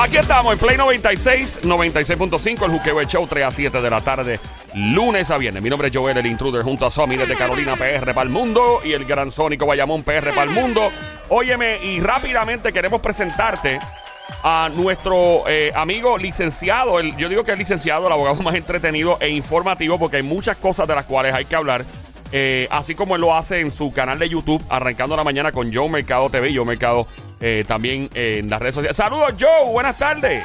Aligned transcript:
Aquí 0.00 0.16
estamos 0.16 0.52
en 0.52 0.60
Play 0.60 0.76
96, 0.76 1.62
96.5, 1.64 2.64
el 2.66 2.70
Juqueo 2.70 3.02
Show, 3.02 3.26
3 3.26 3.44
a 3.44 3.50
7 3.50 3.82
de 3.82 3.90
la 3.90 4.00
tarde, 4.00 4.38
lunes 4.72 5.28
a 5.28 5.38
viernes. 5.38 5.60
Mi 5.60 5.68
nombre 5.68 5.88
es 5.88 5.96
Joel, 5.96 6.16
el 6.16 6.26
intruder, 6.26 6.62
junto 6.62 6.86
a 6.86 6.90
Somi 6.92 7.16
desde 7.16 7.34
Carolina 7.34 7.74
PR 7.74 8.14
para 8.14 8.22
el 8.22 8.28
mundo 8.28 8.80
y 8.84 8.92
el 8.92 9.04
gran 9.04 9.32
Sónico 9.32 9.66
Bayamón 9.66 10.04
PR 10.04 10.30
para 10.30 10.44
el 10.44 10.50
mundo. 10.50 10.92
Óyeme, 11.30 11.84
y 11.84 11.98
rápidamente 11.98 12.72
queremos 12.72 13.00
presentarte 13.00 13.80
a 14.44 14.70
nuestro 14.72 15.42
eh, 15.48 15.72
amigo 15.74 16.16
licenciado. 16.16 17.00
Yo 17.00 17.28
digo 17.28 17.42
que 17.42 17.50
es 17.50 17.58
licenciado, 17.58 18.06
el 18.06 18.12
abogado 18.12 18.36
más 18.42 18.54
entretenido 18.54 19.18
e 19.20 19.30
informativo, 19.30 19.98
porque 19.98 20.18
hay 20.18 20.22
muchas 20.22 20.58
cosas 20.58 20.86
de 20.86 20.94
las 20.94 21.06
cuales 21.06 21.34
hay 21.34 21.44
que 21.44 21.56
hablar. 21.56 21.84
Eh, 22.30 22.68
así 22.70 22.94
como 22.94 23.14
él 23.14 23.22
lo 23.22 23.34
hace 23.34 23.60
en 23.60 23.70
su 23.70 23.90
canal 23.92 24.18
de 24.18 24.28
YouTube, 24.28 24.62
arrancando 24.68 25.16
la 25.16 25.24
mañana 25.24 25.50
con 25.52 25.72
Joe 25.72 25.88
Mercado 25.88 26.28
TV, 26.28 26.54
Joe 26.54 26.64
Mercado 26.64 27.06
eh, 27.40 27.64
también 27.66 28.10
en 28.14 28.50
las 28.50 28.60
redes 28.60 28.74
sociales. 28.74 28.96
Saludos, 28.96 29.32
Joe, 29.38 29.72
buenas 29.72 29.96
tardes. 29.96 30.44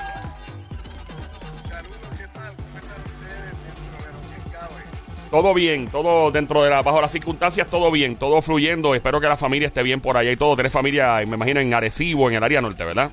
Saludos, 1.68 1.98
¿qué 2.18 2.28
tal? 2.28 2.56
¿Cómo 2.56 2.78
están 2.78 3.02
ustedes 3.06 3.52
dentro 3.52 3.98
de 3.98 4.14
lo 4.14 4.22
que 4.22 4.52
cabe? 4.52 4.84
Todo 5.30 5.54
bien, 5.54 5.88
todo 5.90 6.32
dentro 6.32 6.64
de 6.64 6.70
la, 6.70 6.82
bajo 6.82 7.02
las 7.02 7.12
circunstancias, 7.12 7.68
todo 7.68 7.92
bien, 7.92 8.16
todo 8.16 8.42
fluyendo. 8.42 8.95
Espero 8.95 9.20
que 9.20 9.28
la 9.28 9.38
familia 9.38 9.68
esté 9.68 9.84
bien 9.84 10.00
por 10.00 10.16
allá 10.16 10.31
y 10.31 10.38
todo. 10.38 10.56
Tenés 10.56 10.72
familia, 10.72 11.18
me 11.28 11.36
imagino, 11.36 11.59
en 11.59 11.73
Arecibo, 11.73 12.30
en 12.30 12.36
el 12.38 12.44
área 12.44 12.62
norte, 12.62 12.86
¿verdad? 12.86 13.12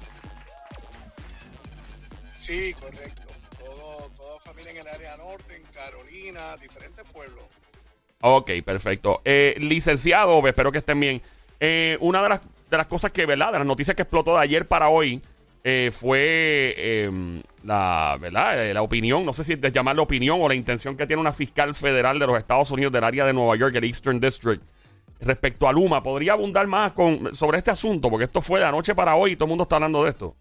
Sí, 2.39 2.73
correcto. 2.75 3.23
Todo, 3.59 4.11
toda 4.17 4.41
familia 4.41 4.71
en 4.71 4.79
el 4.79 4.89
área 4.89 5.17
norte, 5.17 5.57
en 5.57 5.63
Carolina, 5.75 6.57
diferentes. 6.61 6.80
Ok, 8.23 8.51
perfecto. 8.65 9.21
Eh, 9.25 9.57
licenciado, 9.59 10.47
espero 10.47 10.73
que 10.73 10.79
estén 10.79 11.01
bien. 11.01 11.23
Eh, 11.59 11.97
una 12.01 12.23
de 12.23 12.29
las, 12.29 12.41
de 12.71 12.77
las 12.77 12.87
cosas 12.87 13.13
que, 13.13 13.27
¿verdad? 13.27 13.53
De 13.53 13.59
las 13.59 13.67
noticias 13.67 13.97
que 13.97 14.03
explotó 14.03 14.35
de 14.35 14.43
ayer 14.43 14.67
para 14.69 14.89
hoy 14.89 15.23
eh, 15.63 15.91
fue 15.93 16.75
eh, 16.77 17.43
la, 17.65 18.17
¿verdad? 18.19 18.65
Eh, 18.65 18.73
la 18.73 18.81
opinión, 18.81 19.27
no 19.27 19.33
sé 19.35 19.45
si 19.45 19.57
de 19.57 19.71
llamarla 19.71 20.03
opinión 20.03 20.39
o 20.41 20.49
la 20.49 20.55
intención 20.55 20.97
que 20.97 21.07
tiene 21.07 21.21
una 21.21 21.35
fiscal 21.35 21.75
federal 21.75 22.19
de 22.19 22.27
los 22.27 22.39
Estados 22.39 22.71
Unidos 22.71 22.93
del 22.93 23.05
área 23.05 23.27
de 23.27 23.35
Nueva 23.35 23.57
York, 23.57 23.75
el 23.75 23.85
Eastern 23.85 24.21
District, 24.21 24.63
respecto 25.21 25.69
a 25.69 25.73
Luma. 25.73 26.03
¿Podría 26.03 26.33
abundar 26.33 26.67
más 26.67 26.93
con, 26.93 27.35
sobre 27.35 27.59
este 27.59 27.71
asunto? 27.71 28.09
Porque 28.09 28.25
esto 28.25 28.41
fue 28.41 28.61
de 28.61 28.67
anoche 28.67 28.95
para 28.95 29.17
hoy 29.17 29.33
y 29.33 29.37
todo 29.37 29.45
el 29.45 29.51
mundo 29.51 29.65
está 29.65 29.77
hablando 29.77 30.03
de 30.05 30.11
esto. 30.11 30.35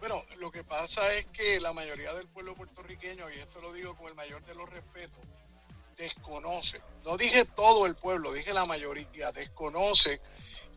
Bueno, 0.00 0.22
lo 0.38 0.50
que 0.50 0.62
pasa 0.62 1.00
es 1.14 1.24
que 1.26 1.58
la 1.58 1.72
mayoría 1.72 2.12
del 2.12 2.26
pueblo 2.26 2.54
puertorriqueño, 2.54 3.24
y 3.30 3.38
esto 3.38 3.60
lo 3.62 3.72
digo 3.72 3.94
con 3.96 4.08
el 4.08 4.14
mayor 4.14 4.44
de 4.44 4.54
los 4.54 4.68
respetos, 4.68 5.18
desconoce, 5.96 6.80
no 7.04 7.16
dije 7.16 7.44
todo 7.44 7.86
el 7.86 7.94
pueblo, 7.96 8.32
dije 8.32 8.52
la 8.52 8.64
mayoría, 8.66 9.32
desconoce 9.32 10.20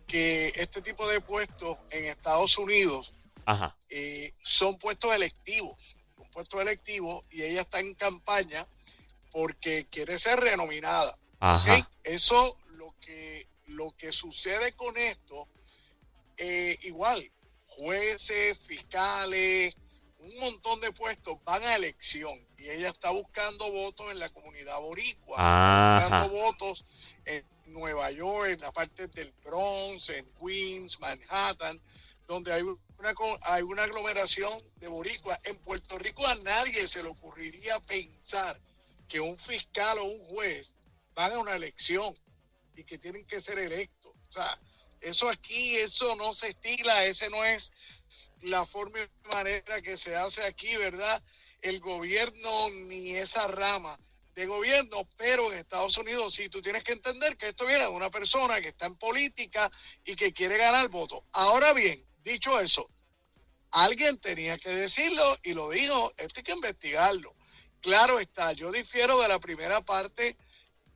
que 0.08 0.52
este 0.56 0.82
tipo 0.82 1.08
de 1.08 1.22
puestos 1.22 1.78
en 1.92 2.06
Estados 2.06 2.58
Unidos 2.58 3.14
Ajá. 3.46 3.76
eh, 3.90 4.34
son 4.42 4.78
puestos 4.78 5.14
electivos, 5.14 5.98
son 6.18 6.30
puestos 6.32 6.62
electivos 6.62 7.24
y 7.30 7.44
ella 7.44 7.62
está 7.62 7.80
en 7.80 7.94
campaña 7.94 8.68
porque 9.32 9.86
quiere 9.90 10.18
ser 10.18 10.40
renominada. 10.40 11.18
Eso 12.04 12.58
lo 12.72 12.96
que 13.00 13.48
lo 13.68 13.92
que 13.92 14.12
sucede 14.12 14.74
con 14.74 14.98
esto, 14.98 15.48
eh, 16.38 16.78
igual, 16.84 17.32
jueces, 17.68 18.58
fiscales, 18.58 19.76
un 20.20 20.38
montón 20.40 20.80
de 20.82 20.92
puestos 20.92 21.38
van 21.44 21.64
a 21.64 21.76
elección 21.76 22.40
y 22.58 22.70
ella 22.70 22.90
está 22.90 23.10
buscando 23.12 23.72
votos 23.72 24.12
en 24.12 24.20
la 24.20 24.30
comunidad 24.30 24.80
boricua, 24.80 25.38
Ajá. 25.38 26.00
buscando 26.10 26.30
votos 26.30 26.86
en 27.26 27.46
Nueva 27.68 28.12
York, 28.12 28.52
en 28.52 28.60
la 28.60 28.72
parte 28.72 29.08
del 29.08 29.32
Bronx, 29.44 30.10
en 30.10 30.26
Queens, 30.40 31.00
Manhattan, 31.00 31.80
donde 32.28 32.54
hay 32.54 32.62
una, 32.62 33.14
hay 33.42 33.64
una 33.64 33.84
aglomeración 33.84 34.62
de 34.78 34.88
boricuas. 34.88 35.40
En 35.44 35.58
Puerto 35.58 35.98
Rico 35.98 36.26
a 36.28 36.36
nadie 36.36 36.88
se 36.88 37.02
le 37.02 37.10
ocurriría 37.10 37.80
pensar 37.80 38.60
que 39.08 39.20
un 39.20 39.38
fiscal 39.38 39.98
o 40.00 40.04
un 40.04 40.28
juez 40.28 40.76
van 41.16 41.32
a 41.32 41.40
una 41.40 41.56
elección 41.56 42.14
y 42.76 42.84
que 42.84 42.98
tienen 42.98 43.26
que 43.26 43.42
ser 43.42 43.58
electos. 43.58 44.12
O 44.30 44.32
sea, 44.32 44.58
eso 45.02 45.30
aquí, 45.30 45.78
eso 45.78 46.16
no 46.18 46.34
se 46.34 46.50
estila, 46.50 47.06
ese 47.06 47.30
no 47.30 47.44
es 47.44 47.72
la 48.42 48.66
forma 48.66 49.00
y 49.00 49.28
manera 49.34 49.82
que 49.82 49.98
se 49.98 50.16
hace 50.16 50.44
aquí, 50.44 50.76
¿verdad? 50.78 51.22
El 51.62 51.80
gobierno 51.80 52.70
ni 52.70 53.16
esa 53.16 53.48
rama 53.48 54.00
de 54.36 54.46
gobierno, 54.46 55.08
pero 55.18 55.52
en 55.52 55.60
Estados 55.60 55.98
Unidos 55.98 56.34
sí, 56.34 56.48
tú 56.48 56.62
tienes 56.62 56.84
que 56.84 56.94
entender 56.94 57.36
que 57.36 57.50
esto 57.50 57.66
viene 57.66 57.84
de 57.84 57.90
una 57.90 58.10
persona 58.10 58.62
que 58.62 58.70
está 58.70 58.86
en 58.86 58.96
política 58.96 59.70
y 60.06 60.16
que 60.16 60.32
quiere 60.32 60.58
ganar 60.58 60.88
votos. 60.88 61.22
Ahora 61.34 61.74
bien, 61.74 62.06
dicho 62.24 62.60
eso, 62.60 62.90
alguien 63.72 64.18
tenía 64.18 64.58
que 64.58 64.70
decirlo 64.70 65.38
y 65.44 65.54
lo 65.54 65.70
dijo, 65.70 66.14
esto 66.18 66.40
hay 66.40 66.44
que 66.44 66.54
investigarlo. 66.54 67.36
Claro 67.82 68.20
está, 68.20 68.54
yo 68.54 68.72
difiero 68.72 69.22
de 69.22 69.28
la 69.28 69.40
primera 69.40 69.82
parte 69.82 70.38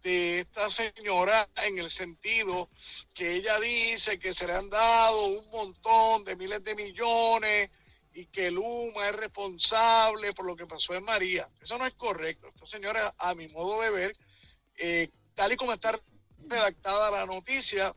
de 0.04 0.42
esta 0.42 0.70
señora 0.70 1.50
en 1.66 1.80
el 1.80 1.90
sentido 1.90 2.70
que 3.14 3.36
ella 3.36 3.60
dice 3.60 4.20
que 4.20 4.34
se 4.34 4.46
le 4.46 4.54
han 4.54 4.70
dado 4.70 5.26
un 5.28 5.50
montón 5.50 6.26
de 6.26 6.36
miles 6.36 6.64
de 6.64 6.76
millones 6.76 7.70
y 8.14 8.26
que 8.28 8.52
Luma 8.52 9.08
es 9.08 9.16
responsable 9.16 10.34
por 10.34 10.46
lo 10.46 10.56
que 10.56 10.68
pasó 10.68 10.94
en 10.94 11.06
María. 11.06 11.50
Eso 11.62 11.78
no 11.78 11.88
es 11.88 11.94
correcto. 11.96 12.50
Esta 12.50 12.66
señora, 12.66 13.14
a 13.18 13.34
mi 13.34 13.48
modo 13.48 13.82
de 13.82 13.90
ver, 13.90 14.18
eh, 14.76 15.10
tal 15.34 15.54
y 15.54 15.56
como 15.56 15.74
está 15.74 16.00
redactada 16.38 17.10
la 17.10 17.26
noticia, 17.26 17.94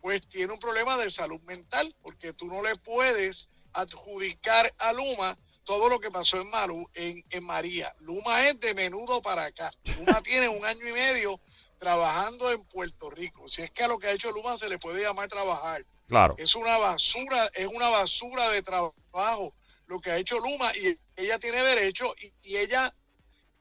pues 0.00 0.26
tiene 0.26 0.54
un 0.54 0.58
problema 0.58 0.96
de 0.96 1.10
salud 1.10 1.40
mental, 1.42 1.94
porque 2.02 2.32
tú 2.32 2.46
no 2.46 2.62
le 2.62 2.74
puedes 2.76 3.48
adjudicar 3.74 4.74
a 4.78 4.92
Luma 4.92 5.38
todo 5.64 5.88
lo 5.88 6.00
que 6.00 6.10
pasó 6.10 6.40
en, 6.40 6.50
Maru, 6.50 6.90
en, 6.94 7.22
en 7.30 7.44
María. 7.44 7.94
Luma 8.00 8.48
es 8.48 8.58
de 8.58 8.74
menudo 8.74 9.22
para 9.22 9.44
acá. 9.44 9.70
Luma 9.98 10.20
tiene 10.24 10.48
un 10.48 10.64
año 10.64 10.88
y 10.88 10.92
medio 10.92 11.40
trabajando 11.80 12.50
en 12.52 12.62
Puerto 12.64 13.08
Rico. 13.10 13.48
Si 13.48 13.62
es 13.62 13.70
que 13.70 13.82
a 13.82 13.88
lo 13.88 13.98
que 13.98 14.06
ha 14.06 14.12
hecho 14.12 14.30
Luma 14.30 14.56
se 14.58 14.68
le 14.68 14.78
puede 14.78 15.02
llamar 15.02 15.28
trabajar. 15.28 15.84
Claro. 16.06 16.34
Es 16.36 16.54
una 16.54 16.76
basura, 16.76 17.46
es 17.54 17.66
una 17.66 17.88
basura 17.88 18.48
de 18.50 18.62
trabajo 18.62 19.54
lo 19.86 19.98
que 19.98 20.10
ha 20.10 20.18
hecho 20.18 20.38
Luma 20.38 20.72
y 20.76 20.96
ella 21.16 21.38
tiene 21.38 21.62
derecho 21.62 22.14
y, 22.20 22.32
y 22.42 22.58
ella 22.58 22.94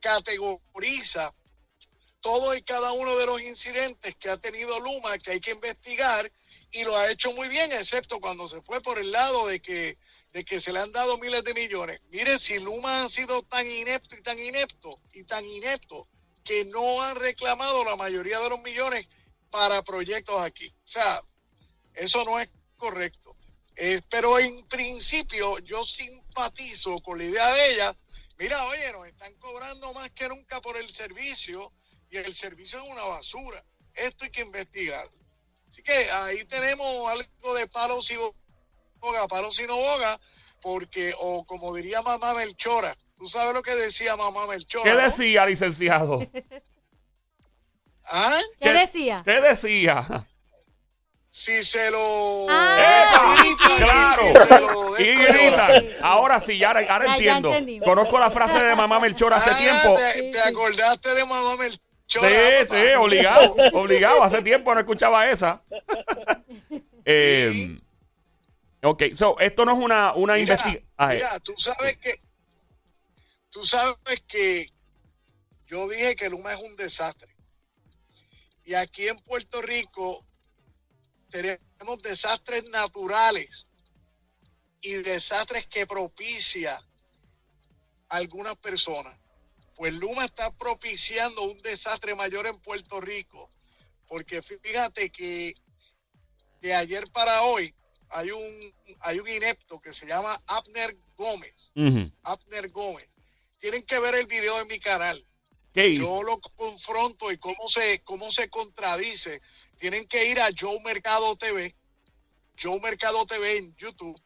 categoriza 0.02 1.34
todo 2.19 2.53
y 2.56 2.62
cada 2.62 2.91
uno 2.91 3.16
de 3.18 3.25
los 3.25 3.41
incidentes 3.41 4.16
que 4.18 4.30
ha 4.30 4.38
tenido 4.38 4.80
Luma 4.81 5.18
que 5.18 5.31
hay 5.31 5.40
que 5.40 5.51
investigar 5.51 6.30
y 6.72 6.84
lo 6.84 6.97
ha 6.97 7.09
hecho 7.09 7.31
muy 7.31 7.47
bien, 7.47 7.72
excepto 7.72 8.19
cuando 8.19 8.47
se 8.50 8.62
fue 8.62 8.81
por 8.81 9.00
el 9.00 9.12
lado 9.12 9.47
de 9.47 9.62
que, 9.62 9.97
de 10.34 10.44
que 10.44 10.59
se 10.59 10.74
le 10.74 10.80
han 10.80 10.91
dado 10.91 11.18
miles 11.18 11.44
de 11.46 11.53
millones. 11.53 12.01
Mire, 12.12 12.38
si 12.38 12.59
Luma 12.59 13.06
ha 13.06 13.09
sido 13.09 13.41
tan 13.44 13.66
inepto 13.66 14.16
y 14.18 14.22
tan 14.22 14.38
inepto 14.38 15.00
y 15.13 15.24
tan 15.24 15.46
inepto 15.46 16.06
que 16.44 16.66
no 16.66 17.01
han 17.01 17.16
reclamado 17.16 17.83
la 17.83 17.95
mayoría 17.95 18.39
de 18.39 18.50
los 18.50 18.61
millones 18.61 19.07
para 19.50 19.81
proyectos 19.83 20.39
aquí. 20.41 20.67
O 20.85 20.88
sea, 20.88 21.22
eso 21.94 22.23
no 22.23 22.39
es 22.39 22.50
correcto. 22.77 23.35
Eh, 23.75 24.01
pero 24.09 24.39
en 24.39 24.67
principio 24.67 25.59
yo 25.59 25.85
simpatizo 25.85 27.00
con 27.00 27.17
la 27.17 27.23
idea 27.23 27.53
de 27.53 27.73
ella. 27.73 27.95
Mira, 28.38 28.66
oye, 28.66 28.91
nos 28.91 29.07
están 29.07 29.33
cobrando 29.35 29.94
más 29.94 30.09
que 30.11 30.27
nunca 30.27 30.61
por 30.61 30.77
el 30.77 30.89
servicio 30.89 31.72
y 32.09 32.17
el 32.17 32.35
servicio 32.35 32.81
es 32.81 32.89
una 32.89 33.03
basura. 33.03 33.63
Esto 33.94 34.25
hay 34.25 34.31
que 34.31 34.41
investigar. 34.41 35.09
Así 35.69 35.81
que 35.83 36.11
ahí 36.11 36.44
tenemos 36.45 37.09
algo 37.09 37.56
de 37.56 37.67
palos 37.67 38.09
y 38.11 38.16
boga, 39.00 39.27
palos 39.27 39.59
y 39.59 39.67
no 39.67 39.77
boga, 39.77 40.19
porque, 40.61 41.13
o 41.17 41.45
como 41.45 41.73
diría 41.73 42.01
mamá 42.01 42.33
Melchora, 42.33 42.97
tú 43.19 43.28
sabes 43.28 43.53
lo 43.53 43.62
que 43.62 43.75
decía 43.75 44.16
mamá 44.16 44.47
Melchora. 44.47 44.84
¿Qué 44.90 44.97
decía, 44.97 45.46
licenciado? 45.46 46.25
¿Ah? 48.06 48.40
¿Qué 48.59 48.74
decía? 48.74 49.22
¿Qué 49.25 49.40
decía? 49.41 50.25
Si 51.30 51.62
se 51.63 51.91
lo... 51.91 52.47
Ah, 52.50 52.78
¡Epa! 52.80 53.44
sí, 53.44 53.50
sí, 53.50 53.56
sí, 53.68 53.83
¡Claro! 53.83 54.24
Si 54.25 54.33
se 54.48 54.60
lo- 54.62 55.00
Y. 55.00 55.95
Ahora 56.01 56.39
sí, 56.42 56.57
ya, 56.57 56.69
ahora 56.71 57.18
Ya, 57.19 57.38
entiendo. 57.38 57.86
Conozco 57.86 58.18
la 58.19 58.31
frase 58.31 58.63
de 58.63 58.75
mamá 58.75 59.00
Melchor 59.00 59.33
hace 59.33 59.51
Ah, 59.51 59.57
tiempo. 59.57 59.94
Te, 59.95 60.12
Sí, 60.12 60.31
te 60.31 60.38
sí. 60.42 60.50
acordaste 60.50 61.13
de 61.13 61.25
mamá 61.25 61.56
Melchora. 61.57 61.80
Sí, 62.07 62.65
papá? 62.65 62.75
sí, 62.75 62.94
obligado, 62.98 63.56
obligado. 63.74 64.24
Hace 64.24 64.42
tiempo 64.42 64.74
no 64.74 64.80
escuchaba 64.80 65.30
esa. 65.30 65.62
Eh, 67.06 67.77
ok, 68.81 69.04
so, 69.13 69.39
esto 69.39 69.65
no 69.65 69.74
es 69.74 69.77
una, 69.77 70.13
una 70.13 70.39
investigación. 70.39 70.83
Mira, 71.10 71.39
tú 71.42 71.54
sabes 71.57 71.98
que 71.98 72.15
tú 73.50 73.63
sabes 73.63 74.22
que 74.28 74.68
yo 75.68 75.88
dije 75.88 76.16
que 76.16 76.30
Luma 76.30 76.54
es 76.54 76.60
un 76.60 76.75
desastre. 76.75 77.36
Y 78.66 78.74
aquí 78.74 79.07
en 79.07 79.18
Puerto 79.18 79.62
Rico 79.62 80.25
tenemos 81.30 82.01
desastres 82.01 82.68
naturales 82.69 83.68
y 84.81 84.94
desastres 84.94 85.68
que 85.68 85.86
propicia 85.86 86.81
algunas 88.10 88.56
personas. 88.57 89.18
Pues 89.75 89.94
Luma 89.94 90.25
está 90.25 90.51
propiciando 90.51 91.44
un 91.44 91.57
desastre 91.60 92.16
mayor 92.16 92.48
en 92.48 92.60
Puerto 92.60 93.00
Rico, 93.00 93.50
porque 94.07 94.42
fíjate 94.42 95.10
que 95.10 95.54
de 96.62 96.74
ayer 96.74 97.10
para 97.12 97.44
hoy 97.44 97.74
hay 98.10 98.31
un, 98.31 98.74
hay 99.00 99.19
un 99.19 99.28
inepto 99.28 99.80
que 99.80 99.94
se 99.94 100.06
llama 100.06 100.42
Abner 100.48 100.98
Gómez. 101.16 101.72
Abner 102.24 102.69
Gómez. 102.72 103.07
Tienen 103.59 103.83
que 103.83 104.00
ver 104.00 104.15
el 104.15 104.25
video 104.25 104.57
de 104.57 104.65
mi 104.65 104.79
canal. 104.79 105.23
Yo 105.95 106.23
lo 106.23 106.39
confronto 106.39 107.31
y 107.31 107.38
cómo 107.38 107.67
se, 107.67 108.01
cómo 108.03 108.31
se 108.31 108.50
contradice. 108.50 109.41
Tienen 109.77 110.07
que 110.07 110.25
ir 110.27 110.39
a 110.39 110.50
Joe 110.57 110.79
Mercado 110.81 111.35
TV, 111.38 111.75
Joe 112.61 112.79
Mercado 112.79 113.25
TV 113.25 113.57
en 113.57 113.75
YouTube 113.75 114.19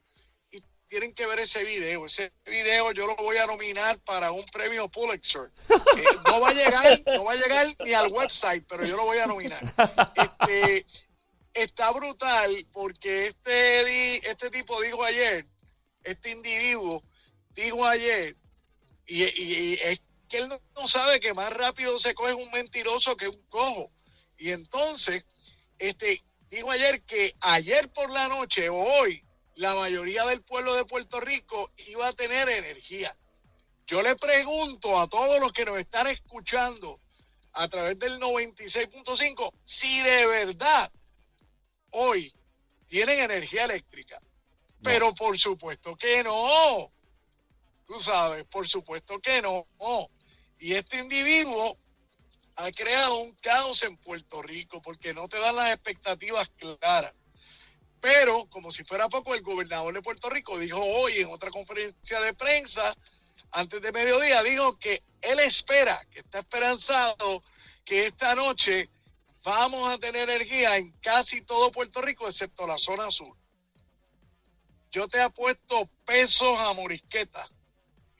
y 0.52 0.64
tienen 0.88 1.14
que 1.14 1.26
ver 1.26 1.40
ese 1.40 1.64
video. 1.64 2.06
Ese 2.06 2.32
video 2.46 2.92
yo 2.92 3.06
lo 3.08 3.16
voy 3.18 3.38
a 3.38 3.46
nominar 3.46 4.00
para 4.00 4.32
un 4.32 4.46
premio 4.46 4.88
Pulitzer. 4.90 5.52
Eh, 5.96 6.04
no 6.26 6.40
va 6.40 6.50
a 6.50 6.54
llegar, 6.54 7.02
no 7.06 7.24
va 7.26 7.34
a 7.34 7.36
llegar 7.36 7.68
ni 7.86 7.94
al 7.94 8.12
website, 8.12 8.66
pero 8.68 8.84
yo 8.84 8.98
lo 8.98 9.04
voy 9.06 9.20
a 9.20 9.28
nominar. 9.28 9.62
Este, 10.16 10.88
está 11.54 11.92
brutal 11.92 12.50
porque 12.72 13.28
este, 13.28 13.86
di- 13.86 14.20
este 14.24 14.50
tipo 14.50 14.82
dijo 14.82 15.04
ayer, 15.04 15.46
este 16.04 16.32
individuo 16.32 17.04
dijo 17.52 17.86
ayer, 17.86 18.36
y, 19.06 19.24
y- 19.24 19.54
y 19.54 19.74
es 19.82 20.00
que 20.30 20.38
él 20.40 20.50
no, 20.50 20.60
no 20.76 20.88
sabe 20.88 21.20
que 21.20 21.34
más 21.34 21.52
rápido 21.54 22.00
se 22.00 22.14
coge 22.14 22.34
un 22.34 22.50
mentiroso 22.52 23.16
que 23.18 23.28
un 23.28 23.42
cojo. 23.50 23.92
Y 24.38 24.52
entonces, 24.52 25.26
este, 25.78 26.24
dijo 26.50 26.72
ayer 26.72 27.04
que 27.04 27.36
ayer 27.42 27.90
por 27.92 28.10
la 28.10 28.28
noche 28.28 28.70
o 28.70 28.76
hoy, 28.78 29.24
la 29.56 29.76
mayoría 29.76 30.26
del 30.26 30.42
pueblo 30.42 30.74
de 30.76 30.86
Puerto 30.86 31.20
Rico 31.20 31.72
iba 31.88 32.08
a 32.08 32.14
tener 32.14 32.50
energía. 32.50 33.16
Yo 33.86 34.02
le 34.02 34.16
pregunto 34.16 35.00
a 35.00 35.08
todos 35.08 35.40
los 35.40 35.52
que 35.52 35.66
nos 35.66 35.78
están 35.78 36.08
escuchando 36.08 37.00
a 37.52 37.68
través 37.68 38.00
del 38.00 38.20
96.5 38.20 39.54
si 39.64 40.00
de 40.02 40.26
verdad 40.26 40.92
hoy 41.92 42.34
tienen 42.88 43.20
energía 43.20 43.66
eléctrica. 43.66 44.20
Pero 44.82 45.14
por 45.14 45.38
supuesto 45.38 45.96
que 45.96 46.24
no. 46.24 46.92
Tú 47.86 48.00
sabes, 48.00 48.46
por 48.46 48.68
supuesto 48.68 49.20
que 49.20 49.42
no. 49.42 49.68
Y 50.60 50.74
este 50.74 51.00
individuo 51.00 51.78
ha 52.56 52.72
creado 52.72 53.18
un 53.18 53.34
caos 53.36 53.84
en 53.84 53.98
Puerto 53.98 54.42
Rico 54.42 54.82
porque 54.82 55.14
no 55.14 55.28
te 55.28 55.40
dan 55.40 55.56
las 55.56 55.74
expectativas 55.74 56.50
claras. 56.58 57.14
Pero, 58.00 58.48
como 58.50 58.70
si 58.70 58.84
fuera 58.84 59.08
poco, 59.10 59.34
el 59.34 59.42
gobernador 59.42 59.94
de 59.94 60.02
Puerto 60.02 60.30
Rico 60.30 60.60
dijo 60.60 60.82
hoy 60.82 61.18
en 61.20 61.30
otra 61.30 61.50
conferencia 61.50 62.20
de 62.20 62.34
prensa, 62.34 62.94
antes 63.52 63.82
de 63.82 63.92
mediodía, 63.92 64.44
dijo 64.44 64.78
que 64.78 65.02
él 65.22 65.40
espera, 65.40 66.00
que 66.12 66.20
está 66.20 66.40
esperanzado, 66.40 67.42
que 67.86 68.08
esta 68.08 68.36
noche 68.36 68.90
vamos 69.44 69.90
a 69.90 69.98
tener 69.98 70.30
energía 70.30 70.78
en 70.78 70.92
casi 71.02 71.42
todo 71.42 71.72
Puerto 71.72 72.02
Rico, 72.02 72.28
excepto 72.28 72.68
la 72.68 72.78
zona 72.78 73.10
sur. 73.12 73.36
Yo 74.92 75.08
te 75.08 75.22
apuesto 75.22 75.90
pesos 76.06 76.60
a 76.60 76.74
Morisqueta, 76.74 77.48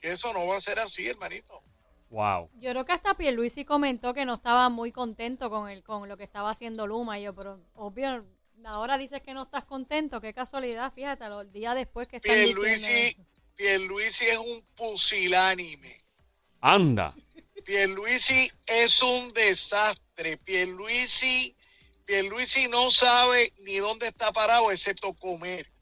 que 0.04 0.12
eso 0.12 0.34
no 0.34 0.46
va 0.46 0.58
a 0.58 0.60
ser 0.60 0.78
así, 0.80 1.08
hermanito. 1.08 1.62
Wow. 2.10 2.50
Yo 2.56 2.72
creo 2.72 2.84
que 2.84 2.92
hasta 2.92 3.14
Pierluisi 3.14 3.64
comentó 3.64 4.12
que 4.12 4.26
no 4.26 4.34
estaba 4.34 4.68
muy 4.68 4.92
contento 4.92 5.48
con 5.48 5.70
el, 5.70 5.82
con 5.82 6.06
lo 6.10 6.18
que 6.18 6.24
estaba 6.24 6.50
haciendo 6.50 6.86
Luma. 6.86 7.18
Y 7.18 7.22
yo, 7.22 7.34
pero 7.34 7.58
obvio, 7.72 8.22
ahora 8.66 8.98
dices 8.98 9.22
que 9.22 9.32
no 9.32 9.44
estás 9.44 9.64
contento. 9.64 10.20
Qué 10.20 10.34
casualidad, 10.34 10.92
fíjate, 10.92 11.24
el 11.24 11.50
día 11.52 11.74
después 11.74 12.06
que 12.06 12.16
están 12.16 12.34
diciendo 12.34 12.60
Pierluisi, 12.60 12.90
eso. 12.90 13.22
Pierluisi 13.56 14.24
es 14.26 14.36
un 14.36 14.62
pusilánime. 14.76 15.96
Anda. 16.60 17.14
Pierluisi 17.64 18.52
es 18.66 19.02
un 19.02 19.32
desastre. 19.32 20.36
Pierluisi, 20.36 21.56
Pierluisi 22.04 22.68
no 22.68 22.90
sabe 22.90 23.54
ni 23.64 23.76
dónde 23.76 24.08
está 24.08 24.32
parado, 24.32 24.70
excepto 24.70 25.14
comer. 25.14 25.72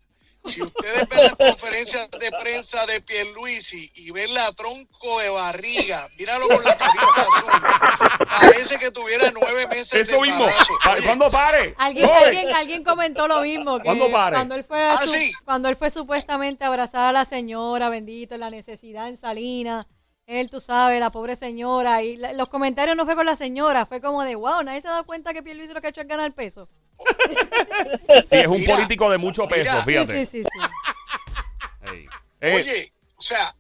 Si 0.44 0.60
ustedes 0.60 1.08
ven 1.08 1.22
las 1.24 1.36
conferencias 1.36 2.08
de 2.10 2.30
prensa 2.40 2.84
de 2.86 3.00
Pierluisi 3.00 3.90
y 3.94 4.10
ven 4.10 4.32
la 4.34 4.50
tronco 4.52 5.20
de 5.20 5.28
barriga, 5.28 6.08
míralo 6.18 6.48
con 6.48 6.64
la 6.64 6.76
camisa 6.76 7.06
azul, 7.16 8.18
parece 8.40 8.78
que 8.78 8.90
tuviera 8.90 9.30
nueve 9.32 9.66
meses 9.68 9.92
Eso 10.08 10.16
de 10.16 10.20
mismo. 10.22 10.44
Oye, 10.44 11.02
¿Cuándo 11.04 11.30
pare? 11.30 11.74
Alguien, 11.78 12.08
alguien, 12.10 12.52
alguien 12.52 12.84
comentó 12.84 13.28
lo 13.28 13.40
mismo 13.40 13.78
que 13.78 13.84
¿Cuándo 13.84 14.10
pare? 14.10 14.34
cuando 14.36 14.54
él 14.56 14.64
fue 14.64 14.82
Ah, 14.82 14.98
su- 15.04 15.12
sí. 15.12 15.32
cuando 15.44 15.68
él 15.68 15.76
fue 15.76 15.90
supuestamente 15.90 16.64
a 16.64 16.68
abrazar 16.68 17.04
a 17.06 17.12
la 17.12 17.24
señora, 17.24 17.88
bendito, 17.88 18.34
en 18.34 18.40
la 18.40 18.50
necesidad 18.50 19.08
en 19.08 19.16
Salinas, 19.16 19.86
él, 20.26 20.50
tú 20.50 20.60
sabes, 20.60 20.98
la 21.00 21.10
pobre 21.10 21.36
señora, 21.36 22.02
y 22.02 22.16
la- 22.16 22.32
los 22.32 22.48
comentarios 22.48 22.96
no 22.96 23.04
fue 23.04 23.14
con 23.14 23.26
la 23.26 23.36
señora, 23.36 23.86
fue 23.86 24.00
como 24.00 24.22
de, 24.24 24.34
wow, 24.34 24.62
nadie 24.62 24.80
se 24.80 24.88
da 24.88 25.02
cuenta 25.04 25.32
que 25.32 25.42
Pierluisi 25.42 25.72
lo 25.72 25.80
que 25.80 25.86
ha 25.88 25.90
hecho 25.90 26.00
es 26.00 26.08
ganar 26.08 26.32
peso. 26.32 26.68
Sí, 28.28 28.36
es 28.36 28.46
un 28.46 28.60
Mira, 28.60 28.74
político 28.74 29.10
de 29.10 29.18
mucho 29.18 29.48
peso, 29.48 29.64
mira. 29.64 29.80
Sí, 29.80 29.90
fíjate. 29.90 30.26
sí, 30.26 30.42
sí, 30.42 30.48
sí. 30.52 31.90
Ey. 31.92 32.06
Eh, 32.40 32.54
Oye, 32.54 32.92
o 33.16 33.22
sea, 33.22 33.54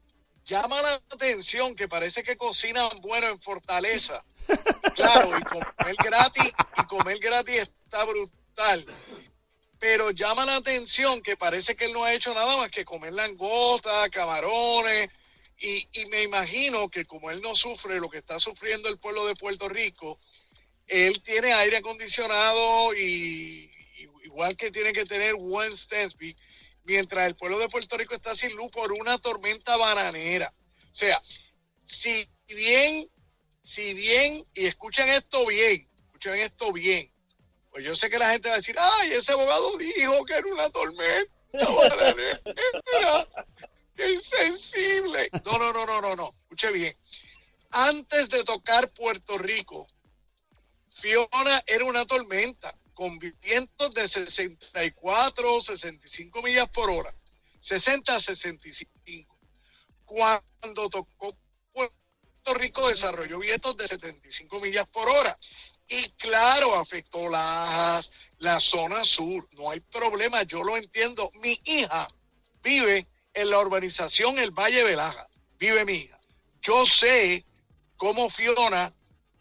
llama 0.44 0.82
la 0.82 0.94
atención 1.10 1.74
que 1.74 1.88
parece 1.88 2.22
que 2.22 2.36
cocinan 2.36 2.88
bueno 3.00 3.28
en 3.28 3.40
Fortaleza. 3.40 4.24
Claro, 4.94 5.38
y 5.38 5.42
comer 5.42 5.96
gratis, 6.02 6.52
y 6.76 6.84
comer 6.84 7.18
gratis 7.18 7.70
está 7.84 8.04
brutal. 8.04 8.84
Pero 9.78 10.10
llama 10.10 10.44
la 10.44 10.56
atención 10.56 11.22
que 11.22 11.36
parece 11.36 11.74
que 11.74 11.86
él 11.86 11.92
no 11.92 12.04
ha 12.04 12.12
hecho 12.12 12.34
nada 12.34 12.56
más 12.56 12.70
que 12.70 12.84
comer 12.84 13.12
langosta, 13.12 14.08
camarones, 14.10 15.10
y, 15.58 15.88
y 15.92 16.06
me 16.06 16.22
imagino 16.22 16.88
que 16.88 17.04
como 17.04 17.30
él 17.30 17.40
no 17.40 17.54
sufre 17.54 18.00
lo 18.00 18.10
que 18.10 18.18
está 18.18 18.38
sufriendo 18.40 18.88
el 18.88 18.98
pueblo 18.98 19.26
de 19.26 19.34
Puerto 19.34 19.68
Rico, 19.68 20.18
él 20.92 21.22
tiene 21.22 21.54
aire 21.54 21.78
acondicionado 21.78 22.94
y, 22.94 23.70
igual 24.24 24.54
que 24.58 24.70
tiene 24.70 24.92
que 24.92 25.06
tener 25.06 25.34
Gwen 25.36 25.74
Stensby, 25.74 26.36
mientras 26.84 27.26
el 27.26 27.34
pueblo 27.34 27.58
de 27.58 27.68
Puerto 27.68 27.96
Rico 27.96 28.14
está 28.14 28.36
sin 28.36 28.54
luz 28.54 28.70
por 28.70 28.92
una 28.92 29.16
tormenta 29.16 29.78
bananera. 29.78 30.52
O 30.90 30.94
sea, 30.94 31.20
si 31.86 32.28
bien, 32.46 33.10
si 33.64 33.94
bien, 33.94 34.44
y 34.52 34.66
escuchen 34.66 35.08
esto 35.08 35.46
bien, 35.46 35.88
escuchen 36.04 36.34
esto 36.34 36.70
bien, 36.72 37.10
pues 37.70 37.86
yo 37.86 37.94
sé 37.94 38.10
que 38.10 38.18
la 38.18 38.30
gente 38.30 38.50
va 38.50 38.56
a 38.56 38.58
decir, 38.58 38.76
ay, 38.78 39.12
ese 39.12 39.32
abogado 39.32 39.78
dijo 39.78 40.26
que 40.26 40.34
era 40.34 40.46
una 40.46 40.68
tormenta 40.68 41.32
bananera, 41.52 42.42
qué 43.96 44.12
insensible. 44.12 45.30
No, 45.46 45.56
no, 45.56 45.72
no, 45.72 45.86
no, 45.86 46.02
no, 46.02 46.16
no, 46.16 46.34
escuche 46.42 46.70
bien. 46.70 46.94
Antes 47.70 48.28
de 48.28 48.44
tocar 48.44 48.92
Puerto 48.92 49.38
Rico, 49.38 49.86
Fiona 51.02 51.60
era 51.66 51.84
una 51.84 52.06
tormenta 52.06 52.72
con 52.94 53.18
vientos 53.18 53.92
de 53.92 54.06
64, 54.06 55.60
65 55.60 56.42
millas 56.42 56.68
por 56.68 56.88
hora, 56.90 57.12
60 57.60 58.14
a 58.14 58.20
65. 58.20 59.36
Cuando 60.04 60.88
tocó 60.88 61.36
Puerto 61.72 62.54
Rico 62.54 62.88
desarrolló 62.88 63.40
vientos 63.40 63.76
de 63.76 63.88
75 63.88 64.60
millas 64.60 64.86
por 64.86 65.08
hora. 65.08 65.36
Y 65.88 66.08
claro, 66.10 66.76
afectó 66.76 67.28
la, 67.28 68.00
la 68.38 68.60
zona 68.60 69.02
sur. 69.02 69.48
No 69.54 69.72
hay 69.72 69.80
problema, 69.80 70.44
yo 70.44 70.62
lo 70.62 70.76
entiendo. 70.76 71.32
Mi 71.42 71.60
hija 71.64 72.06
vive 72.62 73.08
en 73.34 73.50
la 73.50 73.58
urbanización 73.58 74.38
El 74.38 74.52
Valle 74.52 74.84
Velaja. 74.84 75.28
Vive 75.58 75.84
mi 75.84 75.94
hija. 75.94 76.20
Yo 76.60 76.86
sé 76.86 77.44
cómo 77.96 78.30
Fiona 78.30 78.94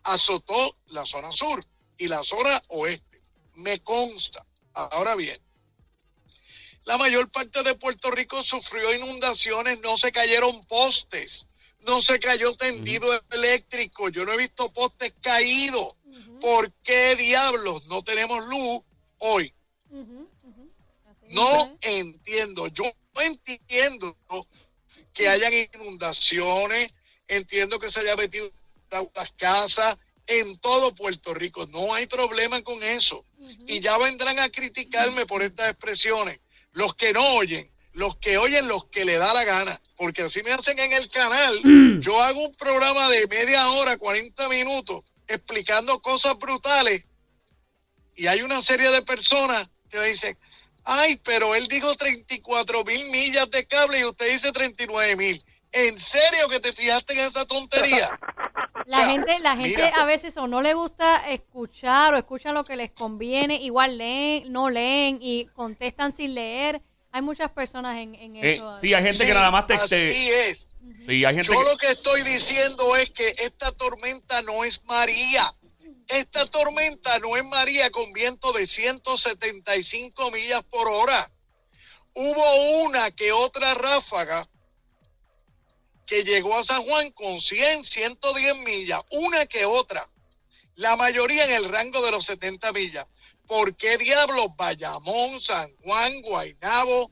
azotó 0.04 0.78
la 0.88 1.06
zona 1.06 1.32
sur 1.32 1.66
y 1.98 2.08
la 2.08 2.24
zona 2.24 2.62
oeste. 2.70 3.22
Me 3.56 3.82
consta. 3.82 4.46
Ahora 4.74 5.16
bien, 5.16 5.40
la 6.86 6.98
mayor 6.98 7.30
parte 7.30 7.62
de 7.64 7.76
Puerto 7.76 8.10
Rico 8.10 8.42
sufrió 8.44 8.94
inundaciones, 8.96 9.80
no 9.82 9.98
se 9.98 10.12
cayeron 10.12 10.66
postes, 10.66 11.46
no 11.82 12.02
se 12.02 12.20
cayó 12.20 12.56
tendido 12.56 13.08
eléctrico, 13.32 14.10
yo 14.10 14.26
no 14.26 14.34
he 14.34 14.38
visto 14.38 14.72
postes 14.72 15.14
caídos. 15.22 15.96
¿Por 16.40 16.72
qué 16.84 17.16
diablos 17.16 17.86
no 17.88 18.04
tenemos 18.04 18.46
luz 18.46 18.82
hoy? 19.20 19.54
No 21.30 21.78
entiendo. 21.82 22.68
Yo 22.68 22.84
entiendo 23.22 24.18
que 25.14 25.30
hayan 25.30 25.54
inundaciones, 25.54 26.92
entiendo 27.28 27.80
que 27.80 27.92
se 27.92 28.00
haya 28.00 28.16
metido 28.16 28.52
casas 29.38 29.98
en 30.28 30.58
todo 30.60 30.94
Puerto 30.96 31.34
Rico. 31.34 31.66
No 31.68 31.94
hay 31.94 32.08
problema 32.08 32.62
con 32.62 32.84
eso. 32.84 33.26
Y 33.68 33.80
ya 33.80 33.98
vendrán 33.98 34.40
a 34.40 34.50
criticarme 34.50 35.26
por 35.26 35.42
estas 35.42 35.70
expresiones. 35.70 36.40
Los 36.74 36.96
que 36.96 37.12
no 37.12 37.24
oyen, 37.36 37.70
los 37.94 38.18
que 38.18 38.38
oyen, 38.38 38.68
los 38.68 38.86
que 38.86 39.04
le 39.06 39.18
da 39.18 39.34
la 39.34 39.44
gana. 39.44 39.82
Porque 39.98 40.24
así 40.24 40.42
me 40.44 40.52
hacen 40.52 40.80
en 40.80 40.94
el 40.94 41.10
canal. 41.10 41.60
Yo 42.02 42.22
hago 42.22 42.48
un 42.48 42.56
programa 42.56 43.10
de 43.10 43.28
media 43.28 43.70
hora, 43.70 43.98
40 43.98 44.50
minutos, 44.50 45.04
explicando 45.28 46.02
cosas 46.02 46.38
brutales. 46.38 47.04
Y 48.16 48.28
hay 48.28 48.42
una 48.42 48.62
serie 48.62 48.92
de 48.92 49.02
personas 49.02 49.70
que 49.90 49.98
me 49.98 50.08
dicen, 50.08 50.38
ay, 50.84 51.20
pero 51.24 51.56
él 51.56 51.68
dijo 51.68 51.96
34 51.96 52.84
mil 52.84 53.10
millas 53.10 53.50
de 53.50 53.66
cable 53.66 54.00
y 54.00 54.06
usted 54.06 54.32
dice 54.32 54.52
39 54.52 55.16
mil. 55.16 55.44
¿En 55.74 56.00
serio 56.00 56.50
que 56.50 56.60
te 56.60 56.74
fijaste 56.74 57.14
en 57.14 57.20
esa 57.28 57.46
tontería? 57.46 58.20
La 58.88 58.98
O 58.98 59.02
sea, 59.02 59.10
gente, 59.12 59.40
la 59.40 59.56
gente 59.56 59.78
mira, 59.84 60.02
a 60.02 60.06
veces 60.06 60.36
o 60.38 60.48
no 60.48 60.62
le 60.62 60.74
gusta 60.74 61.30
escuchar 61.30 62.14
o 62.14 62.18
escuchan 62.18 62.54
lo 62.54 62.64
que 62.64 62.76
les 62.76 62.92
conviene, 62.92 63.56
igual 63.56 63.98
leen, 63.98 64.52
no 64.52 64.70
leen 64.70 65.20
y 65.22 65.46
contestan 65.54 66.12
sin 66.12 66.36
leer. 66.36 66.82
Hay 67.14 67.22
muchas 67.22 67.52
personas 67.52 67.98
en, 67.98 68.16
en 68.16 68.36
Eh, 68.38 68.56
eso. 68.56 68.80
sí, 68.82 68.94
hay 68.94 69.04
gente 69.04 69.26
que 69.26 69.34
nada 69.34 69.52
más 69.52 69.68
te... 69.68 69.74
Así 69.76 69.90
te- 69.90 70.50
es. 70.50 70.70
sí, 71.06 71.24
hay 71.26 71.36
gente 71.36 71.54
Yo 71.54 71.60
que... 71.60 71.70
lo 71.70 71.78
que 71.78 71.88
estoy 71.92 72.24
diciendo 72.24 72.96
es 72.96 73.10
que 73.12 73.36
esta 73.40 73.72
tormenta 73.72 74.42
no 74.42 74.64
es 74.64 74.84
María. 74.86 75.54
Esta 76.08 76.46
tormenta 76.48 77.20
no 77.20 77.38
es 77.38 77.46
María 77.46 77.90
con 77.92 78.12
viento 78.12 78.52
de 78.52 78.68
175 78.68 80.32
millas 80.32 80.64
por 80.70 80.88
hora. 80.90 81.32
Hubo 82.14 82.84
una 82.84 83.12
que 83.12 83.32
otra 83.32 83.74
ráfaga 83.74 84.46
que 86.12 86.26
llegó 86.26 86.58
a 86.58 86.64
San 86.66 86.84
Juan 86.84 87.10
con 87.12 87.40
100, 87.40 87.86
110 87.86 88.58
millas. 88.66 89.02
Una 89.12 89.46
que 89.46 89.64
otra. 89.64 90.06
La 90.76 90.98
mayoría 90.98 91.46
en 91.46 91.54
el 91.54 91.70
rango 91.70 92.02
de 92.02 92.12
los 92.12 92.26
70 92.26 92.74
millas. 92.74 93.08
¿Por 93.48 93.78
qué 93.78 93.98
diablos 93.98 94.48
Bayamón, 94.58 95.40
San 95.40 95.74
Juan, 95.78 96.22
Guaynabo 96.22 97.10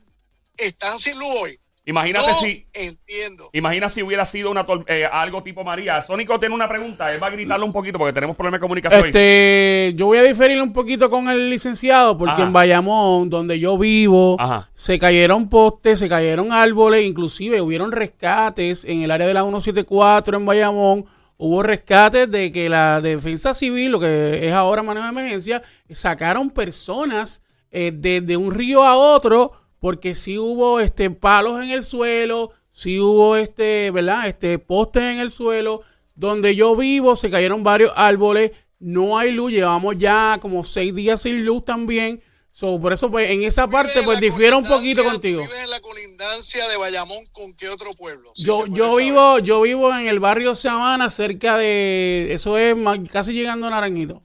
están 0.58 1.00
sin 1.00 1.18
luz 1.18 1.34
hoy? 1.34 1.60
Imagínate 1.90 2.28
no 2.32 2.40
si... 2.40 2.66
entiendo. 2.74 3.50
Imagina 3.54 3.90
si 3.90 4.04
hubiera 4.04 4.26
sido 4.26 4.52
una 4.52 4.66
tor- 4.66 4.86
eh, 4.88 5.06
algo 5.12 5.42
tipo 5.44 5.64
María. 5.64 6.02
Sónico 6.02 6.40
tiene 6.40 6.54
una 6.54 6.70
pregunta. 6.70 7.12
Él 7.14 7.22
va 7.22 7.28
a 7.28 7.32
gritarle 7.32 7.66
un 7.66 7.74
poquito 7.74 7.98
porque 7.98 8.14
tenemos 8.14 8.36
problemas 8.36 8.60
de 8.60 8.62
comunicación. 8.62 9.06
Este, 9.08 9.94
yo 9.96 10.06
voy 10.06 10.20
a 10.20 10.24
diferir 10.24 10.62
un 10.62 10.72
poquito 10.72 11.10
con 11.10 11.28
el 11.30 11.50
licenciado 11.50 12.18
porque 12.18 12.34
Ajá. 12.34 12.44
en 12.44 12.54
Bayamón, 12.54 13.30
donde 13.30 13.60
yo 13.60 13.78
vivo, 13.78 14.36
Ajá. 14.40 14.70
se 14.74 15.00
cayeron 15.00 15.50
postes, 15.50 16.00
se 16.00 16.08
cayeron 16.08 16.52
árboles, 16.52 17.04
inclusive 17.06 17.62
hubieron 17.62 17.92
rescates 17.92 18.86
en 18.86 19.02
el 19.02 19.12
área 19.12 19.28
de 19.28 19.34
la 19.34 19.42
174 19.42 20.38
en 20.38 20.46
Bayamón. 20.46 21.06
Hubo 21.42 21.64
rescates 21.64 22.30
de 22.30 22.52
que 22.52 22.68
la 22.68 23.00
defensa 23.02 23.54
civil, 23.54 23.94
lo 23.94 24.00
que 24.00 24.46
es 24.46 24.52
ahora 24.52 24.84
manejo 24.84 25.06
de 25.06 25.12
emergencia, 25.12 25.64
sacaron 25.90 26.50
personas 26.50 27.44
eh, 27.72 27.92
desde 27.94 28.36
un 28.36 28.54
río 28.54 28.84
a 28.84 28.98
otro 28.98 29.54
porque 29.80 30.16
sí 30.16 30.38
hubo 30.38 30.80
este 30.80 31.10
palos 31.10 31.64
en 31.64 31.72
el 31.72 31.84
suelo, 31.84 32.52
sí 32.70 33.00
hubo 33.00 33.36
este, 33.36 33.92
¿verdad? 33.92 34.28
Este 34.28 34.60
postes 34.60 35.04
en 35.04 35.20
el 35.20 35.32
suelo. 35.32 35.82
Donde 36.16 36.54
yo 36.54 36.76
vivo 36.76 37.16
se 37.16 37.30
cayeron 37.30 37.64
varios 37.64 37.94
árboles, 37.96 38.52
no 38.80 39.18
hay 39.18 39.32
luz, 39.32 39.52
llevamos 39.54 39.98
ya 39.98 40.38
como 40.42 40.64
seis 40.66 40.94
días 40.94 41.22
sin 41.22 41.46
luz 41.46 41.64
también. 41.64 42.22
So, 42.52 42.82
por 42.82 42.92
eso 42.92 43.10
pues 43.10 43.30
en 43.30 43.44
esa 43.44 43.70
parte 43.70 44.02
pues 44.04 44.20
difiero 44.20 44.58
un 44.58 44.66
poquito 44.66 45.04
contigo. 45.04 45.44
Vives 45.44 45.64
en 45.64 45.70
la 45.70 45.80
colindancia 45.80 46.68
de 46.68 46.78
Bayamón 46.78 47.26
con 47.28 47.54
qué 47.54 47.70
otro 47.70 47.94
pueblo? 47.94 48.34
Si 48.36 48.44
Yo, 48.44 48.66
yo 48.66 48.90
saber. 48.90 49.06
vivo, 49.06 49.40
yo 49.40 49.62
vivo 49.62 49.96
en 49.96 50.08
el 50.08 50.20
barrio 50.20 50.56
Sabana, 50.56 51.10
cerca 51.10 51.58
de, 51.58 52.34
eso 52.34 52.58
es 52.58 52.76
casi 53.10 53.32
llegando 53.32 53.68
a 53.68 53.70
Naranjito. 53.70 54.24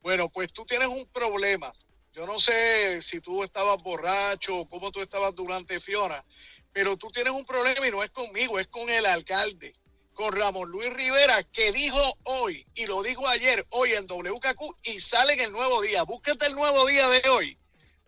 Bueno, 0.00 0.28
pues 0.30 0.52
tú 0.52 0.64
tienes 0.64 0.88
un 0.88 1.06
problema. 1.12 1.72
Yo 2.12 2.26
no 2.26 2.38
sé 2.38 3.00
si 3.00 3.20
tú 3.20 3.42
estabas 3.42 3.82
borracho 3.82 4.54
o 4.54 4.68
cómo 4.68 4.92
tú 4.92 5.00
estabas 5.00 5.34
durante 5.34 5.80
Fiona, 5.80 6.22
pero 6.70 6.98
tú 6.98 7.08
tienes 7.08 7.32
un 7.32 7.46
problema 7.46 7.88
y 7.88 7.90
no 7.90 8.02
es 8.02 8.10
conmigo, 8.10 8.58
es 8.58 8.66
con 8.66 8.90
el 8.90 9.06
alcalde, 9.06 9.72
con 10.12 10.34
Ramón 10.34 10.68
Luis 10.68 10.92
Rivera, 10.92 11.42
que 11.42 11.72
dijo 11.72 11.98
hoy 12.24 12.66
y 12.74 12.84
lo 12.84 13.02
dijo 13.02 13.26
ayer, 13.26 13.66
hoy 13.70 13.94
en 13.94 14.06
WKQ 14.06 14.76
y 14.82 15.00
sale 15.00 15.32
en 15.32 15.40
el 15.40 15.52
nuevo 15.52 15.80
día. 15.80 16.02
Búsquete 16.02 16.46
el 16.46 16.54
nuevo 16.54 16.86
día 16.86 17.08
de 17.08 17.26
hoy. 17.30 17.56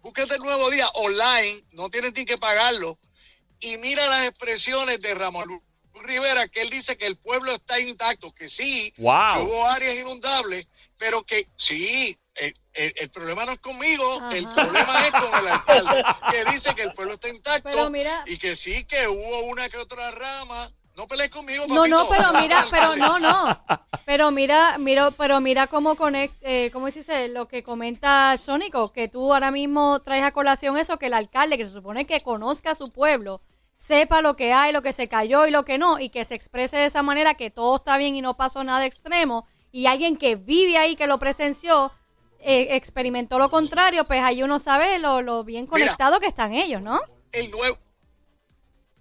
Búsquete 0.03 0.35
el 0.35 0.41
nuevo 0.43 0.71
día 0.71 0.87
online, 0.97 1.65
no 1.73 1.89
tienes 1.89 2.13
ni 2.15 2.27
que 2.27 2.37
pagarlo. 2.37 2.99
Y 3.59 3.79
mira 3.79 4.07
las 4.07 4.27
expresiones 4.27 5.01
de 5.01 5.15
Ramón 5.15 5.49
Luis 5.49 5.63
Rivera, 5.95 6.47
que 6.49 6.61
él 6.61 6.69
dice 6.69 6.99
que 6.99 7.07
el 7.07 7.17
pueblo 7.17 7.53
está 7.53 7.81
intacto, 7.81 8.33
que 8.33 8.51
sí, 8.51 8.93
que 8.93 9.01
hubo 9.01 9.65
áreas 9.67 9.95
inundables, 9.95 10.69
pero 10.99 11.25
que 11.25 11.49
sí, 11.57 12.19
el, 12.37 12.55
el- 12.73 12.93
el 12.97 13.11
problema 13.11 13.45
no 13.45 13.53
es 13.53 13.59
conmigo, 13.61 14.05
Ajá. 14.21 14.37
el 14.37 14.49
problema 14.49 15.07
es 15.07 15.11
con 15.13 15.35
el 15.41 15.49
alcalde, 15.49 16.03
que 16.31 16.45
dice 16.53 16.75
que 16.75 16.83
el 16.83 16.93
pueblo 16.95 17.15
está 17.15 17.29
intacto 17.29 17.91
mira- 17.91 18.25
y 18.27 18.39
que 18.39 18.57
sí, 18.57 18.85
que 18.85 19.07
hubo 19.09 19.41
una 19.45 19.69
que 19.69 19.79
otra 19.79 20.11
rama. 20.11 20.69
No 20.97 21.09
pelees 21.09 21.31
conmigo, 21.31 21.65
No, 21.67 21.89
no, 21.89 22.07
papito. 22.07 22.15
pero 22.31 22.41
mira, 22.41 22.65
pero 22.71 22.95
no, 22.97 23.19
no. 23.19 23.65
Pero 24.05 24.31
mira, 24.31 24.79
mira, 24.79 25.11
pero 25.11 25.41
mira 25.41 25.67
cómo 25.67 25.97
conect, 25.97 26.37
eh, 26.43 26.71
cómo 26.73 26.87
dice 26.87 27.27
lo 27.29 27.49
que 27.49 27.65
comenta 27.65 28.37
Sónico, 28.39 28.93
que 28.93 29.09
tú 29.09 29.33
ahora 29.35 29.51
mismo 29.51 30.01
traes 30.03 30.23
a 30.23 30.31
colación 30.31 30.77
eso, 30.79 30.97
que 31.01 31.07
el 31.07 31.15
alcalde, 31.15 31.59
que 31.59 31.65
se 31.65 31.73
supone 31.73 32.07
que 32.07 32.21
conozca 32.21 32.71
a 32.71 32.75
su 32.77 32.93
pueblo, 32.93 33.41
sepa 33.75 34.21
lo 34.23 34.37
que 34.37 34.53
hay, 34.53 34.73
lo 34.73 34.83
que 34.83 34.93
se 34.93 35.09
cayó 35.09 35.47
y 35.47 35.51
lo 35.51 35.65
que 35.65 35.79
no, 35.79 35.99
y 35.99 36.11
que 36.11 36.25
se 36.25 36.37
exprese 36.37 36.77
de 36.77 36.87
esa 36.87 37.03
manera 37.03 37.35
que 37.35 37.51
todo 37.51 37.75
está 37.75 37.97
bien 37.97 38.15
y 38.15 38.21
no 38.23 38.37
pasó 38.37 38.63
nada 38.63 38.87
extremo, 38.87 39.49
y 39.73 39.87
alguien 39.87 40.17
que 40.17 40.37
vive 40.37 40.79
ahí, 40.79 40.95
que 40.95 41.09
lo 41.09 41.19
presenció, 41.19 41.91
eh, 42.45 42.77
experimentó 42.77 43.39
lo 43.39 43.51
contrario, 43.51 44.05
pues 44.05 44.21
ahí 44.21 44.43
uno 44.43 44.59
sabe 44.59 44.99
lo, 44.99 45.23
lo 45.23 45.45
bien 45.45 45.67
conectado 45.67 46.21
que 46.21 46.27
están 46.27 46.53
ellos, 46.53 46.83
¿no? 46.83 47.01
el 47.35 47.51
nuevo 47.51 47.79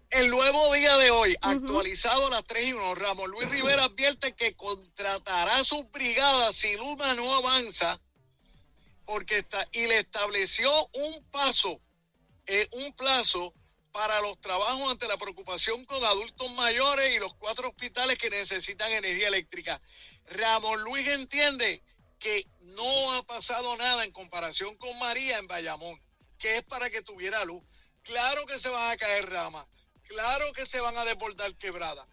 el 0.09 0.29
nuevo 0.29 0.71
día 0.75 0.95
de 0.97 1.09
hoy, 1.09 1.35
actualizado 1.41 2.27
a 2.27 2.29
las 2.29 2.43
3 2.43 2.65
y 2.65 2.73
1, 2.73 2.95
Ramón 2.95 3.31
Luis 3.31 3.49
Rivera 3.49 3.85
advierte 3.85 4.33
que 4.33 4.55
contratará 4.55 5.63
sus 5.63 5.89
brigadas 5.89 6.55
si 6.55 6.77
Luma 6.77 7.15
no 7.15 7.33
avanza 7.33 7.99
porque 9.05 9.39
está 9.39 9.67
y 9.71 9.87
le 9.87 9.99
estableció 9.99 10.71
un 10.93 11.23
paso, 11.31 11.81
eh, 12.45 12.67
un 12.73 12.93
plazo 12.93 13.55
para 13.91 14.21
los 14.21 14.39
trabajos 14.39 14.91
ante 14.91 15.07
la 15.07 15.17
preocupación 15.17 15.83
con 15.85 16.03
adultos 16.03 16.53
mayores 16.53 17.15
y 17.15 17.19
los 17.19 17.33
cuatro 17.33 17.69
hospitales 17.69 18.19
que 18.19 18.29
necesitan 18.29 18.91
energía 18.91 19.29
eléctrica. 19.29 19.81
Ramón 20.27 20.83
Luis 20.83 21.07
entiende 21.07 21.81
que 22.23 22.47
no 22.61 23.13
ha 23.13 23.23
pasado 23.23 23.75
nada 23.75 24.05
en 24.05 24.11
comparación 24.13 24.77
con 24.77 24.97
María 24.97 25.37
en 25.39 25.47
Bayamón, 25.47 26.01
que 26.39 26.55
es 26.55 26.63
para 26.63 26.89
que 26.89 27.01
tuviera 27.01 27.43
luz. 27.43 27.61
Claro 28.01 28.45
que 28.45 28.57
se 28.57 28.69
van 28.69 28.91
a 28.91 28.95
caer 28.95 29.29
ramas, 29.29 29.67
claro 30.03 30.53
que 30.53 30.65
se 30.65 30.79
van 30.79 30.95
a 30.97 31.03
desbordar 31.03 31.53
quebradas, 31.57 32.07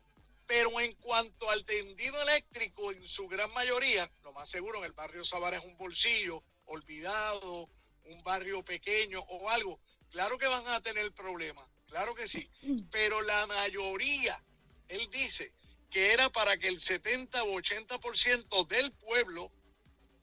pero 0.47 0.81
en 0.81 0.93
cuanto 0.95 1.49
al 1.51 1.65
tendido 1.65 2.21
eléctrico, 2.23 2.91
en 2.91 3.07
su 3.07 3.29
gran 3.29 3.53
mayoría, 3.53 4.11
lo 4.25 4.33
más 4.33 4.49
seguro 4.51 4.79
en 4.79 4.87
el 4.87 4.93
barrio 4.93 5.25
Sabana 5.25 5.59
es 5.59 5.65
un 5.65 5.77
bolsillo 5.77 6.43
olvidado, 6.65 7.71
un 8.07 8.21
barrio 8.25 8.65
pequeño 8.65 9.21
o 9.21 9.49
algo, 9.49 9.79
claro 10.11 10.39
que 10.39 10.49
van 10.49 10.67
a 10.67 10.81
tener 10.81 11.13
problemas, 11.13 11.69
claro 11.87 12.17
que 12.17 12.27
sí, 12.27 12.51
pero 12.91 13.23
la 13.23 13.47
mayoría, 13.47 14.43
él 14.89 15.09
dice 15.13 15.53
que 15.89 16.13
era 16.13 16.31
para 16.31 16.57
que 16.57 16.67
el 16.67 16.81
70 16.81 17.45
o 17.45 17.61
80% 17.61 18.67
del 18.67 18.91
pueblo 18.93 19.53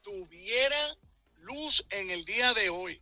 tuviera 0.08 0.76
luz 1.42 1.86
en 1.92 2.10
el 2.10 2.24
día 2.24 2.54
de 2.54 2.70
hoy. 2.70 3.02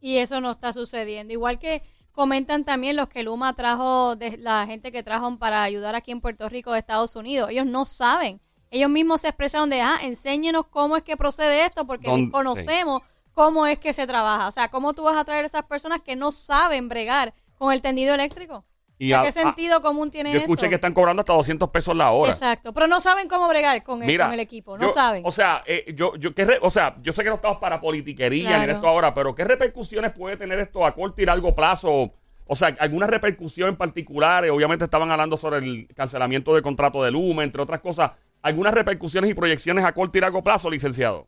Y 0.00 0.18
eso 0.18 0.40
no 0.40 0.52
está 0.52 0.72
sucediendo. 0.72 1.32
Igual 1.32 1.58
que 1.58 1.82
comentan 2.12 2.64
también 2.64 2.96
los 2.96 3.08
que 3.08 3.22
Luma 3.22 3.54
trajo, 3.54 4.14
de 4.16 4.36
la 4.36 4.66
gente 4.66 4.92
que 4.92 5.02
trajo 5.02 5.36
para 5.38 5.62
ayudar 5.62 5.94
aquí 5.94 6.10
en 6.12 6.20
Puerto 6.20 6.48
Rico 6.48 6.72
de 6.72 6.78
Estados 6.78 7.16
Unidos. 7.16 7.50
Ellos 7.50 7.66
no 7.66 7.84
saben. 7.86 8.40
Ellos 8.70 8.90
mismos 8.90 9.20
se 9.20 9.28
expresaron 9.28 9.68
de, 9.70 9.80
ah, 9.80 9.98
enséñenos 10.02 10.66
cómo 10.68 10.96
es 10.96 11.02
que 11.02 11.16
procede 11.16 11.64
esto, 11.64 11.86
porque 11.86 12.08
Don- 12.08 12.22
desconocemos 12.22 13.02
cómo 13.32 13.66
es 13.66 13.78
que 13.78 13.92
se 13.94 14.06
trabaja. 14.06 14.48
O 14.48 14.52
sea, 14.52 14.68
¿cómo 14.70 14.92
tú 14.94 15.02
vas 15.02 15.16
a 15.16 15.24
traer 15.24 15.44
a 15.44 15.48
esas 15.48 15.66
personas 15.66 16.00
que 16.02 16.16
no 16.16 16.32
saben 16.32 16.88
bregar 16.88 17.34
con 17.58 17.72
el 17.72 17.82
tendido 17.82 18.14
eléctrico? 18.14 18.64
Y 19.04 19.12
a- 19.12 19.22
¿Qué 19.22 19.28
a- 19.28 19.32
sentido 19.32 19.82
común 19.82 20.12
tiene 20.12 20.32
Yo 20.32 20.38
escuché 20.38 20.66
eso? 20.66 20.68
que 20.70 20.76
están 20.76 20.92
cobrando 20.92 21.22
hasta 21.22 21.32
200 21.32 21.70
pesos 21.70 21.96
la 21.96 22.12
hora. 22.12 22.30
Exacto, 22.30 22.72
pero 22.72 22.86
no 22.86 23.00
saben 23.00 23.26
cómo 23.28 23.48
bregar 23.48 23.82
con 23.82 24.00
el, 24.00 24.06
Mira, 24.06 24.26
con 24.26 24.34
el 24.34 24.38
equipo, 24.38 24.78
no 24.78 24.86
yo- 24.86 24.92
saben. 24.92 25.22
O 25.26 25.32
sea, 25.32 25.64
eh, 25.66 25.92
yo, 25.96 26.14
yo, 26.14 26.32
¿qué 26.36 26.44
re- 26.44 26.58
o 26.62 26.70
sea, 26.70 26.94
yo 27.02 27.12
sé 27.12 27.24
que 27.24 27.28
no 27.30 27.34
estamos 27.34 27.58
para 27.58 27.80
politiquería 27.80 28.42
ni 28.42 28.46
Claro. 28.54 28.62
en 28.62 28.70
esto 28.76 28.86
ahora, 28.86 29.12
pero 29.12 29.34
¿qué 29.34 29.42
repercusiones 29.42 30.12
puede 30.12 30.36
tener 30.36 30.60
esto 30.60 30.86
a 30.86 30.94
corto 30.94 31.20
y 31.20 31.24
largo 31.26 31.52
plazo? 31.52 32.12
O 32.46 32.54
sea, 32.54 32.76
alguna 32.78 33.08
repercusión 33.08 33.70
en 33.70 33.76
particular. 33.76 34.44
Eh, 34.44 34.50
Obviamente 34.50 34.84
estaban 34.84 35.10
hablando 35.10 35.36
sobre 35.36 35.58
el 35.58 35.88
cancelamiento 35.96 36.54
del 36.54 36.62
contrato 36.62 37.02
de 37.02 37.10
Luma, 37.10 37.42
entre 37.42 37.60
otras 37.60 37.80
cosas. 37.80 38.12
¿Algunas 38.40 38.72
repercusiones 38.72 39.28
y 39.30 39.34
proyecciones 39.34 39.84
a 39.84 39.92
corto 39.92 40.16
y 40.18 40.20
largo 40.20 40.44
plazo, 40.44 40.70
licenciado? 40.70 41.26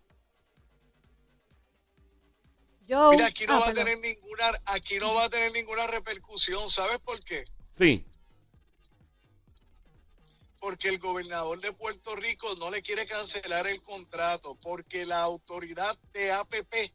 Yo, 2.87 3.11
Mira, 3.13 3.27
aquí 3.27 3.47
no 3.47 3.55
ah, 3.55 3.59
va 3.61 3.69
a 3.71 3.73
tener 3.75 3.99
ninguna, 3.99 4.45
aquí 4.67 4.99
no 5.01 5.15
va 5.15 5.25
a 5.25 5.29
tener 5.31 5.51
ninguna 5.53 5.87
repercusión, 5.87 6.69
¿sabes 6.69 6.99
por 6.99 7.19
qué? 7.25 7.45
Sí. 7.77 8.05
Porque 10.61 10.89
el 10.89 10.99
gobernador 10.99 11.61
de 11.61 11.73
Puerto 11.73 12.15
Rico 12.17 12.55
no 12.57 12.71
le 12.71 12.83
quiere 12.83 13.07
cancelar 13.07 13.67
el 13.67 13.83
contrato, 13.83 14.57
porque 14.63 15.05
la 15.05 15.21
autoridad 15.21 15.99
de 16.13 16.33
APP, 16.33 16.93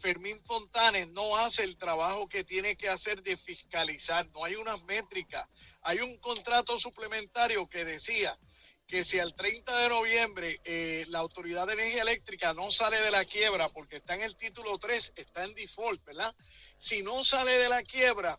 Fermín 0.00 0.40
Fontanes, 0.42 1.08
no 1.08 1.36
hace 1.36 1.64
el 1.64 1.76
trabajo 1.76 2.28
que 2.28 2.44
tiene 2.44 2.76
que 2.76 2.88
hacer 2.88 3.22
de 3.22 3.36
fiscalizar, 3.36 4.28
no 4.30 4.44
hay 4.44 4.54
unas 4.54 4.82
métricas. 4.84 5.48
Hay 5.82 5.98
un 6.00 6.16
contrato 6.18 6.78
suplementario 6.78 7.68
que 7.68 7.84
decía 7.84 8.38
que 8.86 9.04
si 9.04 9.18
al 9.18 9.34
30 9.34 9.76
de 9.80 9.88
noviembre 9.88 10.60
eh, 10.64 11.04
la 11.08 11.18
Autoridad 11.18 11.66
de 11.66 11.74
Energía 11.74 12.02
Eléctrica 12.02 12.54
no 12.54 12.70
sale 12.70 13.00
de 13.00 13.10
la 13.10 13.24
quiebra, 13.24 13.68
porque 13.68 13.96
está 13.96 14.14
en 14.14 14.22
el 14.22 14.36
título 14.36 14.78
3, 14.78 15.12
está 15.16 15.44
en 15.44 15.54
default, 15.54 16.04
¿verdad? 16.04 16.34
Si 16.76 17.02
no 17.02 17.24
sale 17.24 17.52
de 17.52 17.68
la 17.68 17.82
quiebra, 17.82 18.38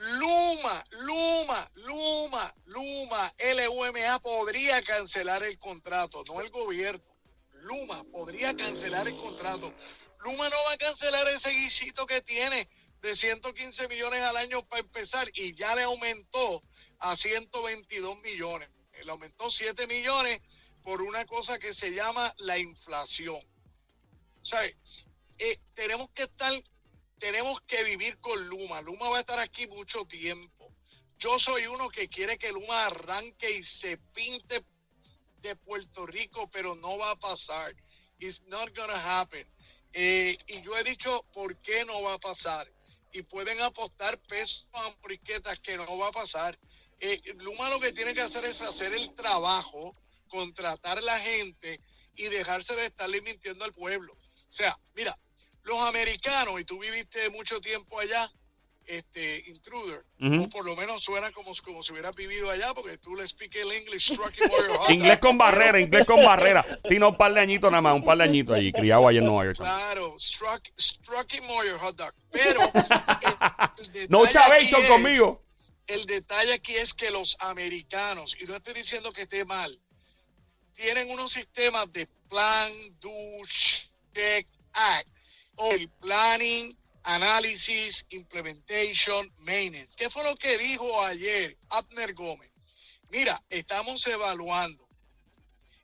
Luma, 0.00 0.82
Luma, 0.92 1.70
Luma, 1.74 2.54
Luma, 2.64 3.34
LUMA 3.36 4.18
podría 4.20 4.80
cancelar 4.80 5.42
el 5.44 5.58
contrato, 5.58 6.24
no 6.26 6.40
el 6.40 6.48
gobierno. 6.48 7.04
Luma 7.52 8.02
podría 8.04 8.56
cancelar 8.56 9.08
el 9.08 9.16
contrato. 9.18 9.74
Luma 10.20 10.48
no 10.48 10.56
va 10.66 10.72
a 10.72 10.78
cancelar 10.78 11.28
ese 11.28 11.50
guisito 11.50 12.06
que 12.06 12.22
tiene 12.22 12.66
de 13.02 13.14
115 13.14 13.88
millones 13.88 14.22
al 14.22 14.38
año 14.38 14.66
para 14.66 14.80
empezar 14.80 15.28
y 15.34 15.54
ya 15.54 15.74
le 15.74 15.82
aumentó 15.82 16.62
a 16.98 17.14
122 17.14 18.22
millones. 18.22 18.70
Le 19.04 19.10
aumentó 19.10 19.50
7 19.50 19.86
millones 19.86 20.40
por 20.82 21.02
una 21.02 21.26
cosa 21.26 21.58
que 21.58 21.74
se 21.74 21.92
llama 21.92 22.34
la 22.38 22.56
inflación. 22.56 23.38
Sea, 24.42 24.64
eh, 24.64 25.58
tenemos 25.74 26.08
que 26.14 26.22
estar, 26.22 26.52
tenemos 27.20 27.60
que 27.66 27.84
vivir 27.84 28.18
con 28.18 28.48
Luma. 28.48 28.80
Luma 28.80 29.10
va 29.10 29.18
a 29.18 29.20
estar 29.20 29.38
aquí 29.38 29.66
mucho 29.68 30.04
tiempo. 30.06 30.74
Yo 31.18 31.38
soy 31.38 31.66
uno 31.66 31.90
que 31.90 32.08
quiere 32.08 32.38
que 32.38 32.50
Luma 32.50 32.86
arranque 32.86 33.58
y 33.58 33.62
se 33.62 33.98
pinte 33.98 34.64
de 35.42 35.54
Puerto 35.54 36.06
Rico, 36.06 36.50
pero 36.50 36.74
no 36.74 36.96
va 36.98 37.12
a 37.12 37.16
pasar. 37.16 37.76
It's 38.18 38.42
not 38.46 38.74
gonna 38.74 39.20
happen. 39.20 39.46
Eh, 39.92 40.36
y 40.46 40.62
yo 40.62 40.76
he 40.76 40.82
dicho 40.82 41.24
por 41.34 41.56
qué 41.60 41.84
no 41.84 42.02
va 42.02 42.14
a 42.14 42.18
pasar. 42.18 42.72
Y 43.12 43.22
pueden 43.22 43.60
apostar 43.60 44.18
pesos 44.22 44.66
a 44.72 44.88
briquetas 45.02 45.58
que 45.60 45.76
no 45.76 45.98
va 45.98 46.08
a 46.08 46.12
pasar. 46.12 46.58
Eh, 47.00 47.20
Luma 47.36 47.68
lo 47.68 47.80
que 47.80 47.92
tiene 47.92 48.14
que 48.14 48.22
hacer 48.22 48.44
es 48.46 48.62
hacer 48.62 48.94
el 48.94 49.14
trabajo, 49.14 49.94
contratar 50.28 51.02
la 51.02 51.18
gente 51.20 51.80
y 52.14 52.24
dejarse 52.24 52.74
de 52.76 52.86
estarle 52.86 53.20
mintiendo 53.20 53.64
al 53.64 53.74
pueblo. 53.74 54.14
O 54.14 54.52
sea, 54.52 54.78
mira, 54.94 55.18
los 55.62 55.80
americanos, 55.80 56.60
y 56.60 56.64
tú 56.64 56.78
viviste 56.78 57.30
mucho 57.30 57.60
tiempo 57.60 57.98
allá, 57.98 58.30
este 58.86 59.44
intruder, 59.46 60.04
o 60.20 60.48
por 60.48 60.64
lo 60.64 60.74
menos 60.74 61.02
suena 61.02 61.30
como, 61.30 61.52
como 61.64 61.82
si 61.82 61.92
hubieras 61.92 62.14
vivido 62.16 62.50
allá, 62.50 62.74
porque 62.74 62.98
tú 62.98 63.14
le 63.14 63.26
speak 63.26 63.54
el 63.56 63.70
English. 63.70 64.12
Inglés 64.88 65.18
con 65.18 65.38
barrera, 65.38 65.78
inglés 65.78 66.04
con 66.04 66.24
barrera. 66.24 66.80
Sí, 66.88 66.98
no, 66.98 67.10
un 67.10 67.16
par 67.16 67.32
de 67.32 67.40
añitos 67.40 67.70
nada 67.70 67.82
más, 67.82 68.00
un 68.00 68.04
par 68.04 68.18
de 68.18 68.24
añitos 68.24 68.56
allí, 68.56 68.72
criado 68.72 69.06
allá 69.06 69.20
en 69.20 69.26
Nueva 69.26 69.44
York. 69.44 69.58
Claro, 69.58 70.16
struck, 70.18 70.62
struck 70.78 71.32
him 71.32 71.44
hot 71.78 71.94
dog. 71.94 72.12
Pero 72.32 72.62
el, 73.78 73.96
el 73.96 74.06
No 74.10 74.26
chavation 74.26 74.84
conmigo. 74.86 75.42
El 75.86 76.06
detalle 76.06 76.54
aquí 76.54 76.74
es 76.74 76.94
que 76.94 77.10
los 77.10 77.36
americanos, 77.40 78.36
y 78.40 78.44
no 78.44 78.56
estoy 78.56 78.74
diciendo 78.74 79.12
que 79.12 79.22
esté 79.22 79.44
mal, 79.44 79.78
tienen 80.74 81.10
unos 81.10 81.32
sistemas 81.32 81.92
de 81.92 82.08
plan, 82.28 82.72
do, 83.00 83.10
check, 84.14 84.46
act, 84.72 85.08
el 85.68 85.88
planning, 85.88 86.76
análisis, 87.02 88.06
implementation, 88.10 89.30
maintenance. 89.38 89.94
¿Qué 89.96 90.08
fue 90.08 90.24
lo 90.24 90.34
que 90.36 90.56
dijo 90.58 91.02
ayer 91.04 91.56
Abner 91.68 92.14
Gómez? 92.14 92.50
Mira, 93.10 93.42
estamos 93.50 94.06
evaluando, 94.06 94.88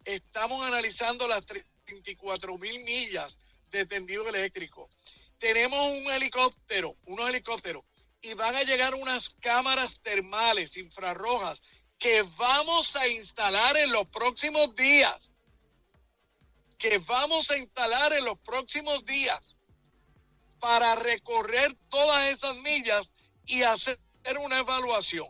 estamos 0.04 0.64
analizando 0.64 1.26
las 1.28 1.44
34 1.44 2.56
mil 2.58 2.84
millas 2.84 3.38
de 3.70 3.84
tendido 3.84 4.28
eléctrico. 4.28 4.88
Tenemos 5.38 5.90
un 5.90 6.10
helicóptero, 6.10 6.96
unos 7.04 7.28
helicópteros, 7.28 7.84
y 8.22 8.32
van 8.34 8.54
a 8.54 8.62
llegar 8.62 8.94
unas 8.94 9.28
cámaras 9.28 10.00
termales 10.00 10.76
infrarrojas 10.76 11.62
que 11.98 12.22
vamos 12.36 12.96
a 12.96 13.06
instalar 13.08 13.76
en 13.76 13.92
los 13.92 14.06
próximos 14.08 14.74
días. 14.74 15.28
Que 16.78 16.98
vamos 16.98 17.50
a 17.50 17.58
instalar 17.58 18.12
en 18.12 18.24
los 18.24 18.38
próximos 18.38 19.04
días 19.04 19.40
para 20.58 20.94
recorrer 20.96 21.76
todas 21.88 22.28
esas 22.28 22.56
millas 22.56 23.12
y 23.44 23.62
hacer 23.62 23.98
una 24.40 24.58
evaluación. 24.58 25.28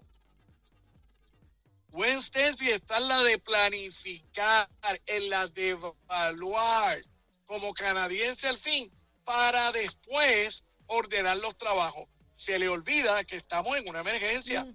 Gwen 1.88 2.20
Stensby 2.20 2.70
está 2.70 2.98
en 2.98 3.08
la 3.08 3.22
de 3.22 3.38
planificar, 3.38 4.68
en 5.06 5.30
la 5.30 5.46
de 5.46 5.70
evaluar 5.70 7.00
como 7.46 7.72
canadiense 7.72 8.48
al 8.48 8.58
fin, 8.58 8.92
para 9.24 9.72
después 9.72 10.62
ordenar 10.86 11.38
los 11.38 11.56
trabajos. 11.56 12.08
Se 12.32 12.58
le 12.58 12.68
olvida 12.68 13.24
que 13.24 13.36
estamos 13.36 13.76
en 13.76 13.88
una 13.88 14.00
emergencia. 14.00 14.66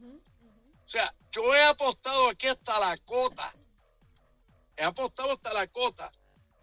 O 0.83 0.87
sea, 0.87 1.13
yo 1.31 1.53
he 1.55 1.63
apostado 1.63 2.29
aquí 2.29 2.47
hasta 2.47 2.79
la 2.79 2.97
cota. 2.97 3.53
He 4.75 4.83
apostado 4.83 5.33
hasta 5.33 5.53
la 5.53 5.67
cota. 5.67 6.11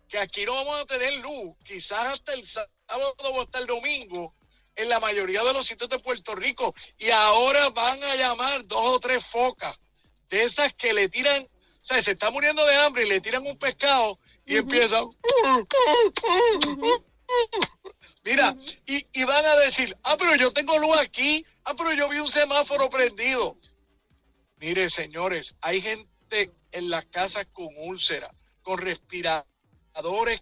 Que 0.09 0.19
aquí 0.19 0.45
no 0.45 0.55
vamos 0.55 0.81
a 0.81 0.87
tener 0.87 1.15
luz. 1.19 1.57
Quizás 1.65 2.15
hasta 2.15 2.35
el 2.35 2.45
sábado 2.88 3.14
o 3.18 3.42
hasta 3.42 3.59
el 3.59 3.66
domingo 3.66 4.35
en 4.74 4.88
la 4.88 5.01
mayoría 5.01 5.42
de 5.42 5.53
los 5.53 5.66
sitios 5.66 5.90
de 5.90 5.98
Puerto 5.98 6.35
Rico. 6.35 6.74
Y 6.96 7.11
ahora 7.11 7.68
van 7.70 8.03
a 8.03 8.16
llamar 8.16 8.66
dos 8.66 8.96
o 8.96 9.01
tres 9.01 9.24
focas. 9.24 9.79
De 10.29 10.42
esas 10.42 10.72
que 10.74 10.92
le 10.92 11.09
tiran, 11.09 11.42
o 11.42 11.85
sea, 11.85 12.01
se 12.03 12.12
está 12.12 12.31
muriendo 12.31 12.64
de 12.66 12.77
hambre 12.77 13.05
y 13.05 13.09
le 13.09 13.20
tiran 13.20 13.46
un 13.46 13.59
pescado 13.59 14.18
y 14.46 14.57
empiezan. 14.57 15.09
Mira, 18.24 18.55
y, 18.87 19.07
y 19.12 19.24
van 19.24 19.44
a 19.44 19.57
decir, 19.57 19.96
ah, 20.03 20.16
pero 20.18 20.37
yo 20.37 20.53
tengo 20.53 20.79
luz 20.79 20.96
aquí, 20.98 21.44
ah, 21.64 21.74
pero 21.74 21.92
yo 21.92 22.09
vi 22.09 22.18
un 22.18 22.29
semáforo 22.29 22.90
prendido. 22.90 23.57
Mire, 24.57 24.90
señores, 24.90 25.55
hay 25.61 25.81
gente 25.81 26.53
en 26.72 26.90
las 26.90 27.07
casas 27.07 27.46
con 27.53 27.68
úlceras, 27.77 28.31
con 28.62 28.79
respiradores 28.79 29.58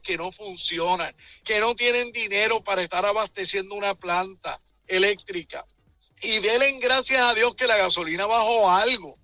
que 0.02 0.16
no 0.16 0.32
funcionan, 0.32 1.14
que 1.44 1.60
no 1.60 1.74
tienen 1.74 2.12
dinero 2.12 2.62
para 2.62 2.82
estar 2.82 3.04
abasteciendo 3.04 3.74
una 3.74 3.94
planta 3.94 4.60
eléctrica. 4.86 5.66
Y 6.20 6.40
denle 6.40 6.78
gracias 6.78 7.20
a 7.20 7.34
Dios 7.34 7.54
que 7.54 7.66
la 7.66 7.76
gasolina 7.76 8.26
bajó 8.26 8.70
algo, 8.70 9.18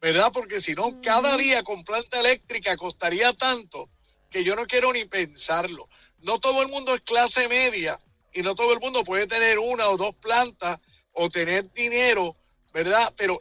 ¿verdad? 0.00 0.30
Porque 0.32 0.60
si 0.60 0.74
no, 0.74 1.00
cada 1.02 1.36
día 1.36 1.62
con 1.62 1.84
planta 1.84 2.20
eléctrica 2.20 2.76
costaría 2.76 3.32
tanto 3.32 3.90
que 4.30 4.44
yo 4.44 4.56
no 4.56 4.66
quiero 4.66 4.92
ni 4.92 5.04
pensarlo. 5.04 5.88
No 6.18 6.38
todo 6.38 6.62
el 6.62 6.68
mundo 6.68 6.94
es 6.94 7.00
clase 7.02 7.48
media 7.48 7.98
y 8.32 8.42
no 8.42 8.54
todo 8.54 8.72
el 8.72 8.80
mundo 8.80 9.04
puede 9.04 9.26
tener 9.26 9.58
una 9.58 9.88
o 9.88 9.96
dos 9.96 10.14
plantas 10.16 10.78
o 11.12 11.28
tener 11.28 11.70
dinero, 11.72 12.34
¿verdad? 12.72 13.12
Pero 13.16 13.38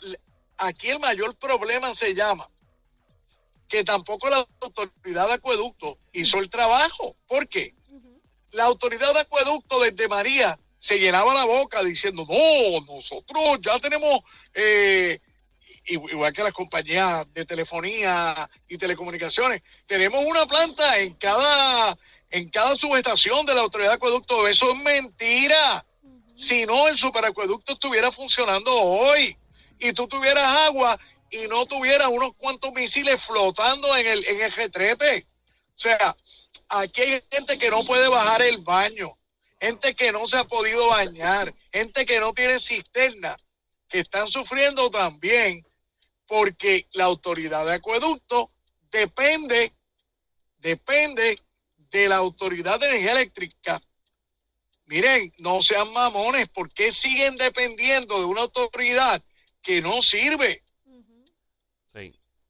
aquí 0.58 0.90
el 0.90 1.00
mayor 1.00 1.36
problema 1.36 1.94
se 1.94 2.14
llama 2.14 2.50
que 3.68 3.84
tampoco 3.84 4.30
la 4.30 4.46
autoridad 4.62 5.28
de 5.28 5.34
acueducto 5.34 6.00
hizo 6.14 6.40
el 6.40 6.50
trabajo. 6.50 7.16
¿Por 7.28 7.48
qué? 7.48 7.76
La 8.52 8.66
autoridad 8.66 9.14
de 9.14 9.22
acueducto 9.22 9.80
desde 9.82 10.08
María 10.08 10.58
se 10.80 11.00
llenaba 11.00 11.34
la 11.34 11.46
boca 11.46 11.84
diciendo, 11.84 12.26
no, 12.30 12.94
nosotros 12.94 13.60
ya 13.60 13.80
tenemos, 13.80 14.22
eh, 14.54 15.20
igual 15.88 16.32
que 16.32 16.44
las 16.44 16.54
compañías 16.54 17.26
de 17.34 17.44
telefonía 17.44 18.50
y 18.68 18.78
telecomunicaciones, 18.78 19.62
tenemos 19.88 20.24
una 20.24 20.46
planta 20.46 21.00
en 21.00 21.16
cada, 21.16 21.98
en 22.30 22.50
cada 22.50 22.76
subestación 22.76 23.46
de 23.46 23.56
la 23.56 23.62
autoridad 23.62 23.90
de 23.90 23.96
acueducto. 23.96 24.48
Eso 24.48 24.72
es 24.72 24.78
mentira. 24.80 25.86
Si 26.36 26.66
no, 26.66 26.88
el 26.88 26.98
superacueducto 26.98 27.74
estuviera 27.74 28.12
funcionando 28.12 28.72
hoy 28.72 29.36
y 29.80 29.92
tú 29.94 30.08
tuvieras 30.08 30.44
agua 30.68 31.00
y 31.30 31.48
no 31.48 31.66
tuvieras 31.66 32.10
unos 32.10 32.34
cuantos 32.38 32.72
misiles 32.74 33.22
flotando 33.22 33.96
en 33.98 34.08
el, 34.08 34.26
en 34.28 34.42
el 34.42 34.52
retrete. 34.52 35.28
O 35.76 35.78
sea, 35.78 36.16
aquí 36.70 37.02
hay 37.02 37.24
gente 37.32 37.58
que 37.58 37.70
no 37.70 37.84
puede 37.86 38.08
bajar 38.08 38.42
el 38.42 38.60
baño, 38.60 39.18
gente 39.60 39.94
que 39.96 40.12
no 40.12 40.28
se 40.28 40.38
ha 40.38 40.44
podido 40.44 40.88
bañar, 40.90 41.54
gente 41.72 42.06
que 42.06 42.20
no 42.20 42.34
tiene 42.34 42.60
cisterna, 42.60 43.36
que 43.88 44.00
están 44.00 44.28
sufriendo 44.28 44.90
también 44.90 45.66
porque 46.28 46.88
la 46.94 47.06
autoridad 47.06 47.66
de 47.66 47.76
acueducto 47.76 48.52
depende, 48.90 49.74
depende 50.58 51.38
de 51.78 52.10
la 52.10 52.18
autoridad 52.18 52.80
de 52.80 52.88
energía 52.88 53.12
eléctrica. 53.12 53.82
Miren, 54.86 55.34
no 55.40 55.62
sean 55.62 55.92
mamones, 55.94 56.48
¿por 56.50 56.72
qué 56.72 56.92
siguen 56.92 57.38
dependiendo 57.38 58.20
de 58.20 58.26
una 58.26 58.42
autoridad 58.42 59.24
que 59.62 59.82
no 59.82 60.02
sirve? 60.02 60.65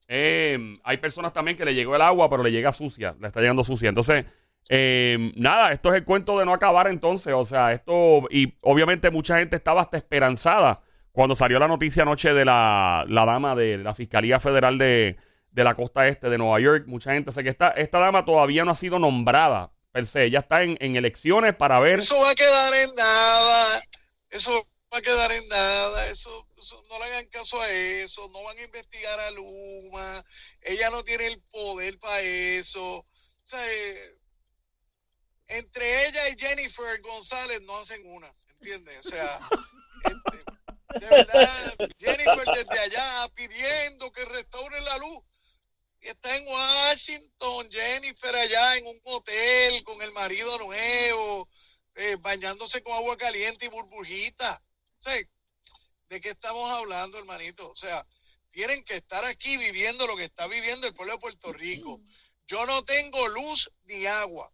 Eh, 0.07 0.77
hay 0.83 0.97
personas 0.97 1.33
también 1.33 1.57
que 1.57 1.65
le 1.65 1.73
llegó 1.73 1.95
el 1.95 2.01
agua, 2.01 2.29
pero 2.29 2.43
le 2.43 2.51
llega 2.51 2.71
sucia, 2.71 3.15
le 3.19 3.27
está 3.27 3.41
llegando 3.41 3.63
sucia. 3.63 3.89
Entonces, 3.89 4.25
eh, 4.69 5.31
nada, 5.35 5.71
esto 5.71 5.89
es 5.89 5.95
el 5.95 6.05
cuento 6.05 6.37
de 6.39 6.45
no 6.45 6.53
acabar 6.53 6.87
entonces. 6.87 7.33
O 7.33 7.45
sea, 7.45 7.71
esto, 7.71 8.27
y 8.29 8.55
obviamente 8.61 9.09
mucha 9.11 9.37
gente 9.39 9.55
estaba 9.55 9.81
hasta 9.81 9.97
esperanzada 9.97 10.81
cuando 11.11 11.35
salió 11.35 11.59
la 11.59 11.67
noticia 11.67 12.03
anoche 12.03 12.33
de 12.33 12.45
la, 12.45 13.05
la 13.07 13.25
dama 13.25 13.55
de 13.55 13.77
la 13.77 13.93
Fiscalía 13.93 14.39
Federal 14.39 14.77
de, 14.77 15.17
de 15.51 15.63
la 15.63 15.73
costa 15.73 16.07
este 16.07 16.29
de 16.29 16.37
Nueva 16.37 16.59
York. 16.59 16.85
Mucha 16.87 17.13
gente, 17.13 17.29
o 17.29 17.33
sea 17.33 17.43
que 17.43 17.49
esta, 17.49 17.69
esta 17.69 17.99
dama 17.99 18.25
todavía 18.25 18.65
no 18.65 18.71
ha 18.71 18.75
sido 18.75 18.99
nombrada 18.99 19.71
per 19.91 20.05
se. 20.07 20.25
Ella 20.25 20.39
está 20.39 20.63
en, 20.63 20.77
en 20.81 20.97
elecciones 20.97 21.55
para 21.55 21.79
ver. 21.79 21.99
Eso 21.99 22.19
va 22.19 22.31
a 22.31 22.35
quedar 22.35 22.73
en 22.73 22.95
nada. 22.95 23.81
Eso 24.29 24.67
va 24.95 24.99
a 24.99 25.01
quedar 25.01 25.31
en 25.33 25.47
nada. 25.49 26.07
Eso, 26.07 26.47
no 26.89 26.99
le 26.99 27.05
hagan 27.05 27.27
caso 27.27 27.59
a 27.59 27.69
eso. 27.69 28.29
No 28.29 28.43
van 28.43 28.57
a 28.57 28.63
investigar 28.63 29.19
a 29.19 29.31
Luma. 29.31 30.25
Ella 30.61 30.89
no 30.89 31.03
tiene 31.03 31.27
el 31.27 31.41
poder 31.51 31.99
para 31.99 32.21
eso. 32.21 32.97
O 32.99 33.05
sea, 33.43 33.59
eh, 33.71 34.17
entre 35.47 36.07
ella 36.07 36.29
y 36.29 36.39
Jennifer 36.39 37.01
González 37.01 37.61
no 37.63 37.77
hacen 37.77 38.01
una. 38.05 38.33
¿Entiendes? 38.59 39.05
O 39.05 39.09
sea, 39.09 39.39
este, 40.05 40.99
De 40.99 41.09
verdad, 41.09 41.75
Jennifer 41.99 42.45
desde 42.55 42.79
allá 42.79 43.27
pidiendo 43.35 44.11
que 44.11 44.23
restauren 44.25 44.83
la 44.85 44.97
luz. 44.97 45.23
Y 45.99 46.07
está 46.07 46.37
en 46.37 46.47
Washington, 46.47 47.69
Jennifer 47.71 48.33
allá 48.35 48.77
en 48.77 48.87
un 48.87 49.01
hotel 49.03 49.83
con 49.83 50.01
el 50.03 50.11
marido 50.11 50.57
nuevo, 50.59 51.49
eh, 51.95 52.15
bañándose 52.19 52.81
con 52.83 52.93
agua 52.93 53.17
caliente 53.17 53.65
y 53.65 53.69
burbujita. 53.69 54.61
¿De 56.09 56.21
qué 56.21 56.29
estamos 56.29 56.69
hablando, 56.71 57.17
hermanito? 57.19 57.69
O 57.69 57.75
sea, 57.75 58.05
tienen 58.51 58.83
que 58.83 58.95
estar 58.97 59.23
aquí 59.25 59.57
viviendo 59.57 60.07
lo 60.07 60.15
que 60.15 60.25
está 60.25 60.47
viviendo 60.47 60.87
el 60.87 60.93
pueblo 60.93 61.13
de 61.13 61.19
Puerto 61.19 61.53
Rico. 61.53 62.01
Yo 62.47 62.65
no 62.65 62.83
tengo 62.83 63.27
luz 63.27 63.71
ni 63.83 64.05
agua. 64.05 64.51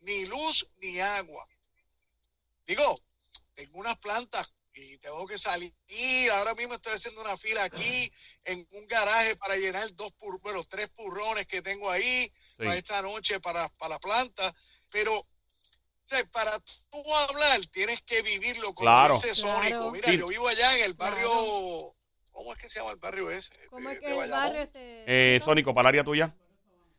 Ni 0.00 0.26
luz 0.26 0.66
ni 0.76 1.00
agua. 1.00 1.46
Digo, 2.66 3.00
tengo 3.54 3.78
unas 3.78 3.98
plantas 3.98 4.48
y 4.72 4.96
tengo 4.98 5.26
que 5.26 5.38
salir. 5.38 5.74
Ahora 6.32 6.54
mismo 6.54 6.74
estoy 6.74 6.94
haciendo 6.94 7.20
una 7.20 7.36
fila 7.36 7.64
aquí 7.64 8.10
en 8.44 8.66
un 8.70 8.86
garaje 8.86 9.36
para 9.36 9.56
llenar 9.56 9.92
dos 9.94 10.12
pur 10.12 10.40
bueno, 10.40 10.64
tres 10.64 10.88
purrones 10.90 11.46
que 11.46 11.62
tengo 11.62 11.90
ahí 11.90 12.32
Sí. 12.58 12.64
para 12.64 12.76
esta 12.76 13.02
noche 13.02 13.40
para, 13.40 13.68
para 13.70 13.94
la 13.94 13.98
planta. 14.00 14.54
Pero, 14.90 15.22
sea, 16.08 16.24
para 16.32 16.58
tú 16.90 17.14
hablar, 17.14 17.60
tienes 17.72 18.00
que 18.02 18.22
vivirlo 18.22 18.74
como 18.74 18.84
Claro. 18.86 19.14
dice 19.14 19.34
Sónico. 19.34 19.60
Claro. 19.68 19.90
Mira, 19.90 20.10
Sí. 20.10 20.18
yo 20.18 20.26
vivo 20.28 20.48
allá 20.48 20.76
en 20.76 20.84
el 20.84 20.94
barrio. 20.94 21.28
Claro. 21.30 21.94
¿Cómo 22.30 22.52
es 22.52 22.58
que 22.60 22.68
se 22.68 22.78
llama 22.78 22.92
el 22.92 22.98
barrio 22.98 23.30
ese? 23.30 23.50
¿Cómo 23.68 23.88
De- 23.88 23.94
es 23.96 24.00
que 24.00 24.10
el 24.18 24.30
barrio 24.30 24.60
este? 24.62 25.04
Eh, 25.36 25.40
Sónico, 25.40 25.74
para 25.74 25.88
el 25.88 25.94
área 25.94 26.04
tuya. 26.04 26.34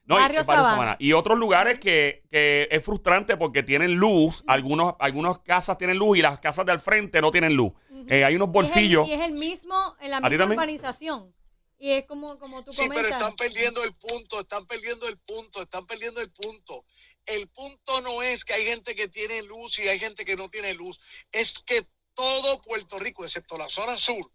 No, 0.05 0.15
Barrio 0.15 0.43
barrio 0.43 0.63
Sabana. 0.65 0.95
Y 0.99 1.13
otros 1.13 1.37
lugares 1.37 1.79
que, 1.79 2.23
que 2.31 2.67
es 2.71 2.83
frustrante 2.83 3.37
porque 3.37 3.61
tienen 3.61 3.93
luz. 3.93 4.43
Algunos, 4.47 4.95
algunas 4.99 5.37
casas 5.39 5.77
tienen 5.77 5.97
luz 5.97 6.17
y 6.17 6.21
las 6.23 6.39
casas 6.39 6.65
de 6.65 6.71
al 6.71 6.79
frente 6.79 7.21
no 7.21 7.29
tienen 7.29 7.53
luz. 7.53 7.73
Eh, 8.07 8.25
hay 8.25 8.35
unos 8.35 8.49
bolsillos. 8.49 9.07
Y 9.07 9.13
es, 9.13 9.19
el, 9.19 9.21
y 9.21 9.27
es 9.27 9.29
el 9.31 9.37
mismo 9.37 9.75
en 10.01 10.09
la 10.11 10.17
¿A 10.17 10.21
ti 10.21 10.29
misma 10.29 10.37
también? 10.45 10.59
urbanización. 10.59 11.35
Y 11.77 11.91
es 11.91 12.05
como, 12.07 12.39
como 12.39 12.63
tú 12.63 12.73
Sí, 12.73 12.81
pero 12.89 12.93
comentas. 12.95 13.21
están 13.21 13.35
perdiendo 13.35 13.83
el 13.83 13.93
punto, 13.93 14.39
están 14.41 14.65
perdiendo 14.65 15.07
el 15.07 15.17
punto, 15.19 15.61
están 15.61 15.85
perdiendo 15.85 16.19
el 16.21 16.31
punto. 16.31 16.83
El 17.29 17.47
punto 17.47 18.01
no 18.01 18.21
es 18.23 18.43
que 18.43 18.53
hay 18.53 18.65
gente 18.65 18.95
que 18.95 19.07
tiene 19.07 19.41
luz 19.43 19.77
y 19.79 19.87
hay 19.87 19.99
gente 19.99 20.25
que 20.25 20.35
no 20.35 20.49
tiene 20.49 20.73
luz. 20.73 20.99
Es 21.31 21.59
que 21.59 21.85
todo 22.13 22.61
Puerto 22.61 22.99
Rico, 22.99 23.23
excepto 23.23 23.57
la 23.57 23.69
zona 23.69 23.97
sur, 23.97 24.31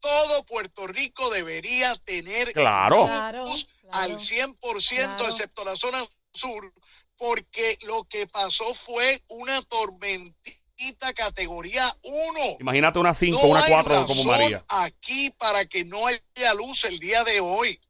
todo 0.00 0.44
Puerto 0.44 0.86
Rico 0.86 1.30
debería 1.30 1.96
tener 1.96 2.52
Claro. 2.52 3.06
Luz 3.46 3.66
claro. 3.82 3.90
al 3.90 4.18
100%, 4.18 5.16
Claro. 5.16 5.24
excepto 5.26 5.64
la 5.64 5.76
zona 5.76 6.04
sur, 6.32 6.72
porque 7.16 7.78
lo 7.82 8.04
que 8.04 8.26
pasó 8.26 8.74
fue 8.74 9.22
una 9.28 9.60
tormentita 9.62 11.12
categoría 11.14 11.96
1. 12.02 12.56
Imagínate 12.60 12.98
una 12.98 13.14
5, 13.14 13.40
No 13.42 13.48
una 13.48 13.64
hay 13.64 13.72
4 13.72 14.06
como 14.06 14.24
María. 14.24 14.64
Aquí 14.68 15.30
para 15.30 15.66
que 15.66 15.84
no 15.84 16.06
haya 16.06 16.54
luz 16.54 16.84
el 16.84 16.98
día 16.98 17.24
de 17.24 17.40
hoy. 17.40 17.80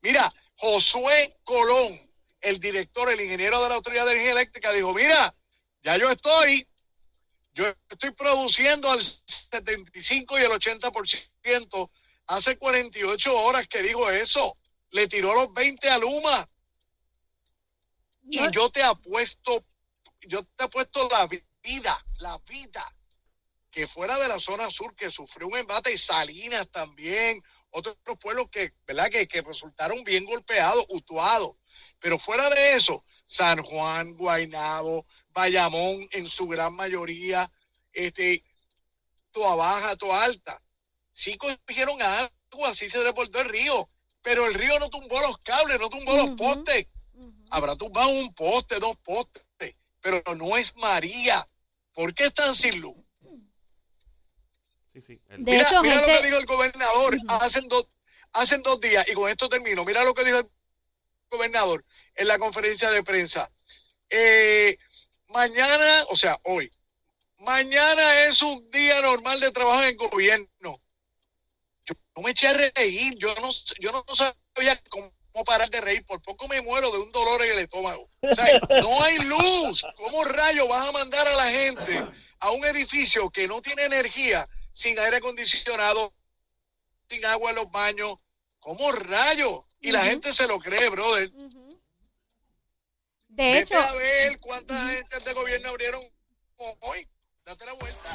Mira, 0.00 0.32
Josué 0.56 1.36
Colón, 1.44 2.11
el 2.42 2.60
director, 2.60 3.08
el 3.10 3.20
ingeniero 3.20 3.62
de 3.62 3.68
la 3.68 3.76
Autoridad 3.76 4.04
de 4.04 4.12
Energía 4.12 4.32
Eléctrica, 4.32 4.72
dijo, 4.72 4.92
mira, 4.92 5.32
ya 5.82 5.96
yo 5.96 6.10
estoy, 6.10 6.68
yo 7.54 7.64
estoy 7.88 8.10
produciendo 8.10 8.90
al 8.90 9.00
75 9.00 10.38
y 10.38 10.42
el 10.42 10.50
80%. 10.50 11.90
Hace 12.26 12.56
48 12.56 13.36
horas 13.36 13.66
que 13.68 13.82
dijo 13.82 14.10
eso. 14.10 14.56
Le 14.90 15.08
tiró 15.08 15.34
los 15.34 15.52
20 15.52 15.88
a 15.88 15.98
Luma. 15.98 16.48
Y 18.24 18.50
yo 18.50 18.70
te 18.70 18.82
apuesto, 18.82 19.64
yo 20.20 20.44
te 20.44 20.64
apuesto 20.64 21.08
la 21.10 21.26
vida, 21.62 22.06
la 22.18 22.38
vida, 22.38 22.94
que 23.70 23.86
fuera 23.86 24.18
de 24.18 24.28
la 24.28 24.38
zona 24.38 24.70
sur 24.70 24.94
que 24.94 25.10
sufrió 25.10 25.48
un 25.48 25.56
embate 25.56 25.92
y 25.92 25.98
Salinas 25.98 26.68
también, 26.70 27.42
otros 27.70 27.96
pueblos 28.20 28.48
que, 28.50 28.74
¿verdad? 28.86 29.08
Que, 29.10 29.26
que 29.26 29.42
resultaron 29.42 30.04
bien 30.04 30.24
golpeados, 30.24 30.84
utuados. 30.90 31.56
Pero 31.98 32.18
fuera 32.18 32.48
de 32.50 32.74
eso, 32.74 33.04
San 33.24 33.62
Juan, 33.62 34.14
Guaynabo, 34.14 35.06
Bayamón 35.30 36.06
en 36.12 36.26
su 36.26 36.46
gran 36.46 36.74
mayoría, 36.74 37.50
este, 37.92 38.42
Toa 39.30 39.54
Baja, 39.54 39.96
Toa 39.96 40.24
Alta, 40.24 40.62
sí 41.12 41.36
cogieron 41.36 42.00
agua, 42.02 42.74
sí 42.74 42.90
se 42.90 42.98
desbordó 43.02 43.40
el 43.40 43.48
río, 43.48 43.88
pero 44.20 44.46
el 44.46 44.54
río 44.54 44.78
no 44.78 44.90
tumbó 44.90 45.20
los 45.20 45.38
cables, 45.38 45.80
no 45.80 45.88
tumbó 45.88 46.16
los 46.16 46.26
Ujú. 46.26 46.36
postes 46.36 46.86
Ujú. 47.14 47.32
habrá 47.50 47.76
tumbado 47.76 48.08
un 48.10 48.32
poste, 48.34 48.78
dos 48.78 48.96
postes, 48.98 49.42
pero 50.00 50.22
no 50.36 50.56
es 50.56 50.74
María. 50.76 51.46
¿Por 51.94 52.14
qué 52.14 52.24
están 52.24 52.54
sin 52.54 52.80
luz? 52.80 52.96
Sí, 54.92 55.00
sí. 55.00 55.20
El- 55.28 55.44
De 55.44 55.52
mira 55.52 55.62
hecho, 55.62 55.82
mira 55.82 55.94
lo 55.96 56.00
gente- 56.02 56.18
que 56.20 56.26
dijo 56.26 56.38
el 56.38 56.46
gobernador 56.46 57.14
Ujú. 57.16 57.24
hacen, 57.28 57.68
dos, 57.68 57.86
hacen 58.32 58.62
dos 58.62 58.80
días, 58.80 59.06
y 59.08 59.14
con 59.14 59.30
esto 59.30 59.48
termino. 59.48 59.84
Mira 59.84 60.04
lo 60.04 60.12
que 60.14 60.24
dijo 60.24 60.38
el 60.38 60.50
gobernador 61.32 61.84
en 62.14 62.28
la 62.28 62.38
conferencia 62.38 62.90
de 62.90 63.02
prensa. 63.02 63.50
Eh, 64.08 64.76
mañana, 65.28 66.04
o 66.10 66.16
sea, 66.16 66.38
hoy, 66.44 66.70
mañana 67.38 68.24
es 68.24 68.42
un 68.42 68.70
día 68.70 69.00
normal 69.00 69.40
de 69.40 69.50
trabajo 69.50 69.82
en 69.82 69.88
el 69.88 69.96
gobierno. 69.96 70.80
Yo 71.84 71.94
no 72.14 72.22
me 72.22 72.30
eché 72.30 72.48
a 72.48 72.70
reír, 72.74 73.14
yo 73.16 73.34
no, 73.40 73.50
yo 73.80 73.92
no 73.92 74.04
sabía 74.14 74.80
cómo 74.90 75.44
parar 75.44 75.70
de 75.70 75.80
reír, 75.80 76.04
por 76.04 76.20
poco 76.20 76.46
me 76.46 76.60
muero 76.60 76.90
de 76.90 76.98
un 76.98 77.10
dolor 77.10 77.42
en 77.42 77.52
el 77.52 77.58
estómago. 77.60 78.08
No 78.68 79.02
hay 79.02 79.18
luz. 79.20 79.84
¿Cómo 79.96 80.24
rayo 80.24 80.68
vas 80.68 80.86
a 80.86 80.92
mandar 80.92 81.26
a 81.26 81.36
la 81.36 81.50
gente 81.50 82.06
a 82.40 82.50
un 82.50 82.64
edificio 82.66 83.30
que 83.30 83.48
no 83.48 83.62
tiene 83.62 83.84
energía, 83.84 84.46
sin 84.70 84.98
aire 84.98 85.16
acondicionado, 85.16 86.12
sin 87.08 87.24
agua 87.24 87.50
en 87.50 87.56
los 87.56 87.70
baños? 87.70 88.16
¿Cómo 88.60 88.92
rayo? 88.92 89.64
Y 89.82 89.90
la 89.92 90.02
gente 90.04 90.32
se 90.32 90.46
lo 90.46 90.58
cree, 90.60 90.88
brother. 90.90 91.30
De 93.28 93.44
Vete 93.52 93.58
hecho, 93.60 93.80
a 93.80 93.92
ver 93.94 94.38
cuántas 94.40 94.80
agencias 94.82 95.24
de 95.24 95.32
gobierno 95.32 95.68
abrieron 95.70 96.00
hoy. 96.80 97.08
Date 97.44 97.66
la 97.66 97.72
vuelta. 97.72 98.10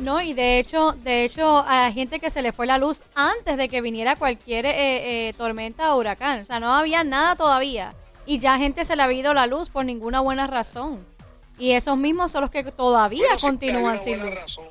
no, 0.00 0.20
y 0.22 0.34
de 0.34 0.58
hecho, 0.60 0.92
de 0.92 1.24
hecho, 1.24 1.64
hay 1.66 1.92
gente 1.92 2.20
que 2.20 2.30
se 2.30 2.42
le 2.42 2.52
fue 2.52 2.66
la 2.66 2.78
luz 2.78 3.02
antes 3.14 3.56
de 3.56 3.68
que 3.68 3.80
viniera 3.80 4.14
cualquier 4.14 4.66
eh, 4.66 5.28
eh, 5.28 5.32
tormenta 5.32 5.94
o 5.94 5.98
huracán. 5.98 6.42
O 6.42 6.44
sea, 6.44 6.60
no 6.60 6.72
había 6.72 7.02
nada 7.02 7.34
todavía. 7.34 7.94
Y 8.24 8.38
ya 8.38 8.56
gente 8.58 8.84
se 8.84 8.94
le 8.94 9.02
ha 9.02 9.12
ido 9.12 9.34
la 9.34 9.46
luz 9.48 9.68
por 9.70 9.84
ninguna 9.84 10.20
buena 10.20 10.46
razón. 10.46 11.04
Y 11.58 11.72
esos 11.72 11.96
mismos 11.98 12.30
son 12.30 12.42
los 12.42 12.50
que 12.50 12.62
todavía 12.62 13.24
Bueno, 13.26 13.40
continúan 13.40 13.98
sin 13.98 14.20
luz. 14.20 14.34
razón. 14.34 14.66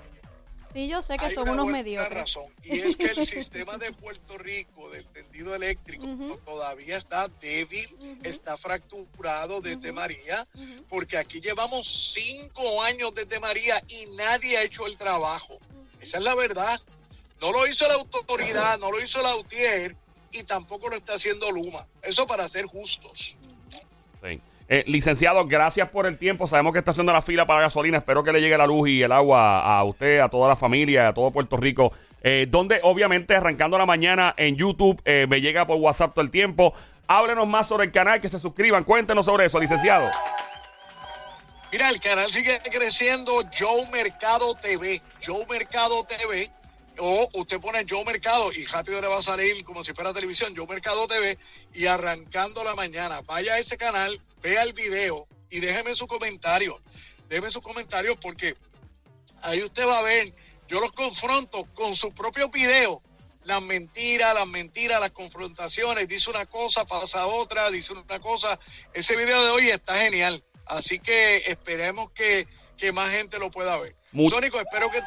Sí, 0.74 0.88
yo 0.88 1.02
sé 1.02 1.18
que 1.18 1.26
Hay 1.26 1.34
son 1.34 1.44
una 1.50 1.64
unos 1.64 1.74
mediocres. 1.74 2.14
razón. 2.14 2.46
Y 2.64 2.80
es 2.80 2.96
que 2.96 3.06
el 3.06 3.26
sistema 3.26 3.78
de 3.78 3.92
Puerto 3.92 4.38
Rico 4.38 4.90
del 4.90 5.06
tendido 5.08 5.54
eléctrico 5.54 6.06
todavía 6.46 6.98
está 6.98 7.28
débil, 7.42 7.88
está 8.24 8.58
fracturado 8.58 9.62
desde. 9.62 9.92
María, 9.92 10.46
porque 10.88 11.18
aquí 11.18 11.42
llevamos 11.42 11.88
cinco 12.14 12.82
años 12.84 13.14
desde 13.14 13.40
María 13.40 13.82
y 13.90 14.06
nadie 14.16 14.58
ha 14.58 14.64
hecho 14.64 14.88
el 14.88 14.98
trabajo. 14.98 15.58
Esa 16.00 16.18
es 16.18 16.24
la 16.24 16.36
verdad. 16.36 16.80
No 17.42 17.52
lo 17.52 17.68
hizo 17.68 17.88
la 17.88 17.96
autoridad, 17.96 18.78
no 18.80 18.92
lo 18.92 19.02
hizo 19.02 19.22
la 19.22 19.36
UTIER 19.36 19.96
y 20.32 20.44
tampoco 20.44 20.88
lo 20.88 20.96
está 20.96 21.16
haciendo 21.16 21.52
Luma. 21.52 21.86
Eso 22.02 22.26
para 22.28 22.48
ser 22.48 22.66
justos. 22.68 23.36
Sí. 24.24 24.42
Eh, 24.74 24.86
licenciado, 24.88 25.44
gracias 25.44 25.90
por 25.90 26.06
el 26.06 26.18
tiempo. 26.18 26.48
Sabemos 26.48 26.72
que 26.72 26.80
está 26.80 26.92
haciendo 26.92 27.12
la 27.12 27.22
fila 27.22 27.46
para 27.46 27.60
gasolina. 27.60 27.98
Espero 27.98 28.24
que 28.24 28.32
le 28.32 28.40
llegue 28.40 28.58
la 28.58 28.66
luz 28.66 28.88
y 28.88 29.04
el 29.04 29.12
agua 29.12 29.60
a 29.60 29.84
usted, 29.84 30.22
a 30.22 30.30
toda 30.30 30.48
la 30.48 30.56
familia, 30.56 31.10
a 31.10 31.14
todo 31.14 31.30
Puerto 31.30 31.58
Rico. 31.58 31.92
Eh, 32.24 32.48
donde, 32.50 32.80
obviamente, 32.84 33.36
arrancando 33.36 33.78
la 33.78 33.86
mañana 33.86 34.34
en 34.38 34.56
YouTube, 34.56 35.02
eh, 35.04 35.26
me 35.28 35.42
llega 35.42 35.68
por 35.68 35.76
WhatsApp 35.76 36.14
todo 36.14 36.24
el 36.24 36.32
tiempo. 36.32 36.74
Háblenos 37.06 37.50
más 37.50 37.68
sobre 37.68 37.84
el 37.84 37.92
canal, 37.92 38.22
que 38.22 38.30
se 38.30 38.40
suscriban. 38.40 38.86
Cuéntenos 38.86 39.26
sobre 39.26 39.46
eso, 39.46 39.60
licenciado. 39.60 40.10
Mira, 41.70 41.90
el 41.90 42.00
canal 42.00 42.32
sigue 42.32 42.58
creciendo, 42.72 43.34
Joe 43.54 43.88
Mercado 43.92 44.56
TV, 44.56 45.02
Joe 45.22 45.46
Mercado 45.50 46.06
TV, 46.06 46.50
o 47.04 47.28
usted 47.34 47.60
pone 47.60 47.84
Joe 47.90 48.06
Mercado 48.06 48.54
y 48.54 48.64
rápido 48.68 49.02
le 49.02 49.08
va 49.08 49.18
a 49.18 49.24
salir 49.24 49.64
como 49.64 49.84
si 49.84 49.92
fuera 49.92 50.14
televisión, 50.14 50.54
Joe 50.56 50.68
Mercado 50.68 51.08
TV, 51.08 51.36
y 51.74 51.88
arrancando 51.88 52.64
la 52.64 52.76
mañana, 52.76 53.22
vaya 53.22 53.56
a 53.56 53.58
ese 53.58 53.76
canal, 53.76 54.22
vea 54.44 54.62
el 54.62 54.74
video 54.74 55.28
y 55.50 55.60
déjeme 55.60 55.96
su 55.96 56.06
comentario, 56.06 56.80
déjeme 57.28 57.50
su 57.50 57.60
comentario 57.60 58.16
porque 58.20 58.56
ahí 59.42 59.64
usted 59.64 59.88
va 59.88 59.98
a 59.98 60.04
ver, 60.04 60.32
yo 60.68 60.80
los 60.80 60.92
confronto 60.92 61.66
con 61.74 61.96
sus 61.96 62.14
propios 62.14 62.52
videos, 62.52 63.00
las 63.46 63.64
mentiras, 63.64 64.36
las 64.36 64.48
mentiras, 64.48 65.02
las 65.02 65.10
confrontaciones, 65.10 66.08
dice 66.08 66.30
una 66.30 66.46
cosa, 66.46 66.86
pasa 66.86 67.26
otra, 67.26 67.72
dice 67.72 67.94
una 67.94 68.20
cosa, 68.20 68.60
ese 68.94 69.16
video 69.16 69.44
de 69.44 69.50
hoy 69.50 69.70
está 69.72 69.96
genial. 69.96 70.44
Así 70.68 71.00
que 71.00 71.38
esperemos 71.48 72.12
que, 72.12 72.48
que 72.78 72.92
más 72.92 73.10
gente 73.10 73.40
lo 73.40 73.50
pueda 73.50 73.78
ver. 73.80 73.96
Sónico, 74.30 74.60
espero 74.60 74.92
que 74.92 75.02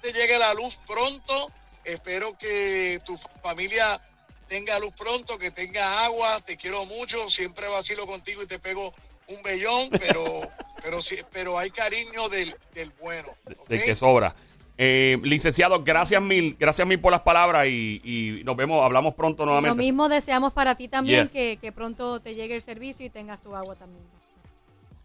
te 0.00 0.12
llegue 0.12 0.38
la 0.38 0.54
luz 0.54 0.78
pronto. 0.86 1.50
Espero 1.84 2.36
que 2.36 3.00
tu 3.06 3.16
familia 3.42 4.00
tenga 4.48 4.78
luz 4.78 4.92
pronto, 4.96 5.38
que 5.38 5.50
tenga 5.50 6.04
agua. 6.04 6.40
Te 6.44 6.56
quiero 6.56 6.84
mucho. 6.86 7.28
Siempre 7.28 7.66
vacilo 7.68 8.06
contigo 8.06 8.42
y 8.42 8.46
te 8.46 8.58
pego 8.58 8.92
un 9.28 9.42
bellón, 9.42 9.90
pero, 9.98 10.42
pero, 10.82 11.00
sí, 11.00 11.16
pero 11.32 11.58
hay 11.58 11.70
cariño 11.70 12.28
del, 12.28 12.54
del 12.74 12.90
bueno. 13.00 13.28
¿ok? 13.58 13.68
Del 13.68 13.84
que 13.84 13.94
sobra. 13.94 14.34
Eh, 14.80 15.18
licenciado, 15.24 15.82
gracias 15.82 16.22
mil, 16.22 16.56
gracias 16.56 16.86
mil 16.86 17.00
por 17.00 17.10
las 17.10 17.22
palabras 17.22 17.66
y, 17.66 18.00
y 18.04 18.44
nos 18.44 18.54
vemos, 18.56 18.84
hablamos 18.84 19.14
pronto 19.14 19.44
Lo 19.44 19.50
nuevamente. 19.50 19.76
mismo 19.76 20.08
deseamos 20.08 20.52
para 20.52 20.76
ti 20.76 20.86
también, 20.86 21.24
Yes. 21.24 21.32
que, 21.32 21.56
que 21.56 21.72
pronto 21.72 22.20
te 22.20 22.36
llegue 22.36 22.54
el 22.54 22.62
servicio 22.62 23.04
y 23.04 23.10
tengas 23.10 23.42
tu 23.42 23.56
agua 23.56 23.74
también. 23.74 24.04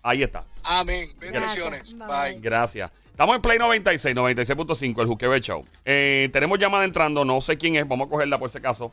Ahí 0.04 0.22
está. 0.22 0.44
Amén. 0.62 1.12
Bendiciones. 1.18 1.96
Gracias. 1.96 2.24
Bye. 2.34 2.40
Gracias. 2.40 2.92
Estamos 3.14 3.36
en 3.36 3.42
Play 3.44 3.60
96, 3.60 4.16
96.5, 4.16 5.02
el 5.02 5.08
Juqueo 5.08 5.38
Show. 5.38 5.64
Eh, 5.86 6.30
tenemos 6.34 6.58
llamada 6.58 6.84
entrando, 6.84 7.24
no 7.24 7.40
sé 7.42 7.60
quién 7.60 7.76
es, 7.76 7.88
vamos 7.88 8.08
a 8.08 8.10
cogerla 8.10 8.40
por 8.40 8.50
si 8.50 8.58
acaso. 8.58 8.92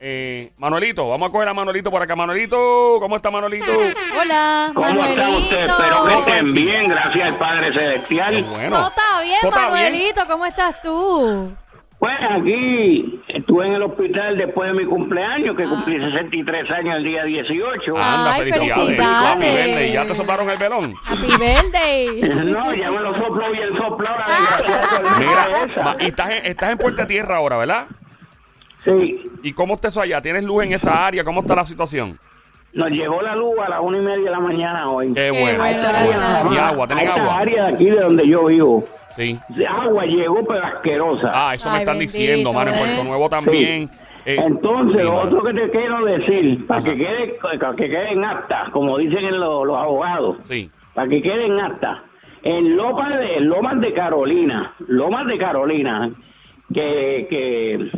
Eh, 0.00 0.50
Manuelito, 0.56 1.08
vamos 1.08 1.28
a 1.28 1.30
coger 1.30 1.46
a 1.46 1.54
Manuelito 1.54 1.88
por 1.88 2.02
acá. 2.02 2.16
Manuelito, 2.16 2.56
¿cómo 2.98 3.14
está 3.14 3.30
Manuelito? 3.30 3.70
Hola, 4.20 4.72
¿Cómo 4.74 4.84
están 4.88 4.98
Manuelito. 4.98 5.38
ustedes? 5.38 5.70
Espero 5.70 6.04
que 6.04 6.14
estén 6.18 6.50
bien, 6.50 6.88
gracias 6.88 7.30
al 7.30 7.38
Padre 7.38 7.72
Celestial. 7.72 8.42
bueno. 8.42 8.80
No, 8.80 8.88
está 8.88 9.22
bien, 9.22 9.38
¿Todo 9.42 9.50
está 9.50 9.60
bien? 9.72 9.84
Manuelito, 9.92 10.22
¿cómo 10.26 10.46
estás 10.46 10.82
tú? 10.82 11.56
Pues 12.02 12.14
aquí 12.32 13.22
estuve 13.28 13.64
en 13.68 13.74
el 13.74 13.82
hospital 13.84 14.36
después 14.36 14.72
de 14.72 14.76
mi 14.76 14.84
cumpleaños, 14.86 15.56
que 15.56 15.62
cumplí 15.62 16.00
63 16.00 16.68
años 16.72 16.96
el 16.96 17.04
día 17.04 17.22
18. 17.22 17.96
Anda, 17.96 18.32
Ay, 18.34 18.40
felicidades. 18.50 18.74
felicidades. 18.86 19.30
Happy 19.30 19.46
birthday. 19.46 19.92
¿Ya 19.92 20.04
te 20.04 20.14
soplaron 20.16 20.50
el 20.50 20.58
velón? 20.58 20.94
Happy 21.04 21.28
birthday. 21.38 22.22
No, 22.52 22.74
ya 22.74 22.90
me 22.90 22.98
lo 22.98 23.14
sopló 23.14 23.52
bien 23.52 23.72
soplado 23.76 24.16
la 24.16 24.24
Ah. 24.26 24.56
desgraciada 24.58 25.16
Mira, 25.20 25.96
y 26.00 26.06
estás 26.06 26.30
en, 26.30 26.46
estás 26.46 26.72
en 26.72 26.78
Puerta 26.78 27.06
Tierra 27.06 27.36
ahora, 27.36 27.56
¿verdad? 27.58 27.86
Sí, 28.84 29.22
¿Y 29.44 29.52
cómo 29.52 29.74
está 29.74 29.86
eso 29.86 30.00
allá? 30.00 30.20
¿Tienes 30.20 30.42
luz 30.42 30.64
en 30.64 30.72
esa 30.72 31.06
área? 31.06 31.22
¿Cómo 31.22 31.42
está 31.42 31.54
la 31.54 31.64
situación? 31.64 32.18
nos 32.74 32.88
llegó 32.90 33.20
la 33.22 33.36
luz 33.36 33.52
a 33.64 33.68
las 33.68 33.80
una 33.80 33.98
y 33.98 34.00
media 34.00 34.24
de 34.24 34.30
la 34.30 34.40
mañana 34.40 34.88
hoy. 34.90 35.08
Qué 35.14 35.30
Qué 35.30 35.30
bueno. 35.30 35.58
bueno, 35.58 36.54
Y 36.54 36.58
agua, 36.58 36.86
¿tienen 36.86 37.06
a 37.06 37.10
esta 37.10 37.20
agua? 37.22 37.38
área 37.38 37.64
de 37.66 37.74
aquí 37.74 37.84
de 37.84 38.00
donde 38.00 38.26
yo 38.26 38.46
vivo. 38.46 38.82
Sí. 39.16 39.38
De 39.48 39.66
agua 39.66 40.04
llegó, 40.06 40.44
pero 40.44 40.64
asquerosa. 40.64 41.30
Ah, 41.34 41.54
eso 41.54 41.70
me 41.70 41.78
están 41.78 41.98
bendito, 41.98 42.18
diciendo, 42.18 42.52
mano. 42.52 42.70
En 42.70 42.76
¿eh? 42.76 42.78
Puerto 42.80 43.04
Nuevo 43.04 43.28
también. 43.28 43.90
Eh, 44.24 44.36
Entonces, 44.38 45.04
otro 45.04 45.42
que 45.42 45.52
te 45.52 45.70
quiero 45.70 46.04
decir, 46.04 46.66
para 46.66 46.82
que 46.82 46.96
quede, 46.96 47.34
para 47.42 47.74
que 47.74 47.88
quede 47.88 48.12
en 48.12 48.24
acta, 48.24 48.66
como 48.70 48.96
dicen 48.98 49.24
en 49.24 49.40
lo- 49.40 49.64
los 49.64 49.76
abogados, 49.76 50.36
Sí. 50.44 50.70
para 50.94 51.08
que 51.08 51.20
quede 51.20 51.46
en 51.46 51.58
acta, 51.60 52.04
en 52.44 52.76
Lomas 52.76 53.18
de, 53.18 53.40
Lomas 53.40 53.80
de 53.80 53.92
Carolina, 53.92 54.74
Lomas 54.86 55.26
de 55.26 55.38
Carolina, 55.38 56.10
que, 56.72 57.26
que, 57.28 57.90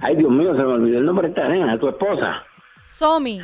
ay 0.00 0.16
Dios 0.16 0.30
mío, 0.30 0.54
se 0.56 0.62
me 0.62 0.72
olvidó 0.72 0.98
el 0.98 1.06
nombre 1.06 1.28
de 1.28 1.34
esta 1.34 1.48
nena, 1.48 1.78
tu 1.78 1.88
esposa, 1.88 2.42
Somi. 2.82 3.40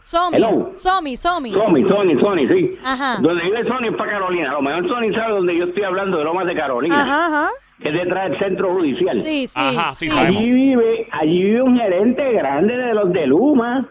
Somi. 0.00 0.36
Hello. 0.38 0.70
Somi, 0.74 1.16
Somi. 1.16 1.50
Sony, 1.52 1.88
Sony, 1.88 2.20
Sony, 2.20 2.48
sí. 2.48 2.78
Ajá. 2.84 3.18
Donde 3.20 3.42
vive 3.44 3.64
Sony 3.64 3.88
es 3.90 3.96
para 3.96 4.10
Carolina, 4.12 4.50
a 4.50 4.54
lo 4.54 4.62
mejor 4.62 4.88
Sony 4.88 5.12
sabe 5.14 5.32
donde 5.34 5.56
yo 5.56 5.64
estoy 5.64 5.82
hablando 5.84 6.18
de 6.18 6.24
Lomas 6.24 6.46
de 6.46 6.54
Carolina, 6.54 7.02
Ajá, 7.02 7.26
ajá. 7.26 7.48
que 7.80 7.88
es 7.88 7.94
detrás 7.94 8.30
del 8.30 8.38
centro 8.38 8.72
judicial. 8.74 9.20
Sí, 9.20 9.46
sí. 9.46 9.60
Ajá, 9.60 9.94
sí, 9.94 10.08
sabemos. 10.08 10.40
Allí 10.42 10.50
vive, 10.50 11.08
allí 11.12 11.42
vive 11.44 11.62
un 11.62 11.76
gerente 11.76 12.32
grande 12.32 12.76
de 12.76 12.94
los 12.94 13.12
de 13.12 13.26
Luma. 13.26 13.88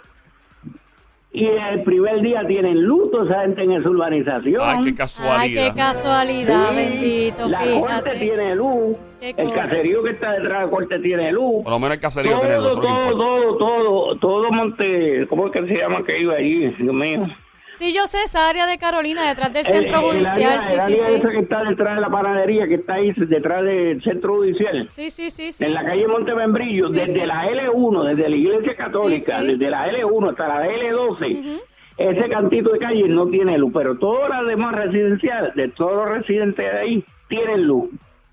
Y 1.32 1.46
el 1.46 1.84
primer 1.84 2.22
día 2.22 2.44
tienen 2.48 2.82
luto 2.82 3.24
esa 3.24 3.42
gente 3.42 3.62
en 3.64 3.74
esa 3.74 3.88
urbanización. 3.88 4.62
Ay, 4.64 4.78
qué 4.82 4.88
Ay, 4.90 4.96
casualidad. 4.96 5.74
qué 5.74 5.78
casualidad, 5.80 6.70
Sí, 6.70 6.76
bendito, 6.76 7.48
La 7.50 7.58
corte 7.60 7.74
fíjate. 7.76 8.20
tiene 8.20 8.56
luz. 8.56 8.98
El 9.22 9.54
caserío 9.54 10.02
que 10.04 10.10
está 10.12 10.32
detrás 10.32 10.60
de 10.62 10.66
la 10.66 10.72
corte 10.72 11.00
tiene 11.00 11.32
luz. 11.32 11.64
Por 11.64 11.72
lo 11.74 11.80
menos 11.80 11.96
el 11.96 12.02
caserío 12.02 12.32
todo, 12.32 12.40
tiene 12.42 12.56
luz, 12.58 12.74
todo, 12.76 12.88
importa. 12.88 13.12
todo, 13.12 13.58
todo, 13.58 14.16
todo 14.18 14.52
Monte, 14.52 15.28
¿cómo 15.30 15.48
es 15.48 15.52
que 15.54 15.68
se 15.68 15.78
llama 15.78 16.04
que 16.04 16.20
iba 16.20 16.34
allí? 16.36 16.68
Dios 16.80 16.96
mío. 16.96 17.28
Sí, 17.80 17.94
yo 17.94 18.08
sé, 18.08 18.18
esa 18.26 18.50
área 18.50 18.68
de 18.68 18.78
Carolina, 18.78 19.26
detrás 19.28 19.54
del 19.54 19.66
El- 19.66 19.72
centro 19.72 20.00
el 20.00 20.06
judicial. 20.06 20.36
área- 20.38 20.62
Sí, 20.62 20.74
el 20.74 20.80
sí, 20.82 20.86
área 20.94 21.08
sí. 21.08 21.14
esa 21.16 21.30
que 21.32 21.40
está 21.40 21.64
detrás 21.64 21.96
de 21.96 22.02
la 22.02 22.10
panadería, 22.10 22.68
que 22.68 22.76
está 22.76 22.96
ahí 22.96 23.12
detrás 23.16 23.64
del 23.64 24.04
centro 24.04 24.36
judicial. 24.36 24.86
Sí, 24.88 25.10
sí, 25.10 25.32
sí, 25.32 25.52
sí. 25.54 25.64
En 25.64 25.74
la 25.74 25.84
calle 25.86 26.06
Montebembrillo, 26.08 26.90
Sí, 26.90 26.96
desde 26.96 27.22
sí. 27.22 27.26
la 27.26 27.46
L1, 27.50 28.04
desde 28.04 28.30
la 28.30 28.36
Iglesia 28.36 28.76
Católica, 28.76 29.40
Sí, 29.40 29.46
sí. 29.46 29.52
desde 29.54 29.70
la 29.72 29.88
L1 29.88 30.30
hasta 30.30 30.48
la 30.48 30.68
L12, 30.68 31.62
ese 31.98 32.30
cantito 32.30 32.70
de 32.72 32.80
calle 32.80 33.08
no 33.08 33.28
tiene 33.30 33.58
luz, 33.58 33.72
pero 33.74 33.98
todas 33.98 34.30
las 34.30 34.46
demás 34.46 34.76
residenciales, 34.76 35.56
de 35.56 35.70
todos 35.70 35.96
los 35.96 36.10
residentes 36.10 36.58
de 36.72 36.80
ahí, 36.80 37.06
tienen 37.30 37.64
luz. 37.64 37.90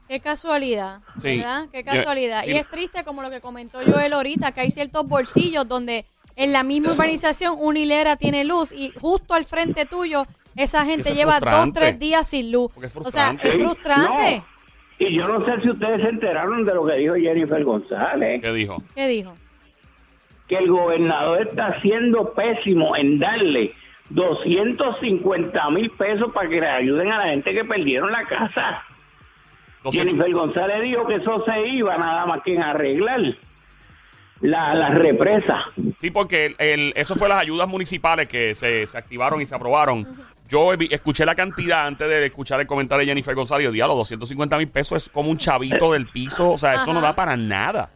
Qué 0.09 0.21
casualidad, 0.21 1.01
Sí. 1.19 1.39
¿verdad? 1.39 1.67
Qué 1.73 1.83
Yo- 1.85 1.93
casualidad. 1.93 2.43
sí. 2.45 2.53
Y 2.53 2.57
es 2.57 2.69
triste, 2.69 3.03
como 3.05 3.23
lo 3.23 3.31
que 3.31 3.41
comentó 3.41 3.79
Joel 3.85 4.13
ahorita, 4.13 4.53
que 4.53 4.61
hay 4.61 4.71
ciertos 4.71 5.07
bolsillos 5.09 5.67
donde 5.67 6.05
en 6.37 6.53
la 6.53 6.63
misma 6.63 6.93
urbanización 6.95 7.57
una 7.59 7.79
hilera 7.79 8.17
tiene 8.17 8.45
luz 8.45 8.73
y 8.73 8.93
justo 9.01 9.35
al 9.35 9.45
frente 9.45 9.87
tuyo 9.87 10.27
esa 10.57 10.85
gente 10.85 11.11
es 11.11 11.17
lleva 11.17 11.41
dos, 11.41 11.73
tres 11.75 11.99
días 11.99 12.27
sin 12.29 12.51
luz. 12.53 12.71
Porque 12.73 12.87
es 12.87 12.97
o 12.97 13.11
sea, 13.11 13.37
es 13.43 13.55
frustrante. 13.55 14.39
no. 14.39 14.57
Y 14.99 15.15
yo 15.15 15.29
no 15.29 15.45
sé 15.45 15.61
si 15.61 15.69
ustedes 15.69 16.01
se 16.01 16.09
enteraron 16.09 16.65
de 16.65 16.75
lo 16.75 16.87
que 16.87 16.95
dijo 16.95 17.15
Jennifer 17.17 17.63
González, 17.63 18.41
¿Qué 18.41 18.53
dijo? 18.53 18.83
¿Qué 18.95 19.07
dijo? 19.09 19.35
que 20.49 20.57
el 20.57 20.71
gobernador 20.71 21.49
está 21.49 21.81
siendo 21.81 22.33
pésimo 22.33 22.97
en 22.97 23.19
darle 23.19 23.75
250 24.11 25.71
mil 25.71 25.91
pesos 25.91 26.33
para 26.33 26.49
que 26.49 26.61
le 26.61 26.69
ayuden 26.69 27.11
a 27.13 27.19
la 27.19 27.25
gente 27.31 27.53
que 27.53 27.65
perdieron 27.65 28.13
la 28.13 28.25
casa. 28.25 28.85
Jennifer 29.91 30.33
González 30.33 30.83
dijo 30.83 31.07
que 31.07 31.17
eso 31.17 31.45
se 31.45 31.69
iba 31.69 31.97
nada 31.97 32.27
más 32.27 32.43
que 32.43 32.55
en 32.55 32.63
arreglar 32.63 33.21
la, 34.41 34.75
la 34.75 34.91
represa. 34.91 35.65
Sí, 35.99 36.11
porque 36.11 36.47
el, 36.47 36.57
el- 36.59 36.93
eso 36.97 37.15
fue 37.15 37.29
las 37.29 37.39
ayudas 37.41 37.69
municipales 37.69 38.29
que 38.29 38.55
se, 38.55 38.87
se 38.87 38.99
activaron 38.99 39.41
y 39.41 39.47
se 39.47 39.55
aprobaron. 39.55 40.07
Yo 40.49 40.73
escuché 40.75 41.27
la 41.27 41.35
cantidad 41.35 41.87
antes 41.89 42.09
de 42.09 42.25
escuchar 42.27 42.61
el 42.61 42.69
comentario 42.69 43.01
de 43.01 43.07
Jennifer 43.09 43.35
González. 43.35 43.73
Diablo, 43.73 43.97
250 43.97 44.57
mil 44.59 44.69
pesos 44.69 45.03
es 45.05 45.09
como 45.09 45.29
un 45.29 45.39
chavito 45.39 45.93
del 45.93 46.07
piso. 46.07 46.53
O 46.53 46.57
sea, 46.57 46.75
eso 46.75 46.93
no 46.93 47.01
da 47.01 47.17
para 47.17 47.37
nada. 47.37 47.91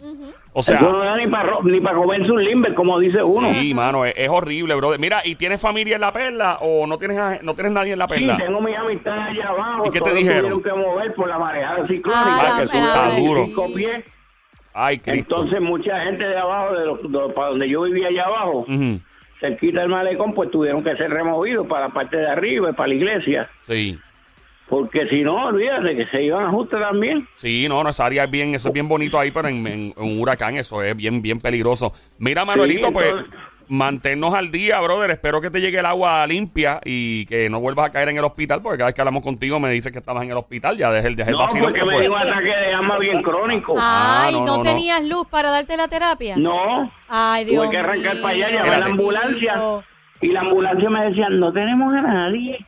O 0.53 0.61
sea, 0.65 0.79
eso 0.79 0.91
no 0.91 0.99
da 0.99 1.17
ni 1.17 1.29
para 1.29 1.59
ni 1.63 1.81
para 1.81 1.97
comerse 1.97 2.29
un 2.29 2.43
limber, 2.43 2.75
como 2.75 2.99
dice 2.99 3.23
uno. 3.23 3.53
sí, 3.55 3.73
mano, 3.73 4.05
es, 4.05 4.15
es 4.17 4.29
horrible, 4.29 4.75
brother. 4.75 4.99
Mira, 4.99 5.21
¿y 5.25 5.37
tienes 5.37 5.61
familia 5.61 5.95
en 5.95 6.01
la 6.01 6.13
perla 6.13 6.59
o 6.61 6.89
no 6.89 6.99
tienes, 6.99 7.19
a- 7.19 7.39
no 7.41 7.55
tienes 7.55 7.73
nadie 7.73 7.93
en 7.93 8.01
la 8.01 8.09
Sí, 8.09 8.15
perla? 8.15 8.37
tengo 8.39 8.61
mis 8.61 8.77
amistades 8.77 9.29
allá 9.39 9.49
abajo. 9.49 9.87
¿Y 9.87 9.91
qué 9.91 10.01
te 10.01 10.13
dijeron? 10.13 10.51
tuvieron 10.51 10.63
que 10.81 10.87
mover 10.89 11.15
por 11.15 11.29
la 11.29 11.39
mareada 11.39 11.87
ciclónica. 11.87 12.11
Ah, 12.13 12.55
que 12.59 12.65
eso 12.65 12.79
está 12.79 13.11
duro. 13.21 13.47
sí. 13.47 13.53
Ay. 14.73 15.01
Entonces, 15.07 15.61
mucha 15.61 16.01
gente 16.05 16.25
de 16.27 16.37
abajo, 16.37 16.75
de, 16.75 16.87
los- 16.87 17.03
de- 17.13 17.33
para 17.35 17.49
donde 17.49 17.69
yo 17.69 17.83
vivía 17.83 18.09
allá 18.09 18.25
abajo, 18.25 18.59
Ujú, 18.69 19.01
cerquita 19.41 19.81
del 19.81 19.89
malecón, 19.89 20.33
pues 20.35 20.51
tuvieron 20.51 20.85
que 20.85 20.97
ser 20.97 21.11
removidos 21.11 21.67
para 21.67 21.89
la 21.89 21.95
parte 21.95 22.17
de 22.17 22.27
arriba 22.29 22.71
y 22.71 22.73
para 22.75 22.89
la 22.89 22.95
iglesia. 22.95 23.51
Sí. 23.63 23.99
Porque 24.69 25.09
si 25.09 25.23
no, 25.23 25.47
olvídate 25.47 25.97
que 25.97 26.07
se 26.07 26.23
iban 26.23 26.45
a 26.45 26.47
ajuste 26.49 26.77
también. 26.79 27.27
Sí, 27.35 27.67
no, 27.69 27.83
no, 27.83 27.91
esa 27.91 28.07
área 28.07 28.23
es 28.25 28.31
bien, 28.31 28.55
eso 28.55 28.69
es 28.69 28.75
bien 28.75 28.87
bonito 28.89 29.19
ahí, 29.19 29.33
pero 29.33 29.49
en, 29.49 29.67
en- 29.67 29.95
en 29.97 30.03
un 30.05 30.21
huracán 30.21 30.57
eso 30.57 30.81
es 30.83 30.97
bien, 30.97 31.21
bien 31.23 31.41
peligroso. 31.41 31.93
Mira, 32.19 32.45
Manuelito, 32.45 32.87
Sí, 32.87 32.93
pues 32.93 33.13
manténnos 33.71 34.35
al 34.35 34.51
día, 34.51 34.81
brother. 34.81 35.11
Espero 35.11 35.41
que 35.41 35.49
te 35.51 35.61
llegue 35.61 35.79
el 35.79 35.87
agua 35.87 36.27
limpia 36.27 36.81
y 36.85 37.25
que 37.27 37.49
no 37.49 37.61
vuelvas 37.61 37.89
a 37.89 37.93
caer 37.93 38.09
en 38.11 38.19
el 38.19 38.25
hospital, 38.25 38.61
porque 38.63 38.79
cada 38.79 38.89
vez 38.89 38.95
que 38.95 39.01
hablamos 39.01 39.23
contigo 39.23 39.59
me 39.59 39.71
dices 39.71 39.91
que 39.93 39.99
estabas 40.01 40.25
en 40.25 40.31
el 40.33 40.37
hospital. 40.37 40.77
Ya 40.77 40.91
dejé 40.93 41.09
el, 41.09 41.17
dejé 41.17 41.31
el 41.31 41.37
No, 41.37 41.43
vacío. 41.45 41.63
porque 41.63 41.81
que 41.81 41.87
me 41.87 42.01
dio 42.01 42.13
un 42.13 42.19
ataque 42.19 42.45
de 42.49 42.75
asma 42.75 42.99
bien 42.99 43.23
crónico. 43.23 43.75
Ah, 43.79 44.25
Ay, 44.27 44.35
no, 44.35 44.41
no, 44.41 44.47
no, 44.47 44.57
no. 44.59 44.63
tenías 44.63 45.03
luz 45.05 45.27
para 45.31 45.51
darte 45.51 45.77
la 45.77 45.89
terapia? 45.89 46.37
No, 46.37 46.93
Ay, 47.09 47.45
Dios 47.47 47.63
tuve 47.65 47.71
que 47.71 47.79
arrancar 47.79 48.15
mío. 48.15 48.23
para 48.23 48.35
allá, 48.35 48.51
llamar 48.51 48.75
a 48.75 48.79
la 48.79 48.87
ambulancia. 48.87 49.55
Y 50.21 50.29
la 50.33 50.41
ambulancia 50.41 50.91
me 50.91 51.05
decía, 51.07 51.29
no 51.31 51.53
tenemos 51.53 51.95
a 51.95 52.03
nadie. 52.03 52.59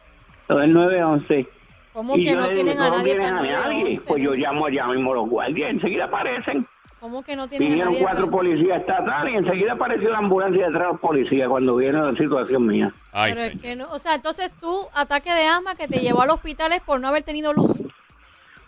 Todo 0.49 0.61
el 0.63 0.73
911. 0.73 1.47
¿Cómo 1.93 2.17
Y 2.17 2.25
que 2.25 2.35
no 2.35 2.43
digo, 2.45 2.53
tienen 2.55 2.79
a 2.81 2.85
"¿Cómo 2.87 2.97
nadie 2.99 3.13
tienen 3.13 3.31
para 3.37 3.39
a 3.41 3.43
nadie? 3.43 3.77
911? 3.83 4.03
Pues 4.09 4.23
yo 4.23 4.33
llamo 4.35 4.67
allá 4.67 4.87
mismo 4.87 5.15
los 5.15 5.29
guardias, 5.29 5.71
enseguida 5.71 6.05
aparecen. 6.07 6.67
¿Cómo 7.03 7.25
que 7.25 7.35
no 7.35 7.49
tienen 7.49 7.67
a 7.67 7.71
Vinieron 7.71 7.93
nadie 7.95 8.05
cuatro 8.05 8.31
policías 8.31 8.81
estatales 8.81 9.35
y 9.35 9.37
enseguida 9.37 9.73
apareció 9.73 10.09
la 10.11 10.19
ambulancia 10.19 10.67
detrás 10.67 10.83
de 10.83 10.93
los 10.93 11.01
policías 11.01 11.49
cuando 11.49 11.75
vieron 11.75 12.13
la 12.15 12.17
situación 12.17 12.65
mía. 12.65 12.93
Ay, 13.11 13.33
Pero 13.35 13.45
es 13.47 13.61
que 13.61 13.75
no, 13.75 13.89
o 13.91 13.99
sea, 13.99 14.15
entonces 14.15 14.53
tú, 14.61 14.73
ataque 14.95 15.35
de 15.35 15.45
asma 15.49 15.75
que 15.75 15.89
te 15.89 15.99
llevó 15.99 16.23
al 16.23 16.31
hospital 16.31 16.71
es 16.71 16.81
por 16.81 17.01
no 17.01 17.09
haber 17.09 17.25
tenido 17.25 17.53
luz. 17.53 17.83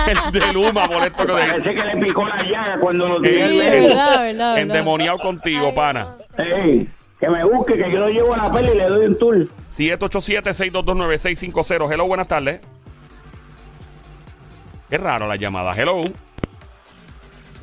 El 0.06 0.18
de 0.32 0.52
Luma, 0.52 0.86
molesto 0.86 1.24
que 1.26 1.32
Parece 1.32 1.74
que 1.74 1.82
le 1.84 1.96
picó 2.04 2.26
la 2.26 2.36
llaga 2.42 2.78
cuando 2.78 3.08
lo 3.08 3.20
tiré 3.22 3.48
Sí, 3.48 3.58
en 3.60 3.70
medio. 3.70 3.88
verdad, 3.88 4.06
verdad, 4.08 4.22
verdad. 4.22 4.58
endemoniado 4.58 5.18
contigo, 5.18 5.68
Ay, 5.68 5.74
pana. 5.74 6.16
Ey, 6.36 6.86
que 7.18 7.28
me 7.30 7.42
busque, 7.44 7.72
que 7.74 7.90
yo 7.90 7.98
lo 8.00 8.08
llevo 8.10 8.34
a 8.34 8.36
la 8.36 8.50
peli 8.52 8.72
y 8.72 8.76
le 8.76 8.84
doy 8.86 9.06
un 9.06 9.18
tour. 9.18 9.48
787-622-9650. 9.70 11.90
Hello, 11.92 12.06
buenas 12.06 12.28
tardes. 12.28 12.60
Qué 14.90 14.98
raro 14.98 15.26
la 15.26 15.36
llamada. 15.36 15.74
Hello. 15.74 16.04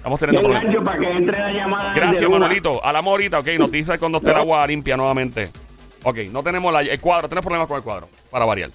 Estamos 0.01 0.19
teniendo 0.19 0.41
problemas. 0.41 0.65
gancho 0.65 0.83
para 0.83 0.97
que 0.99 1.11
entre 1.11 1.39
la 1.39 1.51
llamada. 1.53 1.93
Gracias. 1.93 2.29
Manuelito. 2.29 2.83
A 2.83 2.91
la 2.91 3.01
morita, 3.03 3.39
ok. 3.39 3.47
Nos 3.59 3.71
dice 3.71 3.99
cuando 3.99 4.17
esté 4.17 4.31
el 4.31 4.37
agua 4.37 4.65
limpia 4.65 4.97
nuevamente. 4.97 5.49
Ok, 6.03 6.17
no 6.31 6.41
tenemos 6.41 6.73
la- 6.73 6.81
el 6.81 6.99
cuadro. 6.99 7.29
Tenemos 7.29 7.45
problemas 7.45 7.67
con 7.67 7.77
el 7.77 7.83
cuadro. 7.83 8.09
Para 8.31 8.45
variar. 8.45 8.71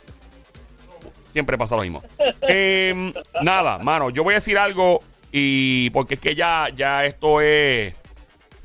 Siempre 1.33 1.59
pasa 1.59 1.77
lo 1.77 1.83
mismo. 1.83 2.03
Em, 2.43 3.13
nada, 3.43 3.79
mano. 3.79 4.11
Yo 4.11 4.23
voy 4.23 4.35
a 4.35 4.37
decir 4.37 4.57
algo. 4.57 5.03
Y 5.33 5.91
porque 5.91 6.15
es 6.15 6.21
que 6.21 6.35
ya, 6.37 6.69
ya 6.75 7.05
esto 7.05 7.41
es. 7.41 7.93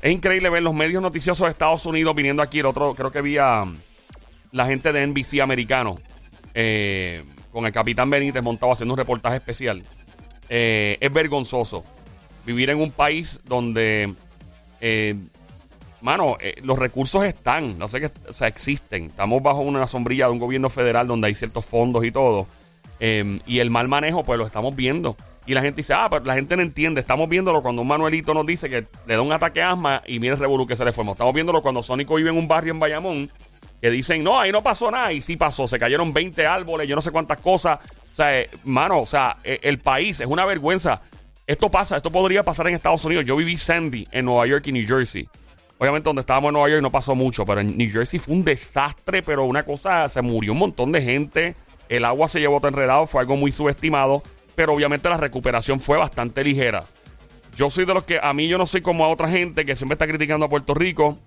Es 0.00 0.10
increíble 0.12 0.48
ver 0.48 0.62
los 0.62 0.72
medios 0.74 1.02
noticiosos 1.02 1.44
de 1.46 1.50
Estados 1.50 1.84
Unidos 1.86 2.14
viniendo 2.14 2.42
aquí. 2.42 2.60
El 2.60 2.66
otro, 2.66 2.94
creo 2.94 3.10
que 3.10 3.20
vi 3.22 3.38
a 3.38 3.62
um, 3.62 3.76
la 4.52 4.66
gente 4.66 4.92
de 4.92 5.06
NBC 5.06 5.40
americano. 5.40 5.96
eh, 6.54 7.24
con 7.52 7.66
el 7.66 7.72
capitán 7.72 8.08
Benítez 8.08 8.42
montado 8.42 8.72
haciendo 8.72 8.94
un 8.94 8.98
reportaje 8.98 9.36
especial. 9.36 9.82
Eh, 10.48 10.96
es 11.00 11.12
vergonzoso 11.12 11.84
vivir 12.44 12.70
en 12.70 12.80
un 12.80 12.90
país 12.90 13.40
donde, 13.44 14.14
eh, 14.80 15.14
mano, 16.00 16.36
eh, 16.40 16.54
los 16.62 16.78
recursos 16.78 17.24
están, 17.24 17.78
no 17.78 17.88
sé 17.88 18.00
qué, 18.00 18.10
o 18.28 18.32
sea, 18.32 18.48
existen. 18.48 19.06
Estamos 19.06 19.42
bajo 19.42 19.60
una 19.60 19.86
sombrilla 19.86 20.26
de 20.26 20.32
un 20.32 20.38
gobierno 20.38 20.70
federal 20.70 21.06
donde 21.06 21.28
hay 21.28 21.34
ciertos 21.34 21.64
fondos 21.64 22.04
y 22.04 22.10
todo. 22.12 22.46
eh, 23.00 23.40
y 23.46 23.58
el 23.58 23.70
mal 23.70 23.88
manejo, 23.88 24.22
pues 24.24 24.38
lo 24.38 24.46
estamos 24.46 24.76
viendo. 24.76 25.16
Y 25.44 25.54
la 25.54 25.60
gente 25.60 25.78
dice, 25.78 25.92
ah, 25.92 26.06
pero 26.08 26.24
la 26.24 26.34
gente 26.34 26.54
no 26.56 26.62
entiende. 26.62 27.00
Estamos 27.00 27.28
viéndolo 27.28 27.62
cuando 27.62 27.82
un 27.82 27.88
Manuelito 27.88 28.32
nos 28.32 28.46
dice 28.46 28.70
que 28.70 28.86
le 29.06 29.14
da 29.16 29.22
un 29.22 29.32
ataque 29.32 29.60
a 29.60 29.72
asma 29.72 30.02
y 30.06 30.20
mira 30.20 30.34
el 30.34 30.38
revolú 30.38 30.68
que 30.68 30.76
se 30.76 30.84
le 30.84 30.92
formó. 30.92 31.12
Estamos 31.12 31.34
viéndolo 31.34 31.62
cuando 31.62 31.82
Sónico 31.82 32.14
vive 32.14 32.30
en 32.30 32.36
un 32.36 32.46
barrio 32.46 32.72
en 32.72 32.78
Bayamón 32.78 33.30
que 33.80 33.90
dicen, 33.90 34.22
no, 34.22 34.38
ahí 34.38 34.52
no 34.52 34.62
pasó 34.62 34.88
nada. 34.88 35.12
Y 35.12 35.20
sí 35.20 35.36
pasó, 35.36 35.66
se 35.66 35.80
cayeron 35.80 36.12
20 36.12 36.46
árboles, 36.46 36.86
yo 36.86 36.94
no 36.94 37.02
sé 37.02 37.10
cuántas 37.10 37.38
cosas. 37.38 37.80
O 38.12 38.14
sea, 38.14 38.38
eh, 38.38 38.50
mano, 38.62 39.00
o 39.00 39.06
sea, 39.06 39.38
eh, 39.42 39.58
el 39.62 39.78
país 39.80 40.20
es 40.20 40.28
una 40.28 40.44
vergüenza. 40.44 41.02
Esto 41.46 41.70
pasa, 41.70 41.96
esto 41.96 42.10
podría 42.12 42.44
pasar 42.44 42.68
en 42.68 42.74
Estados 42.74 43.04
Unidos. 43.04 43.26
Yo 43.26 43.34
viví 43.34 43.56
Sandy 43.56 44.06
en 44.12 44.24
Nueva 44.24 44.46
York 44.46 44.66
y 44.68 44.72
New 44.72 44.86
Jersey. 44.86 45.28
Obviamente 45.78 46.08
donde 46.08 46.20
estábamos 46.20 46.50
en 46.50 46.52
Nueva 46.54 46.68
York 46.68 46.82
no 46.82 46.92
pasó 46.92 47.16
mucho, 47.16 47.44
pero 47.44 47.60
en 47.60 47.76
New 47.76 47.90
Jersey 47.90 48.20
fue 48.20 48.34
un 48.34 48.44
desastre, 48.44 49.22
pero 49.22 49.44
una 49.44 49.64
cosa, 49.64 50.08
se 50.08 50.22
murió 50.22 50.52
un 50.52 50.58
montón 50.58 50.92
de 50.92 51.02
gente, 51.02 51.56
el 51.88 52.04
agua 52.04 52.28
se 52.28 52.38
llevó 52.38 52.60
todo 52.60 52.68
enredado, 52.68 53.08
fue 53.08 53.20
algo 53.20 53.36
muy 53.36 53.50
subestimado, 53.50 54.22
pero 54.54 54.72
obviamente 54.72 55.08
la 55.08 55.16
recuperación 55.16 55.80
fue 55.80 55.98
bastante 55.98 56.44
ligera. 56.44 56.84
Yo 57.56 57.68
soy 57.68 57.84
de 57.84 57.94
los 57.94 58.04
que, 58.04 58.20
a 58.22 58.32
mí 58.32 58.46
yo 58.46 58.56
no 58.56 58.66
soy 58.66 58.80
como 58.80 59.04
a 59.04 59.08
otra 59.08 59.28
gente 59.28 59.64
que 59.64 59.74
siempre 59.74 59.94
está 59.94 60.06
criticando 60.06 60.46
a 60.46 60.48
Puerto 60.48 60.74
Rico 60.74 61.18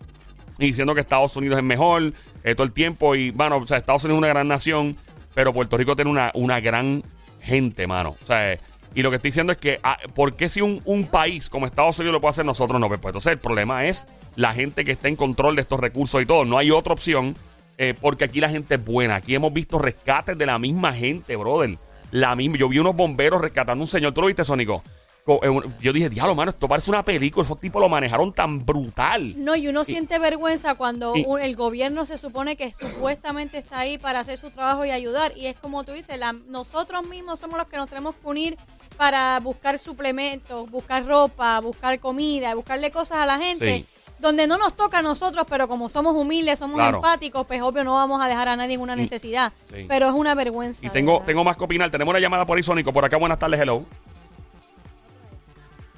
y 0.58 0.68
diciendo 0.68 0.96
que 0.96 1.02
Estados 1.02 1.36
Unidos 1.36 1.58
es 1.58 1.64
mejor 1.64 2.14
eh, 2.46 2.56
todo 2.56 2.66
el 2.66 2.72
tiempo. 2.72 3.16
Y, 3.16 3.32
bueno, 3.32 3.58
o 3.58 3.68
sea, 3.68 3.78
Estados 3.78 4.06
Unidos 4.06 4.20
es 4.20 4.20
una 4.20 4.28
gran 4.30 4.48
nación, 4.48 4.96
pero 5.34 5.52
Puerto 5.54 5.76
Rico 5.76 5.98
tiene 5.98 6.10
una, 6.10 6.32
una 6.34 6.62
gran 6.62 7.04
gente, 7.42 7.86
mano. 7.88 8.16
O 8.24 8.26
sea, 8.26 8.58
y 8.96 9.02
lo 9.04 9.10
que 9.12 9.18
estoy 9.18 9.30
diciendo 9.30 9.52
es 9.52 9.58
que, 9.60 9.80
ah, 9.84 9.98
¿por 10.16 10.36
qué 10.36 10.50
si 10.50 10.62
un, 10.62 10.82
un 10.86 11.06
país 11.06 11.50
como 11.50 11.66
Estados 11.66 12.00
Unidos 12.00 12.14
lo 12.14 12.22
puede 12.22 12.32
hacer, 12.32 12.46
nosotros 12.46 12.80
no? 12.80 12.88
Pues 12.88 13.00
entonces 13.04 13.34
el 13.34 13.38
problema 13.40 13.86
es 13.86 14.06
la 14.36 14.54
gente 14.54 14.84
que 14.86 14.92
está 14.94 15.08
en 15.10 15.16
control 15.16 15.56
de 15.56 15.62
estos 15.64 15.80
recursos 15.80 16.22
y 16.22 16.26
todo. 16.26 16.46
No 16.46 16.58
hay 16.58 16.72
otra 16.72 16.94
opción, 16.94 17.36
eh, 17.78 17.94
porque 18.00 18.24
aquí 18.24 18.40
la 18.40 18.50
gente 18.50 18.76
es 18.76 18.84
buena. 18.86 19.16
Aquí 19.16 19.36
hemos 19.36 19.52
visto 19.54 19.78
rescates 19.78 20.38
de 20.38 20.46
la 20.46 20.58
misma 20.58 20.94
gente, 20.94 21.36
brother. 21.36 21.78
La 22.12 22.36
misma. 22.36 22.58
Yo 22.58 22.70
vi 22.70 22.80
unos 22.80 22.96
bomberos 22.96 23.42
rescatando 23.42 23.82
a 23.82 23.86
un 23.86 23.88
señor. 23.90 24.14
¿Tú 24.14 24.22
lo 24.22 24.28
viste, 24.28 24.46
Sónico? 24.46 24.82
Co- 25.26 25.40
eh, 25.44 25.70
Yo 25.82 25.92
dije, 25.92 26.08
diablo, 26.08 26.36
mano, 26.36 26.52
esto 26.52 26.68
parece 26.68 26.92
una 26.92 27.04
película. 27.04 27.44
Esos 27.44 27.60
tipos 27.60 27.82
lo 27.82 27.90
manejaron 27.90 28.32
tan 28.32 28.64
brutal. 28.64 29.34
No, 29.44 29.56
y 29.56 29.68
uno 29.68 29.84
siente 29.84 30.20
vergüenza 30.20 30.76
cuando 30.76 31.16
y- 31.16 31.26
un- 31.28 31.42
el 31.42 31.56
gobierno 31.56 32.06
se 32.06 32.20
supone 32.20 32.56
que 32.56 32.72
supuestamente 32.74 33.58
está 33.58 33.80
ahí 33.80 33.98
para 33.98 34.20
hacer 34.20 34.38
su 34.38 34.52
trabajo 34.52 34.86
y 34.86 34.92
ayudar. 34.92 35.32
Y 35.36 35.48
es 35.48 35.60
como 35.60 35.84
tú 35.84 35.94
dices, 35.94 36.18
la- 36.20 36.34
nosotros 36.48 37.08
mismos 37.08 37.40
somos 37.40 37.58
los 37.58 37.68
que 37.68 37.78
nos 37.78 37.90
tenemos 37.90 38.16
que 38.16 38.28
unir 38.28 38.58
para 38.96 39.40
buscar 39.40 39.78
suplementos, 39.80 40.70
buscar 40.72 41.06
ropa, 41.06 41.60
buscar 41.60 42.00
comida, 42.00 42.54
buscarle 42.56 42.90
cosas 42.92 43.18
a 43.20 43.26
la 43.26 43.38
gente. 43.38 43.76
Sí. 43.78 43.86
Donde 44.18 44.48
no 44.48 44.58
nos 44.58 44.74
toca 44.76 45.00
a 45.00 45.02
nosotros, 45.02 45.46
pero 45.50 45.68
como 45.68 45.90
somos 45.90 46.16
humildes, 46.16 46.58
somos 46.60 46.78
Claro. 46.78 46.98
empáticos, 46.98 47.46
pues 47.46 47.62
obvio 47.62 47.84
no 47.84 47.94
vamos 47.96 48.24
a 48.24 48.28
dejar 48.28 48.48
a 48.48 48.56
nadie 48.56 48.76
en 48.76 48.82
una 48.82 48.96
necesidad. 48.96 49.52
Sí. 49.74 49.86
Pero 49.88 50.08
es 50.08 50.14
una 50.14 50.34
vergüenza. 50.36 50.86
Y 50.86 50.90
tengo, 50.90 51.14
verdad. 51.14 51.26
tengo 51.26 51.44
más 51.44 51.58
que 51.58 51.64
opinar. 51.66 51.92
Tenemos 51.92 52.12
una 52.14 52.20
llamada 52.20 52.46
por 52.46 52.56
ahí, 52.58 52.64
Sónico. 52.64 52.94
Por 52.94 53.04
acá, 53.04 53.18
buenas 53.18 53.38
tardes, 53.38 53.60
hello. 53.60 53.84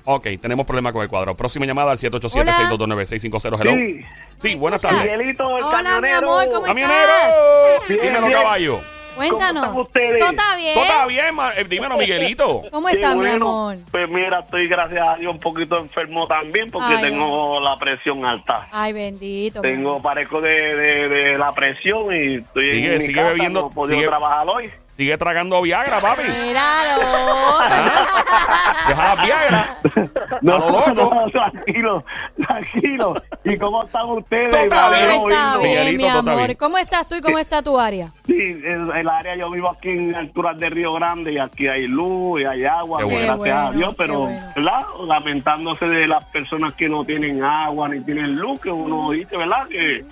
Ok, 0.10 0.26
tenemos 0.42 0.66
problema 0.66 0.94
con 0.94 1.04
el 1.04 1.10
cuadro. 1.10 1.36
Próxima 1.36 1.66
llamada 1.66 1.92
al 1.92 1.98
787-622-9650. 1.98 3.60
Hello. 3.62 3.72
Sí, 3.74 4.02
Sí, 4.42 4.56
buenas 4.56 4.82
tardes. 4.82 5.04
Miguelito, 5.04 5.58
el 5.58 5.64
Hola, 5.64 5.78
mi 5.78 5.84
camionero. 5.84 6.18
amor, 6.32 6.50
¿cómo 6.54 6.66
¡Camionero! 6.66 6.98
Bien, 7.90 8.02
Dímelo, 8.02 8.28
bien. 8.28 8.40
caballo. 8.40 8.80
Cuéntanos. 9.18 9.66
¿Cómo 9.68 9.82
están 9.84 10.02
ustedes? 10.04 10.20
¿Todo 10.20 10.30
está 10.30 10.56
bien? 10.56 10.74
¿Todo 10.76 10.84
está 10.84 11.06
bien? 11.08 11.36
ma- 11.36 11.52
eh, 11.58 11.64
dímelo, 11.68 11.98
Miguelito. 11.98 12.62
¿Cómo 12.72 12.88
Qué 12.88 12.94
estás, 12.96 13.14
mi 13.16 13.20
bueno. 13.22 13.36
amor? 13.48 13.78
Pues 13.92 14.10
mira, 14.10 14.40
estoy 14.40 14.68
gracias 14.68 15.08
a 15.08 15.16
Dios 15.16 15.32
un 15.34 15.40
poquito 15.40 15.78
enfermo 15.78 16.28
también 16.28 16.70
porque 16.72 16.96
Ay, 16.96 17.02
tengo 17.02 17.60
la 17.60 17.78
presión 17.78 18.24
alta. 18.26 18.68
Ay, 18.72 18.94
bendito. 18.94 19.62
Tengo 19.62 20.02
parezco 20.02 20.40
de, 20.42 20.76
de, 20.76 21.10
de 21.10 21.38
la 21.38 21.54
presión 21.54 22.14
y 22.16 22.36
estoy 22.36 22.70
Sigue, 22.70 22.88
en 22.94 23.00
mi 23.00 23.06
sigue 23.06 23.14
casa, 23.16 23.28
bebiendo, 23.34 23.62
no 23.62 23.68
he 23.68 23.74
podido 23.74 23.98
sigue- 24.00 24.08
trabajar 24.08 24.48
hoy. 24.48 24.72
Sigue 24.98 25.16
tragando 25.18 25.62
Viagra, 25.62 26.00
papi. 26.02 26.24
Míralo. 26.24 27.02
Deja 28.88 29.16
la 29.16 29.24
Viagra. 29.24 29.78
No, 30.42 30.56
A 30.56 30.60
lo 30.60 30.70
loco. 30.72 31.14
no, 31.16 31.30
tranquilo, 31.30 32.04
tranquilo. 32.36 33.14
¿Y 33.44 33.58
cómo 33.58 33.84
están 33.84 34.10
ustedes? 34.10 34.50
Todo 34.52 34.62
está 34.64 34.90
bien. 34.90 35.04
alegro 35.04 35.30
está 35.30 35.58
oírlo. 35.58 35.60
bien, 35.60 35.80
Miguelito, 35.86 36.04
mi 36.24 36.30
amor. 36.32 36.46
bien. 36.48 36.58
¿Cómo 36.58 36.78
estás 36.80 37.08
tú 37.08 37.16
y 37.16 37.22
cómo 37.22 37.38
está 37.38 37.62
tu 37.62 37.80
área? 37.80 38.12
Sí, 38.26 38.34
el, 38.66 38.92
el 38.96 39.08
área, 39.10 39.36
yo 39.36 39.52
vivo 39.52 39.70
aquí 39.70 39.90
en 39.90 40.16
alturas 40.16 40.58
de 40.58 40.70
Río 40.70 40.94
Grande 40.94 41.34
y 41.34 41.38
aquí 41.38 41.68
hay 41.68 41.88
luz 41.88 42.42
y 42.42 42.46
hay 42.46 42.66
agua, 42.66 43.00
Qué 43.00 43.06
pues, 43.06 43.18
bueno. 43.28 43.38
gracias 43.44 43.70
a 43.70 43.72
Dios, 43.74 43.96
pero. 43.98 44.30
¿verdad? 44.56 44.82
Lamentándose 45.06 45.86
de 45.88 46.08
las 46.08 46.26
personas 46.26 46.74
que 46.74 46.90
no 46.90 47.06
tienen 47.06 47.44
agua 47.44 47.88
ni 47.90 48.00
tienen 48.02 48.36
luz, 48.36 48.60
que 48.62 48.72
uno 48.72 49.12
dice, 49.12 49.38
¿verdad? 49.38 49.68
Que 49.68 50.04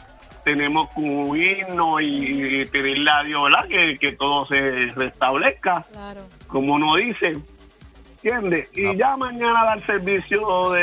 tenemos 0.46 0.88
que 0.92 1.02
unirnos 1.02 2.02
y, 2.02 2.62
y 2.62 2.66
pedirle 2.68 3.12
a 3.12 3.24
Dios, 3.24 3.44
¿verdad? 3.44 3.68
Que, 3.68 3.98
que 3.98 4.14
todo 4.14 4.46
se 4.46 4.62
restablezca, 4.96 5.84
Claro. 5.92 6.22
como 6.48 6.76
uno 6.76 6.96
dice. 6.96 7.34
¿Entiendes? 8.30 8.70
Y 8.74 8.98
ya 8.98 9.16
mañana 9.18 9.64
dar 9.66 9.86
servicio 9.86 10.72
de, 10.72 10.82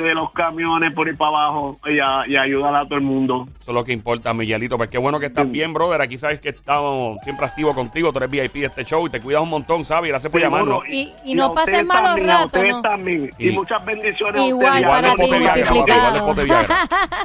de 0.00 0.14
los 0.14 0.32
camiones 0.32 0.94
por 0.94 1.06
ir 1.06 1.18
para 1.18 1.28
abajo 1.32 1.78
y, 1.84 1.98
a- 2.00 2.26
y 2.26 2.34
ayudar 2.34 2.74
a 2.74 2.84
todo 2.86 2.94
el 2.94 3.02
mundo. 3.02 3.46
Eso 3.60 3.72
es 3.72 3.74
lo 3.74 3.84
que 3.84 3.92
importa, 3.92 4.32
Miguelito. 4.32 4.78
Pues 4.78 4.88
qué 4.88 4.96
bueno 4.96 5.20
que 5.20 5.26
estás 5.26 5.50
bien, 5.50 5.74
brother. 5.74 6.00
Aquí 6.00 6.16
sabes 6.16 6.40
que 6.40 6.48
estamos 6.48 7.18
siempre 7.24 7.44
activos 7.44 7.74
contigo. 7.74 8.10
Tú 8.10 8.18
eres 8.20 8.30
VIP 8.30 8.54
de 8.54 8.64
este 8.66 8.84
show 8.86 9.06
y 9.06 9.10
te 9.10 9.20
cuidas 9.20 9.42
un 9.42 9.50
montón, 9.50 9.84
¿sabes? 9.84 10.08
Gracias 10.08 10.32
por 10.32 10.40
llamarnos. 10.40 10.82
Seguro. 10.84 10.88
Y- 10.90 11.12
y 11.30 11.34
no 11.34 11.52
pases 11.52 11.84
malos 11.84 12.04
también, 12.14 12.26
ratos, 12.28 12.62
¿no? 12.70 12.80
también. 12.82 13.30
Y- 13.38 13.50
muchas 13.50 13.84
bendiciones 13.84 14.42
Igual 14.46 14.82
a 14.84 14.88
para 14.88 15.08
de 15.10 15.14
ti, 15.16 15.30
Viagra, 15.30 15.58
igual 16.16 16.36
de 16.36 16.44
Viagra. 16.44 16.76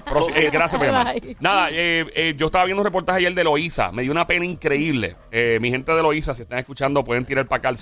Pro- 0.10 0.28
eh, 0.36 0.50
gracias 0.52 0.78
por 0.78 0.88
llamar. 0.92 1.16
Nada, 1.40 1.70
eh, 1.72 2.06
eh, 2.14 2.34
yo 2.36 2.48
estaba 2.48 2.66
viendo 2.66 2.82
un 2.82 2.86
reportaje 2.86 3.20
ayer 3.20 3.34
de 3.34 3.46
Loíza. 3.46 3.94
Me 3.94 4.02
dio 4.02 4.12
una 4.12 4.28
pena 4.28 4.44
increíble. 4.44 5.16
Eh, 5.32 5.58
mi 5.62 5.72
gente 5.72 5.94
de 5.94 6.02
Loíza, 6.04 6.34
si 6.34 6.42
están 6.42 6.60
escuchando, 6.60 7.02
pueden 7.06 7.24
tirar 7.24 7.48
para 7.48 7.60
acá 7.60 7.70
al 7.70 7.78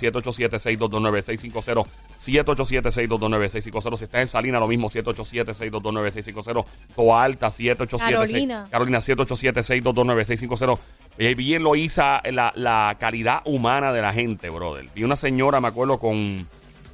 787-622-9650. 1.74 1.88
787-622-9650. 2.22 3.96
Si 3.96 4.04
estás 4.04 4.20
en 4.22 4.28
Salina, 4.28 4.58
lo 4.60 4.68
mismo, 4.68 4.88
787-622-9650. 4.90 6.64
Toa 6.94 7.24
Alta, 7.24 7.50
787 7.50 8.12
Carolina. 8.12 8.68
Carolina, 8.70 8.98
787-622-9650. 8.98 10.78
Eh, 11.18 11.34
vi 11.34 11.54
en 11.54 11.62
Loíza 11.62 12.22
la, 12.30 12.52
la 12.56 12.96
calidad 12.98 13.42
humana 13.44 13.92
de 13.92 14.00
la 14.02 14.12
gente, 14.12 14.48
brother. 14.50 14.88
Vi 14.94 15.04
una 15.04 15.16
señora, 15.16 15.60
me 15.60 15.68
acuerdo, 15.68 15.98
con 15.98 16.46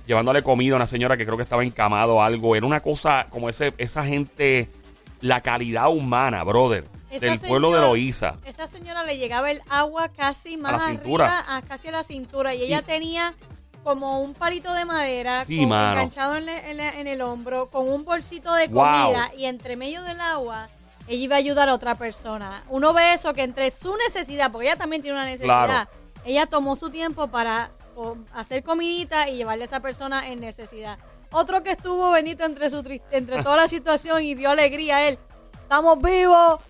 llevándole 0.06 0.42
comida 0.42 0.72
a 0.74 0.76
una 0.76 0.86
señora 0.86 1.16
que 1.16 1.24
creo 1.26 1.36
que 1.36 1.42
estaba 1.42 1.62
encamado 1.64 2.16
o 2.16 2.22
algo. 2.22 2.56
Era 2.56 2.66
una 2.66 2.80
cosa 2.80 3.26
como 3.30 3.48
ese, 3.48 3.74
esa 3.78 4.04
gente, 4.04 4.70
la 5.20 5.40
calidad 5.42 5.90
humana, 5.90 6.42
brother, 6.44 6.86
Esa 7.10 7.26
del 7.26 7.38
pueblo 7.40 7.68
de 7.70 7.74
señora- 7.76 7.86
Loíza. 7.88 8.34
Esa 8.46 8.66
señora 8.68 9.04
le 9.04 9.18
llegaba 9.18 9.50
el 9.50 9.60
agua 9.68 10.08
casi 10.08 10.56
más 10.56 10.72
la 10.72 10.78
arriba, 10.78 10.90
cintura. 11.02 11.44
a 11.56 11.62
casi 11.62 11.88
a 11.88 11.92
la 11.92 12.04
cintura. 12.04 12.54
Y 12.54 12.62
ella 12.62 12.80
Y- 12.80 12.84
tenía 12.84 13.34
como 13.88 14.20
un 14.20 14.34
palito 14.34 14.74
de 14.74 14.84
madera 14.84 15.46
Sí, 15.46 15.60
con- 15.60 15.70
mano. 15.70 15.92
enganchado 15.92 16.36
en, 16.36 17.06
el 17.06 17.22
hombro, 17.22 17.70
con 17.70 17.88
un 17.88 18.04
bolsito 18.04 18.52
de 18.52 18.68
Wow. 18.68 18.84
comida 18.84 19.32
y 19.34 19.46
entre 19.46 19.76
medio 19.76 20.02
del 20.02 20.20
agua, 20.20 20.68
ella 21.06 21.24
iba 21.24 21.36
a 21.36 21.38
ayudar 21.38 21.70
a 21.70 21.74
otra 21.74 21.94
persona. 21.94 22.62
Uno 22.68 22.92
ve 22.92 23.14
eso 23.14 23.32
que 23.32 23.40
entre 23.44 23.70
su 23.70 23.96
necesidad, 23.96 24.52
porque 24.52 24.66
ella 24.66 24.76
también 24.76 25.00
tiene 25.00 25.16
una 25.16 25.24
necesidad, 25.24 25.64
Claro. 25.64 25.90
ella 26.26 26.44
tomó 26.44 26.76
su 26.76 26.90
tiempo 26.90 27.28
para 27.28 27.70
o, 27.96 28.18
hacer 28.34 28.62
comidita 28.62 29.26
y 29.30 29.36
llevarle 29.38 29.64
a 29.64 29.66
esa 29.66 29.80
persona 29.80 30.28
en 30.28 30.38
necesidad. 30.40 30.98
Otro 31.32 31.62
que 31.62 31.70
estuvo 31.70 32.10
bendito 32.10 32.44
entre 32.44 32.68
su 32.68 32.82
entre 33.10 33.42
toda 33.42 33.56
la 33.56 33.68
situación 33.68 34.20
y 34.22 34.34
dio 34.34 34.50
alegría 34.50 34.96
a 34.98 35.08
él. 35.08 35.18
Estamos 35.62 35.98
vivos. 36.02 36.60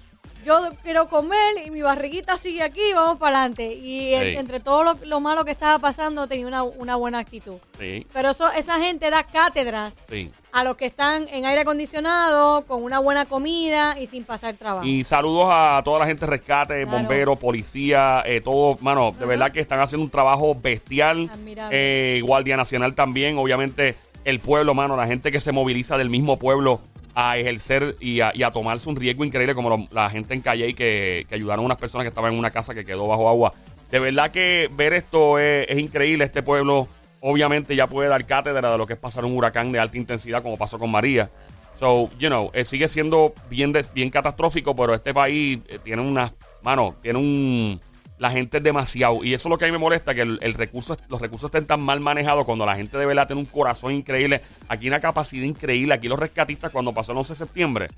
Yo 0.48 0.70
quiero 0.82 1.08
comer 1.10 1.38
y 1.66 1.70
mi 1.70 1.82
barriguita 1.82 2.38
sigue 2.38 2.62
aquí, 2.62 2.80
vamos 2.94 3.18
para 3.18 3.40
adelante. 3.40 3.70
Y 3.74 4.12
Sí. 4.12 4.34
entre 4.38 4.60
todo 4.60 4.82
lo, 4.82 4.98
lo 5.04 5.20
malo 5.20 5.44
que 5.44 5.50
estaba 5.50 5.78
pasando, 5.78 6.26
tenía 6.26 6.46
una, 6.46 6.62
una 6.62 6.96
buena 6.96 7.18
actitud. 7.18 7.56
Sí, 7.78 8.06
Pero 8.14 8.30
eso, 8.30 8.50
esa 8.52 8.80
gente 8.80 9.10
da 9.10 9.24
cátedras 9.24 9.92
sí. 10.08 10.30
a 10.52 10.64
los 10.64 10.76
que 10.76 10.86
están 10.86 11.26
en 11.30 11.44
aire 11.44 11.60
acondicionado, 11.60 12.64
con 12.64 12.82
una 12.82 12.98
buena 12.98 13.26
comida 13.26 14.00
y 14.00 14.06
sin 14.06 14.24
pasar 14.24 14.54
trabajo. 14.56 14.86
Y 14.86 15.04
saludos 15.04 15.48
a 15.50 15.82
toda 15.84 15.98
la 15.98 16.06
gente 16.06 16.24
de 16.24 16.30
rescate, 16.30 16.82
Claro. 16.84 16.96
bomberos, 16.96 17.38
policía, 17.38 18.22
eh, 18.24 18.40
todo, 18.40 18.78
mano, 18.80 19.12
de 19.12 19.26
verdad 19.26 19.52
que 19.52 19.60
están 19.60 19.80
haciendo 19.80 20.04
un 20.04 20.10
trabajo 20.10 20.54
bestial. 20.54 21.28
Admirable. 21.30 21.76
Eh, 21.78 22.22
Guardia 22.22 22.56
Nacional 22.56 22.94
también, 22.94 23.36
obviamente 23.36 23.96
el 24.24 24.40
pueblo, 24.40 24.72
mano, 24.72 24.96
la 24.96 25.06
gente 25.06 25.30
que 25.30 25.40
se 25.40 25.52
moviliza 25.52 25.98
del 25.98 26.08
mismo 26.08 26.38
pueblo 26.38 26.80
a 27.20 27.36
ejercer 27.36 27.96
y 27.98 28.20
a, 28.20 28.50
tomarse 28.52 28.88
un 28.88 28.94
riesgo 28.94 29.24
increíble 29.24 29.52
como 29.52 29.88
la 29.90 30.08
gente 30.08 30.34
en 30.34 30.40
Calle 30.40 30.72
que, 30.74 31.26
ayudaron 31.32 31.64
a 31.64 31.66
unas 31.66 31.78
personas 31.78 32.04
que 32.04 32.10
estaban 32.10 32.32
en 32.32 32.38
una 32.38 32.52
casa 32.52 32.74
que 32.74 32.84
quedó 32.84 33.08
bajo 33.08 33.28
agua. 33.28 33.54
De 33.90 33.98
verdad 33.98 34.30
que 34.30 34.70
ver 34.70 34.92
esto 34.92 35.36
es, 35.40 35.76
increíble. 35.76 36.24
Este 36.24 36.44
pueblo 36.44 36.86
obviamente 37.20 37.74
ya 37.74 37.88
puede 37.88 38.08
dar 38.08 38.24
cátedra 38.24 38.70
de 38.70 38.78
lo 38.78 38.86
que 38.86 38.92
es 38.92 38.98
pasar 39.00 39.24
un 39.24 39.36
huracán 39.36 39.72
de 39.72 39.80
alta 39.80 39.98
intensidad 39.98 40.44
como 40.44 40.56
pasó 40.56 40.78
con 40.78 40.92
María. 40.92 41.28
So, 41.76 42.08
you 42.20 42.28
know, 42.28 42.52
eh, 42.54 42.64
sigue 42.64 42.86
siendo 42.86 43.34
bien, 43.50 43.72
des- 43.72 43.92
bien 43.92 44.10
catastrófico, 44.10 44.76
pero 44.76 44.94
este 44.94 45.12
país 45.12 45.58
eh, 45.66 45.80
tiene 45.82 46.02
una, 46.02 46.32
mano, 46.62 46.94
tiene 47.02 47.18
un, 47.18 47.80
la 48.18 48.30
gente 48.30 48.58
es 48.58 48.62
demasiado. 48.62 49.24
Y 49.24 49.34
eso 49.34 49.48
es 49.48 49.50
lo 49.50 49.58
que 49.58 49.64
a 49.64 49.68
mí 49.68 49.72
me 49.72 49.78
molesta, 49.78 50.14
que 50.14 50.22
el, 50.22 50.38
el 50.42 50.54
recurso, 50.54 50.96
los 51.08 51.20
recursos 51.20 51.48
estén 51.48 51.66
tan 51.66 51.80
mal 51.80 52.00
manejados 52.00 52.44
cuando 52.44 52.66
la 52.66 52.76
gente 52.76 52.98
de 52.98 53.06
verdad 53.06 53.26
tiene 53.26 53.40
un 53.40 53.46
corazón 53.46 53.92
increíble. 53.92 54.40
Aquí 54.68 54.88
una 54.88 55.00
capacidad 55.00 55.44
increíble. 55.44 55.94
Aquí 55.94 56.08
los 56.08 56.18
rescatistas 56.18 56.70
cuando 56.70 56.92
pasó 56.92 57.12
el 57.12 57.18
11 57.18 57.32
de 57.32 57.38
septiembre, 57.38 57.88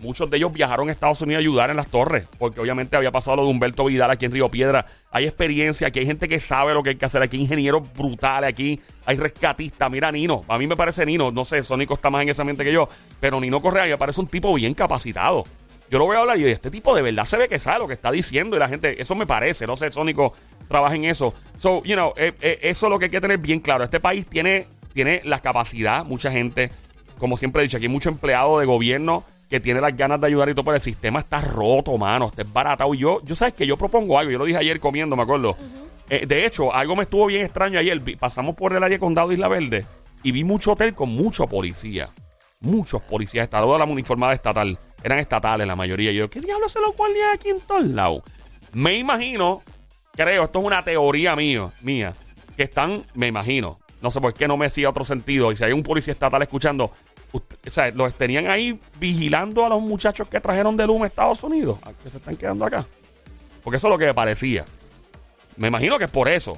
muchos 0.00 0.28
de 0.30 0.36
ellos 0.36 0.52
viajaron 0.52 0.88
a 0.88 0.92
Estados 0.92 1.20
Unidos 1.22 1.40
a 1.40 1.42
ayudar 1.42 1.70
en 1.70 1.76
las 1.76 1.86
torres, 1.86 2.24
porque 2.38 2.60
obviamente 2.60 2.96
había 2.96 3.10
pasado 3.10 3.38
lo 3.38 3.44
de 3.44 3.50
Humberto 3.50 3.84
Vidal 3.84 4.10
aquí 4.10 4.24
en 4.24 4.32
Río 4.32 4.48
Piedra. 4.48 4.86
Hay 5.10 5.24
experiencia, 5.24 5.88
aquí 5.88 6.00
hay 6.00 6.06
gente 6.06 6.28
que 6.28 6.40
sabe 6.40 6.74
lo 6.74 6.82
que 6.82 6.90
hay 6.90 6.96
que 6.96 7.04
hacer, 7.04 7.22
aquí 7.22 7.36
hay 7.36 7.42
ingenieros 7.42 7.82
brutales, 7.94 8.48
aquí 8.50 8.80
hay 9.06 9.16
rescatistas. 9.16 9.90
Mira 9.90 10.10
Nino, 10.10 10.44
a 10.48 10.58
mí 10.58 10.66
me 10.66 10.76
parece 10.76 11.04
Nino, 11.06 11.30
no 11.30 11.44
sé, 11.44 11.62
Sónico 11.62 11.94
está 11.94 12.10
más 12.10 12.22
en 12.22 12.30
ese 12.30 12.42
ambiente 12.42 12.64
que 12.64 12.72
yo, 12.72 12.88
pero 13.20 13.40
Nino 13.40 13.60
Correa 13.60 13.86
me 13.86 13.98
parece 13.98 14.20
un 14.20 14.26
tipo 14.26 14.52
bien 14.54 14.74
capacitado. 14.74 15.44
Yo 15.90 15.98
lo 15.98 16.04
voy 16.04 16.16
a 16.16 16.20
hablar 16.20 16.38
y 16.38 16.46
este 16.46 16.70
tipo 16.70 16.94
de 16.94 17.02
verdad 17.02 17.24
se 17.24 17.36
ve 17.36 17.48
que 17.48 17.58
sabe 17.58 17.80
lo 17.80 17.88
que 17.88 17.94
está 17.94 18.12
diciendo 18.12 18.54
y 18.54 18.60
la 18.60 18.68
gente, 18.68 19.02
eso 19.02 19.16
me 19.16 19.26
parece, 19.26 19.66
no 19.66 19.76
sé, 19.76 19.90
Sónico 19.90 20.32
trabaja 20.68 20.94
en 20.94 21.04
eso. 21.04 21.34
So, 21.58 21.82
you 21.82 21.94
know, 21.94 22.12
eh, 22.16 22.32
eh, 22.40 22.60
eso 22.62 22.86
es 22.86 22.90
lo 22.90 22.98
que 22.98 23.06
hay 23.06 23.10
que 23.10 23.20
tener 23.20 23.38
bien 23.38 23.58
claro. 23.58 23.82
Este 23.82 23.98
país 23.98 24.24
tiene, 24.28 24.68
tiene 24.92 25.20
la 25.24 25.40
capacidad, 25.40 26.04
mucha 26.04 26.30
gente, 26.30 26.70
como 27.18 27.36
siempre 27.36 27.60
he 27.60 27.64
dicho, 27.64 27.76
aquí 27.76 27.86
hay 27.86 27.92
mucho 27.92 28.08
empleado 28.08 28.60
de 28.60 28.66
gobierno 28.66 29.24
que 29.50 29.58
tiene 29.58 29.80
las 29.80 29.96
ganas 29.96 30.20
de 30.20 30.28
ayudar 30.28 30.48
y 30.48 30.54
todo, 30.54 30.64
pero 30.64 30.76
el 30.76 30.80
sistema 30.80 31.18
está 31.18 31.40
roto, 31.40 31.98
mano, 31.98 32.28
está 32.28 32.44
baratado. 32.44 32.94
Y 32.94 32.98
yo, 32.98 33.20
yo 33.24 33.34
sabes 33.34 33.54
que 33.54 33.66
yo 33.66 33.76
propongo 33.76 34.16
algo, 34.16 34.30
yo 34.30 34.38
lo 34.38 34.44
dije 34.44 34.58
ayer 34.58 34.78
comiendo, 34.78 35.16
me 35.16 35.24
acuerdo. 35.24 35.56
Eh, 36.08 36.24
de 36.24 36.46
hecho, 36.46 36.72
algo 36.72 36.94
me 36.94 37.02
estuvo 37.02 37.26
bien 37.26 37.44
extraño 37.44 37.80
ayer. 37.80 38.00
Pasamos 38.16 38.54
por 38.54 38.72
el 38.72 38.82
área 38.82 38.96
de 38.96 39.00
condado 39.00 39.28
de 39.28 39.34
Isla 39.34 39.48
Verde 39.48 39.84
y 40.22 40.30
vi 40.30 40.44
mucho 40.44 40.72
hotel 40.72 40.94
con 40.94 41.08
mucho 41.08 41.48
policía. 41.48 42.10
Muchos 42.60 43.02
policías 43.02 43.50
toda 43.50 43.78
la 43.78 43.84
uniformada 43.84 44.34
estatal. 44.34 44.78
Eran 45.02 45.18
estatales 45.18 45.66
la 45.66 45.76
mayoría. 45.76 46.12
Y 46.12 46.16
yo, 46.16 46.30
¿qué 46.30 46.40
diablos 46.40 46.72
se 46.72 46.80
los 46.80 46.96
guardias 46.96 47.34
aquí 47.34 47.50
en 47.50 47.60
todos 47.60 47.84
lados? 47.84 48.22
Me 48.72 48.96
imagino, 48.96 49.62
creo, 50.12 50.44
esto 50.44 50.58
es 50.60 50.64
una 50.64 50.82
teoría 50.82 51.34
mía, 51.36 51.70
mía, 51.82 52.14
que 52.56 52.64
están, 52.64 53.02
me 53.14 53.26
imagino, 53.26 53.78
no 54.00 54.10
sé 54.10 54.20
por 54.20 54.32
qué 54.34 54.48
no 54.48 54.56
me 54.56 54.66
decía 54.66 54.88
otro 54.88 55.04
sentido. 55.04 55.52
Y 55.52 55.56
si 55.56 55.64
hay 55.64 55.72
un 55.72 55.82
policía 55.82 56.12
estatal 56.12 56.42
escuchando, 56.42 56.92
o 57.32 57.42
sea, 57.70 57.90
los 57.90 58.14
tenían 58.14 58.48
ahí 58.48 58.78
vigilando 58.98 59.64
a 59.64 59.68
los 59.68 59.80
muchachos 59.80 60.28
que 60.28 60.40
trajeron 60.40 60.76
de 60.76 60.86
Luma 60.86 61.04
a 61.04 61.08
Estados 61.08 61.42
Unidos, 61.44 61.78
que 62.02 62.10
se 62.10 62.18
están 62.18 62.36
quedando 62.36 62.64
acá. 62.64 62.86
Porque 63.62 63.76
eso 63.76 63.88
es 63.88 63.92
lo 63.92 63.98
que 63.98 64.06
me 64.06 64.14
parecía. 64.14 64.64
Me 65.56 65.68
imagino 65.68 65.98
que 65.98 66.04
es 66.04 66.10
por 66.10 66.28
eso. 66.28 66.56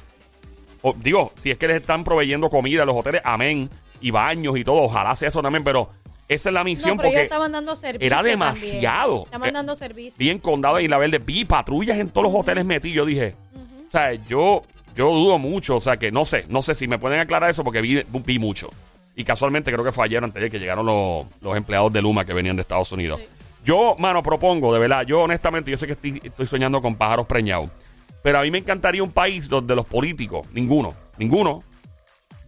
O, 0.83 0.95
digo, 0.95 1.33
si 1.41 1.51
es 1.51 1.59
que 1.59 1.69
les 1.69 1.81
están 1.81 2.05
proveyendo 2.05 2.49
comida 2.49 2.83
a 2.83 2.87
los 2.87 2.97
hoteles, 2.97 3.23
amén, 3.25 3.69
y 4.01 4.11
baños 4.11 4.57
y 4.57 4.65
todo, 4.65 4.83
ojalá 4.83 5.15
sea 5.15 5.29
eso 5.29 5.43
también, 5.43 5.65
pero 5.65 5.91
esa 6.35 6.49
es 6.51 6.53
la 6.55 6.61
no, 6.61 6.65
misión 6.65 6.97
pero 6.97 7.09
ellos 7.09 7.13
porque 7.21 7.23
estaban 7.25 7.53
dando 7.53 7.77
servicio. 7.77 8.07
era 8.07 8.23
demasiado. 8.23 9.25
Estaban 9.25 9.49
Eh, 9.49 9.53
dando 9.53 9.75
servicio. 9.77 10.15
vi 10.19 10.31
en 10.31 10.39
Condado 10.39 10.77
de 10.77 10.85
Isla 10.85 10.99
Verde, 10.99 11.19
vi 11.19 11.45
patrullas 11.45 11.99
en 11.99 12.11
todos 12.11 12.33
los 12.33 12.41
hoteles 12.41 12.65
metidos. 12.65 12.97
Yo 12.97 13.05
dije, 13.05 13.35
o 13.89 13.91
sea, 13.91 14.13
yo, 14.15 14.63
yo 14.97 15.11
dudo 15.11 15.39
mucho, 15.39 15.77
o 15.77 15.81
sea, 15.81 15.97
que 15.97 16.11
no 16.13 16.25
sé, 16.25 16.45
no 16.49 16.63
sé 16.63 16.75
si 16.75 16.87
me 16.89 16.99
pueden 16.99 17.21
aclarar 17.21 17.51
eso 17.51 17.65
porque 17.65 17.81
vi, 17.81 18.03
vi 18.25 18.39
mucho. 18.39 18.71
Y 19.15 19.25
casualmente 19.25 19.71
creo 19.71 19.85
que 19.85 19.93
fue 19.93 20.07
ayer 20.07 20.25
antes 20.25 20.43
de 20.43 20.51
que 20.51 20.59
llegaron 20.59 20.87
los, 20.87 21.27
los 21.43 21.57
empleados 21.57 21.93
de 21.93 22.01
Luma 22.01 22.25
que 22.25 22.33
venían 22.33 22.57
de 22.57 22.63
Estados 22.63 22.91
Unidos. 22.93 23.21
Sí. 23.21 23.27
Yo, 23.65 23.95
mano, 23.99 24.23
propongo, 24.23 24.73
de 24.73 24.81
verdad, 24.81 25.05
yo 25.07 25.21
honestamente, 25.21 25.71
yo 25.71 25.77
sé 25.77 25.87
que 25.87 25.93
estoy, 25.93 26.21
estoy 26.25 26.47
soñando 26.47 26.81
con 26.83 26.97
pájaros 26.97 27.27
preñados. 27.27 27.69
Pero 28.23 28.39
a 28.39 28.43
mí 28.43 28.51
me 28.51 28.59
encantaría 28.59 29.03
un 29.03 29.11
país 29.13 29.49
donde 29.49 29.75
los 29.77 29.85
políticos, 29.87 30.47
ninguno, 30.53 30.95
ninguno, 31.19 31.63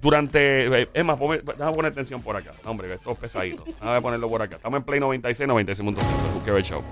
durante. 0.05 0.83
eh, 0.83 0.89
Es 0.95 1.05
más, 1.05 1.19
déjame 1.19 1.73
poner 1.75 1.91
atención 1.91 2.23
por 2.23 2.37
acá. 2.37 2.53
No, 2.65 2.71
hombre, 2.71 2.93
esto 2.95 3.11
es 3.13 3.19
pesadito. 3.19 3.65
Déjame 3.67 4.01
ponerlo 4.01 4.29
por 4.29 4.41
acá. 4.43 4.57
Estamos 4.57 4.77
en 4.79 4.85
Play 4.85 5.01
96, 5.01 5.49
96.5, 5.49 5.99
el 5.99 6.33
Juqueo 6.39 6.61
Show. 6.61 6.83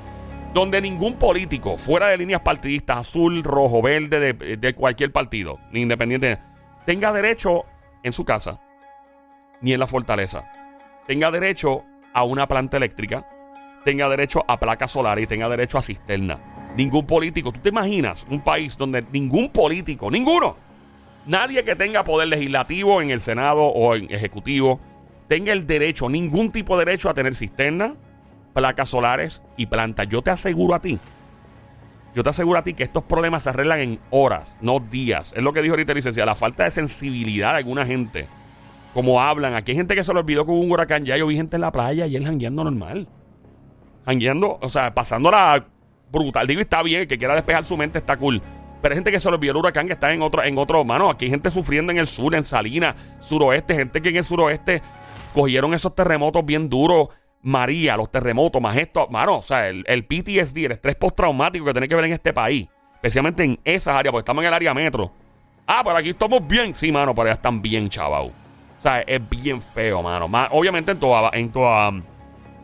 Donde 0.55 0.81
ningún 0.81 1.15
político, 1.19 1.79
fuera 1.79 2.09
de 2.09 2.19
líneas 2.19 2.41
partidistas, 2.41 2.97
azul, 2.99 3.43
rojo, 3.45 3.81
verde, 3.81 4.33
de, 4.33 4.57
de 4.57 4.75
cualquier 4.75 5.13
partido, 5.13 5.59
ni 5.71 5.81
independiente, 5.83 6.39
tenga 6.85 7.13
derecho 7.13 7.65
en 8.03 8.13
su 8.13 8.25
casa, 8.25 8.61
ni 9.63 9.73
en 9.73 9.81
la 9.81 9.87
fortaleza, 9.87 10.45
tenga 11.07 11.31
derecho 11.31 11.85
a 12.13 12.25
una 12.25 12.47
planta 12.49 12.77
eléctrica, 12.77 13.27
tenga 13.85 14.09
derecho 14.11 14.45
a 14.47 14.59
placas 14.59 14.91
solares 14.91 15.25
y 15.25 15.27
tenga 15.27 15.49
derecho 15.49 15.79
a 15.79 15.83
cisterna. 15.83 16.39
Ningún 16.77 17.07
político. 17.07 17.51
¿Tú 17.53 17.61
te 17.61 17.69
imaginas 17.71 18.27
un 18.31 18.43
país 18.43 18.77
donde 18.77 19.03
ningún 19.11 19.51
político, 19.51 20.11
ninguno, 20.11 20.57
nadie 21.27 21.65
que 21.65 21.77
tenga 21.77 22.05
poder 22.05 22.29
legislativo 22.29 23.01
en 23.03 23.11
el 23.11 23.21
Senado 23.21 23.63
o 23.63 23.95
en 23.95 24.13
ejecutivo, 24.13 24.81
tenga 25.29 25.53
el 25.53 25.67
derecho, 25.67 26.09
ningún 26.09 26.53
tipo 26.53 26.79
de 26.79 26.85
derecho 26.85 27.09
a 27.09 27.15
tener 27.15 27.35
cisterna, 27.35 27.95
placas 28.53 28.89
solares 28.89 29.43
y 29.57 29.67
plantas? 29.67 30.09
Yo 30.09 30.23
te 30.23 30.31
aseguro 30.31 30.75
a 30.75 30.81
ti, 30.81 30.99
yo 32.15 32.23
te 32.23 32.29
aseguro 32.29 32.59
a 32.59 32.63
ti 32.63 32.75
que 32.75 32.83
estos 32.83 33.05
problemas 33.05 33.45
se 33.45 33.49
arreglan 33.49 33.79
en 33.79 33.99
horas, 34.11 34.59
no 34.61 34.81
días. 34.81 35.33
Es 35.35 35.43
lo 35.43 35.53
que 35.53 35.63
dijo 35.63 35.73
ahorita 35.73 35.95
licenciada, 35.95 36.27
la 36.27 36.35
falta 36.35 36.65
de 36.65 36.71
sensibilidad 36.71 37.53
de 37.53 37.59
alguna 37.59 37.87
gente. 37.87 38.29
Como 38.93 39.23
hablan, 39.23 39.55
aquí 39.55 39.71
hay 39.71 39.79
gente 39.79 39.95
que 39.95 40.05
se 40.05 40.13
le 40.13 40.21
olvidó 40.21 40.45
que 40.45 40.51
hubo 40.51 40.61
un 40.61 40.71
huracán. 40.71 41.07
Ya 41.07 41.17
yo 41.17 41.27
vi 41.27 41.37
gente 41.37 41.57
en 41.57 41.63
la 41.63 41.73
playa 41.73 42.07
y 42.07 42.17
él 42.17 42.27
jangueando 42.27 42.65
normal. 42.65 43.09
Jangueando, 44.05 44.59
o 44.61 44.69
sea, 44.69 44.93
pasándola 44.93 45.65
brutal. 46.11 46.47
Digo, 46.47 46.61
está 46.61 46.83
bien, 46.83 47.01
el 47.03 47.07
que 47.07 47.17
quiera 47.17 47.35
despejar 47.35 47.65
su 47.65 47.79
mente 47.79 47.99
está 47.99 48.19
cool. 48.19 48.43
Pero 48.83 48.93
hay 48.93 48.97
gente 48.97 49.13
que 49.13 49.21
se 49.21 49.31
le 49.31 49.37
olvidó 49.37 49.53
el 49.53 49.59
huracán 49.59 49.87
que 49.87 49.93
está 49.93 50.13
en 50.13 50.21
otro, 50.21 50.43
en 50.43 50.59
otro, 50.59 50.85
mano. 50.85 51.09
Aquí 51.09 51.27
hay 51.27 51.31
gente 51.31 51.51
sufriendo 51.51 51.93
en 51.93 51.99
el 51.99 52.07
sur, 52.07 52.35
en 52.35 52.43
Salinas, 52.43 52.97
suroeste, 53.21 53.75
gente 53.75 54.03
que 54.03 54.09
en 54.09 54.17
el 54.17 54.25
suroeste 54.25 54.83
cogieron 55.33 55.73
esos 55.73 55.95
terremotos 55.95 56.45
bien 56.45 56.69
duros. 56.69 57.09
María, 57.45 57.97
los 57.97 58.11
terremotos, 58.11 58.63
más 58.63 58.77
esto, 58.77 59.09
mano, 59.09 59.39
o 59.39 59.43
sea, 59.43 59.69
el, 59.69 59.85
el 59.89 60.05
PTSD, 60.05 60.59
el 60.59 60.73
estrés 60.73 60.95
postraumático 60.95 61.65
que 61.65 61.73
tiene 61.73 61.89
que 61.89 61.97
ver 61.97 62.05
en 62.05 62.13
este 62.13 62.33
país, 62.33 62.69
especialmente 62.95 63.43
en 63.43 63.59
esas 63.65 63.97
áreas, 63.97 64.13
porque 64.13 64.23
estamos 64.23 64.43
en 64.43 64.49
el 64.49 64.55
área 64.55 64.73
metro. 64.73 65.11
Ah, 65.67 65.81
pero 65.83 65.97
aquí 65.97 66.11
estamos 66.11 66.47
bien, 66.47 66.73
sí, 66.73 66.93
mano, 66.93 67.15
pero 67.15 67.27
allá 67.27 67.35
están 67.35 67.61
bien, 67.61 67.89
chaval. 67.89 68.33
O 68.79 68.83
sea, 68.83 69.01
es 69.01 69.21
bien 69.29 69.61
feo, 69.61 70.03
mano. 70.03 70.29
Más, 70.29 70.49
obviamente 70.53 70.93
en 70.93 71.01
toda, 71.01 71.31
en 71.33 71.51
toda, 71.51 71.91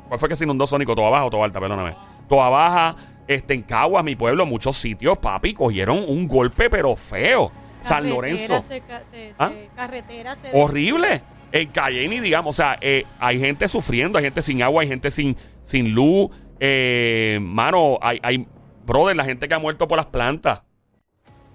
¿cuál 0.07 0.21
fue 0.21 0.29
que 0.29 0.37
se 0.37 0.45
inundó 0.45 0.64
Sónico? 0.66 0.95
Toda 0.95 1.11
baja 1.11 1.25
o 1.25 1.31
toda 1.31 1.45
alta, 1.45 1.59
perdóname. 1.59 1.95
Toda 2.29 2.49
baja, 2.49 2.97
este, 3.29 3.55
en 3.55 3.62
Caguas, 3.62 4.03
mi 4.03 4.16
pueblo, 4.16 4.45
muchos 4.47 4.76
sitios, 4.79 5.18
papi, 5.18 5.55
cogieron 5.55 6.05
un 6.09 6.26
golpe, 6.26 6.68
pero 6.70 6.97
feo. 6.97 7.53
San 7.81 8.11
Lorenzo. 8.11 8.61
se 8.61 8.83
se- 9.11 9.33
¿Ah? 9.39 9.49
se- 9.51 9.70
carretera 9.76 10.35
se 10.35 10.51
Horrible. 10.53 11.22
En 11.53 11.68
Cayenne, 11.68 12.20
digamos, 12.20 12.55
o 12.55 12.62
sea, 12.62 12.76
eh, 12.81 13.05
hay 13.20 13.39
gente 13.39 13.68
sufriendo, 13.68 14.18
hay 14.18 14.24
gente 14.24 14.43
sin 14.43 14.62
agua, 14.62 14.83
hay 14.83 14.89
gente 14.89 15.11
sin, 15.11 15.37
sin 15.62 15.93
luz. 15.93 16.29
Eh, 16.61 17.39
mano, 17.41 17.99
hay, 18.03 18.18
hay, 18.22 18.47
brother, 18.85 19.14
la 19.16 19.24
gente 19.24 19.47
que 19.49 19.55
ha 19.55 19.59
muerto 19.59 19.87
por 19.89 19.97
las 19.97 20.07
plantas. 20.07 20.62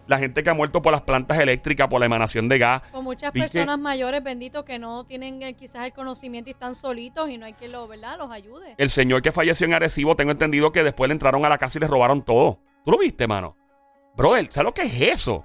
La 0.08 0.20
gente 0.20 0.44
que 0.44 0.50
ha 0.50 0.54
muerto 0.54 0.82
por 0.82 0.92
las 0.92 1.02
plantas 1.02 1.40
eléctricas, 1.40 1.88
por 1.88 2.00
la 2.00 2.06
emanación 2.08 2.50
de 2.50 2.58
gas. 2.58 2.82
Con 2.92 3.04
muchas 3.06 3.32
Vi 3.32 3.40
que- 3.40 3.46
personas 3.48 3.80
mayores, 3.80 4.22
benditos, 4.24 4.64
que 4.66 4.78
no 4.80 5.06
tienen 5.06 5.42
eh, 5.42 5.54
quizás 5.54 5.86
el 5.86 5.94
conocimiento 5.94 6.50
y 6.50 6.54
están 6.54 6.76
solitos 6.76 7.30
y 7.30 7.38
no 7.38 7.46
hay 7.46 7.54
quien 7.54 7.72
lo, 7.72 7.88
¿verdad? 7.88 8.18
los 8.18 8.30
ayude. 8.32 8.76
El 8.78 8.90
señor 8.90 9.22
que 9.22 9.32
falleció 9.32 9.66
en 9.66 9.74
Arecibo, 9.74 10.16
tengo 10.16 10.32
entendido 10.32 10.72
que 10.72 10.84
después 10.84 11.08
le 11.08 11.14
entraron 11.14 11.46
a 11.46 11.50
la 11.50 11.58
casa 11.58 11.78
y 11.78 11.82
le 11.82 11.88
robaron 11.88 12.22
todo. 12.22 12.60
¿Tú 12.84 12.92
lo 12.92 12.98
viste, 12.98 13.28
mano? 13.28 13.56
Brother, 14.16 14.48
¿sabes 14.52 14.66
lo 14.66 14.74
que 14.74 14.82
es 14.84 15.20
eso? 15.22 15.36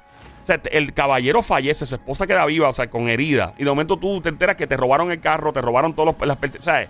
O 0.42 0.46
sea, 0.48 0.60
el 0.72 0.92
caballero 0.92 1.42
fallece, 1.42 1.86
su 1.86 1.94
esposa 1.94 2.26
queda 2.26 2.44
viva, 2.46 2.68
o 2.68 2.72
sea, 2.72 2.90
con 2.90 3.08
herida. 3.08 3.54
Y 3.58 3.64
de 3.64 3.70
momento 3.70 3.96
tú 3.98 4.20
te 4.20 4.28
enteras 4.30 4.56
que 4.56 4.66
te 4.66 4.76
robaron 4.76 5.10
el 5.12 5.20
carro, 5.20 5.52
te 5.52 5.60
robaron 5.62 5.94
todos 5.94 6.16
los, 6.18 6.26
las 6.26 6.38
sea, 6.62 6.88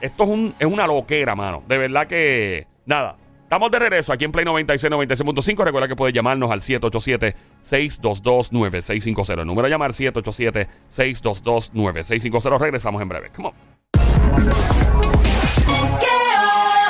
esto 0.00 0.24
es, 0.24 0.28
un, 0.28 0.54
es 0.58 0.66
una 0.66 0.86
loquera, 0.86 1.34
mano. 1.34 1.62
De 1.66 1.78
verdad 1.78 2.06
que. 2.06 2.66
Nada. 2.86 3.16
Estamos 3.48 3.70
de 3.70 3.78
regreso 3.78 4.12
aquí 4.12 4.26
en 4.26 4.32
Play 4.32 4.44
96, 4.44 4.92
96.5. 4.92 5.64
Recuerda 5.64 5.88
que 5.88 5.96
puedes 5.96 6.14
llamarnos 6.14 6.50
al 6.50 6.60
787-622-9650. 6.60 9.40
El 9.40 9.46
número 9.46 9.66
a 9.66 9.70
llamar 9.70 9.92
787-622-9650. 9.92 12.58
Regresamos 12.58 13.00
en 13.00 13.08
breve. 13.08 13.30
Come 13.34 13.48
on. 13.48 13.54